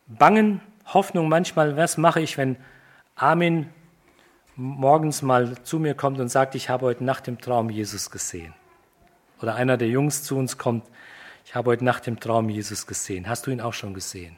bangen 0.07 0.61
Hoffnung 0.85 1.27
manchmal, 1.29 1.77
was 1.77 1.97
mache 1.97 2.21
ich, 2.21 2.37
wenn 2.37 2.55
Armin 3.15 3.69
morgens 4.55 5.21
mal 5.21 5.61
zu 5.63 5.77
mir 5.77 5.93
kommt 5.93 6.19
und 6.19 6.29
sagt, 6.29 6.55
ich 6.55 6.69
habe 6.69 6.85
heute 6.85 7.03
Nacht 7.03 7.27
im 7.27 7.39
Traum 7.39 7.69
Jesus 7.69 8.09
gesehen. 8.11 8.53
Oder 9.41 9.55
einer 9.55 9.77
der 9.77 9.89
Jungs 9.89 10.23
zu 10.23 10.37
uns 10.37 10.57
kommt, 10.57 10.85
ich 11.45 11.53
habe 11.53 11.71
heute 11.71 11.83
Nacht 11.83 12.07
im 12.07 12.19
Traum 12.19 12.49
Jesus 12.49 12.87
gesehen. 12.87 13.27
Hast 13.27 13.45
du 13.45 13.51
ihn 13.51 13.61
auch 13.61 13.73
schon 13.73 13.93
gesehen? 13.93 14.37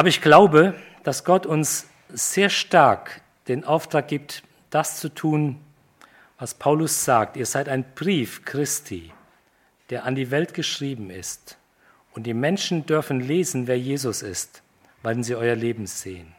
Aber 0.00 0.08
ich 0.08 0.22
glaube, 0.22 0.72
dass 1.02 1.24
Gott 1.24 1.44
uns 1.44 1.86
sehr 2.08 2.48
stark 2.48 3.20
den 3.48 3.64
Auftrag 3.64 4.08
gibt, 4.08 4.42
das 4.70 4.98
zu 4.98 5.10
tun, 5.10 5.60
was 6.38 6.54
Paulus 6.54 7.04
sagt. 7.04 7.36
Ihr 7.36 7.44
seid 7.44 7.68
ein 7.68 7.84
Brief 7.94 8.46
Christi, 8.46 9.12
der 9.90 10.06
an 10.06 10.14
die 10.14 10.30
Welt 10.30 10.54
geschrieben 10.54 11.10
ist. 11.10 11.58
Und 12.14 12.22
die 12.22 12.32
Menschen 12.32 12.86
dürfen 12.86 13.20
lesen, 13.20 13.66
wer 13.66 13.78
Jesus 13.78 14.22
ist 14.22 14.62
weil 15.02 15.22
sie 15.22 15.34
euer 15.34 15.54
Leben 15.54 15.86
sehen. 15.86 16.34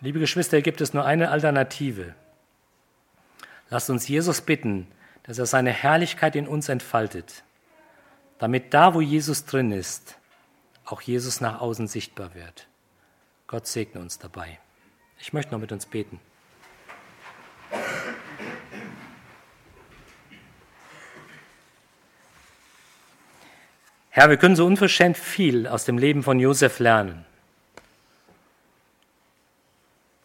Liebe 0.00 0.20
Geschwister, 0.20 0.58
hier 0.58 0.62
gibt 0.62 0.80
es 0.80 0.94
nur 0.94 1.04
eine 1.04 1.30
Alternative. 1.30 2.14
Lasst 3.68 3.90
uns 3.90 4.06
Jesus 4.06 4.40
bitten, 4.40 4.86
dass 5.24 5.38
er 5.38 5.46
seine 5.46 5.72
Herrlichkeit 5.72 6.36
in 6.36 6.46
uns 6.46 6.68
entfaltet, 6.68 7.42
damit 8.38 8.72
da, 8.72 8.94
wo 8.94 9.00
Jesus 9.00 9.44
drin 9.44 9.72
ist, 9.72 10.16
auch 10.90 11.00
Jesus 11.02 11.40
nach 11.40 11.60
außen 11.60 11.86
sichtbar 11.86 12.34
wird. 12.34 12.66
Gott 13.46 13.66
segne 13.66 14.00
uns 14.00 14.18
dabei. 14.18 14.58
Ich 15.20 15.32
möchte 15.32 15.52
noch 15.52 15.60
mit 15.60 15.72
uns 15.72 15.86
beten. 15.86 16.20
Herr, 24.10 24.30
wir 24.30 24.36
können 24.36 24.56
so 24.56 24.66
unverschämt 24.66 25.16
viel 25.16 25.66
aus 25.66 25.84
dem 25.84 25.98
Leben 25.98 26.22
von 26.22 26.40
Josef 26.40 26.78
lernen. 26.78 27.24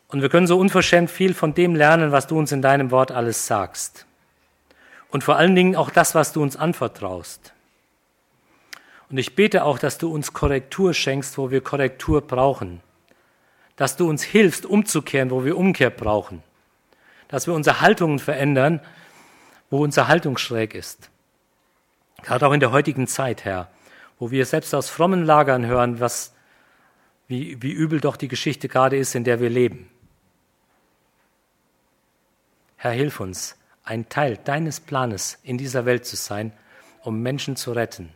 Und 0.07 0.21
wir 0.21 0.29
können 0.29 0.47
so 0.47 0.59
unverschämt 0.59 1.11
viel 1.11 1.33
von 1.33 1.53
dem 1.53 1.75
lernen, 1.75 2.11
was 2.11 2.27
du 2.27 2.37
uns 2.37 2.51
in 2.51 2.61
deinem 2.61 2.91
Wort 2.91 3.11
alles 3.11 3.47
sagst. 3.47 4.05
Und 5.09 5.23
vor 5.23 5.37
allen 5.37 5.55
Dingen 5.55 5.75
auch 5.75 5.89
das, 5.89 6.15
was 6.15 6.33
du 6.33 6.41
uns 6.41 6.55
anvertraust. 6.55 7.52
Und 9.13 9.17
ich 9.17 9.33
bete 9.33 9.63
auch, 9.63 9.79
dass 9.79 9.97
du 9.97 10.13
uns 10.13 10.33
Korrektur 10.33 10.93
schenkst, 10.93 11.37
wo 11.37 11.51
wir 11.51 11.61
Korrektur 11.61 12.19
brauchen. 12.19 12.81
Dass 13.77 13.95
du 13.95 14.09
uns 14.09 14.23
hilfst, 14.23 14.65
umzukehren, 14.65 15.31
wo 15.31 15.45
wir 15.45 15.55
Umkehr 15.55 15.89
brauchen. 15.89 16.43
Dass 17.29 17.47
wir 17.47 17.53
unsere 17.53 17.79
Haltungen 17.79 18.19
verändern, 18.19 18.81
wo 19.69 19.81
unsere 19.81 20.09
Haltung 20.09 20.37
schräg 20.37 20.75
ist. 20.75 21.09
Gerade 22.23 22.45
auch 22.45 22.51
in 22.51 22.59
der 22.59 22.73
heutigen 22.73 23.07
Zeit, 23.07 23.45
Herr 23.45 23.69
wo 24.23 24.31
wir 24.31 24.45
selbst 24.45 24.73
aus 24.73 24.89
frommen 24.89 25.25
Lagern 25.25 25.65
hören, 25.65 25.99
was, 25.99 26.33
wie, 27.27 27.61
wie 27.61 27.71
übel 27.71 27.99
doch 27.99 28.15
die 28.15 28.29
Geschichte 28.29 28.69
gerade 28.69 28.95
ist, 28.95 29.15
in 29.15 29.25
der 29.25 29.41
wir 29.41 29.49
leben. 29.49 29.89
Herr, 32.77 32.91
hilf 32.91 33.19
uns, 33.19 33.57
ein 33.83 34.07
Teil 34.07 34.37
deines 34.37 34.79
Planes 34.79 35.39
in 35.43 35.57
dieser 35.57 35.85
Welt 35.85 36.05
zu 36.05 36.15
sein, 36.15 36.53
um 37.01 37.21
Menschen 37.21 37.57
zu 37.57 37.73
retten, 37.73 38.13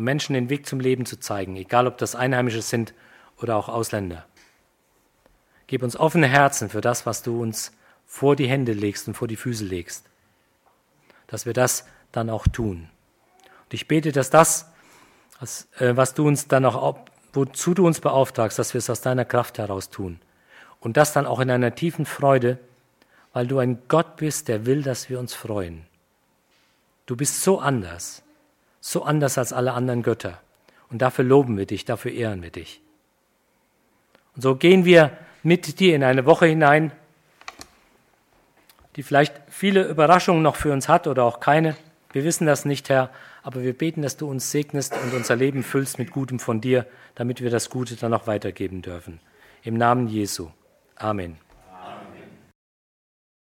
um 0.00 0.04
Menschen 0.04 0.32
den 0.32 0.48
Weg 0.48 0.66
zum 0.66 0.80
Leben 0.80 1.04
zu 1.04 1.20
zeigen, 1.20 1.56
egal 1.56 1.86
ob 1.86 1.98
das 1.98 2.14
Einheimische 2.14 2.62
sind 2.62 2.94
oder 3.36 3.54
auch 3.56 3.68
Ausländer. 3.68 4.24
Gib 5.66 5.82
uns 5.82 5.94
offene 5.94 6.26
Herzen 6.26 6.70
für 6.70 6.80
das, 6.80 7.04
was 7.04 7.22
du 7.22 7.38
uns 7.42 7.72
vor 8.06 8.34
die 8.34 8.48
Hände 8.48 8.72
legst 8.72 9.08
und 9.08 9.14
vor 9.14 9.28
die 9.28 9.36
Füße 9.36 9.62
legst, 9.62 10.06
dass 11.26 11.44
wir 11.44 11.52
das 11.52 11.84
dann 12.12 12.30
auch 12.30 12.48
tun. 12.48 12.88
Und 13.64 13.74
ich 13.74 13.88
bete, 13.88 14.10
dass 14.10 14.30
das, 14.30 14.70
was, 15.38 15.68
äh, 15.78 15.94
was 15.94 16.14
du 16.14 16.26
uns 16.26 16.48
dann 16.48 16.64
auch, 16.64 17.00
wozu 17.34 17.74
du 17.74 17.86
uns 17.86 18.00
beauftragst, 18.00 18.58
dass 18.58 18.72
wir 18.72 18.78
es 18.78 18.88
aus 18.88 19.02
deiner 19.02 19.26
Kraft 19.26 19.58
heraus 19.58 19.90
tun. 19.90 20.18
Und 20.80 20.96
das 20.96 21.12
dann 21.12 21.26
auch 21.26 21.40
in 21.40 21.50
einer 21.50 21.74
tiefen 21.74 22.06
Freude, 22.06 22.58
weil 23.34 23.46
du 23.46 23.58
ein 23.58 23.82
Gott 23.88 24.16
bist, 24.16 24.48
der 24.48 24.64
will, 24.64 24.82
dass 24.82 25.10
wir 25.10 25.20
uns 25.20 25.34
freuen. 25.34 25.84
Du 27.04 27.16
bist 27.16 27.42
so 27.42 27.60
anders, 27.60 28.22
so 28.80 29.02
anders 29.02 29.38
als 29.38 29.52
alle 29.52 29.72
anderen 29.72 30.02
Götter. 30.02 30.40
Und 30.90 31.02
dafür 31.02 31.24
loben 31.24 31.56
wir 31.56 31.66
dich, 31.66 31.84
dafür 31.84 32.12
ehren 32.12 32.42
wir 32.42 32.50
dich. 32.50 32.80
Und 34.34 34.42
so 34.42 34.56
gehen 34.56 34.84
wir 34.84 35.16
mit 35.42 35.80
dir 35.80 35.94
in 35.94 36.02
eine 36.02 36.26
Woche 36.26 36.46
hinein, 36.46 36.92
die 38.96 39.02
vielleicht 39.02 39.34
viele 39.48 39.84
Überraschungen 39.84 40.42
noch 40.42 40.56
für 40.56 40.72
uns 40.72 40.88
hat 40.88 41.06
oder 41.06 41.24
auch 41.24 41.40
keine. 41.40 41.76
Wir 42.12 42.24
wissen 42.24 42.46
das 42.46 42.64
nicht, 42.64 42.88
Herr, 42.88 43.10
aber 43.42 43.62
wir 43.62 43.72
beten, 43.72 44.02
dass 44.02 44.16
du 44.16 44.28
uns 44.28 44.50
segnest 44.50 44.94
und 44.94 45.14
unser 45.14 45.36
Leben 45.36 45.62
füllst 45.62 45.98
mit 45.98 46.10
Gutem 46.10 46.40
von 46.40 46.60
dir, 46.60 46.86
damit 47.14 47.40
wir 47.40 47.50
das 47.50 47.70
Gute 47.70 47.96
dann 47.96 48.12
auch 48.12 48.26
weitergeben 48.26 48.82
dürfen. 48.82 49.20
Im 49.62 49.76
Namen 49.76 50.08
Jesu. 50.08 50.48
Amen. 50.96 51.38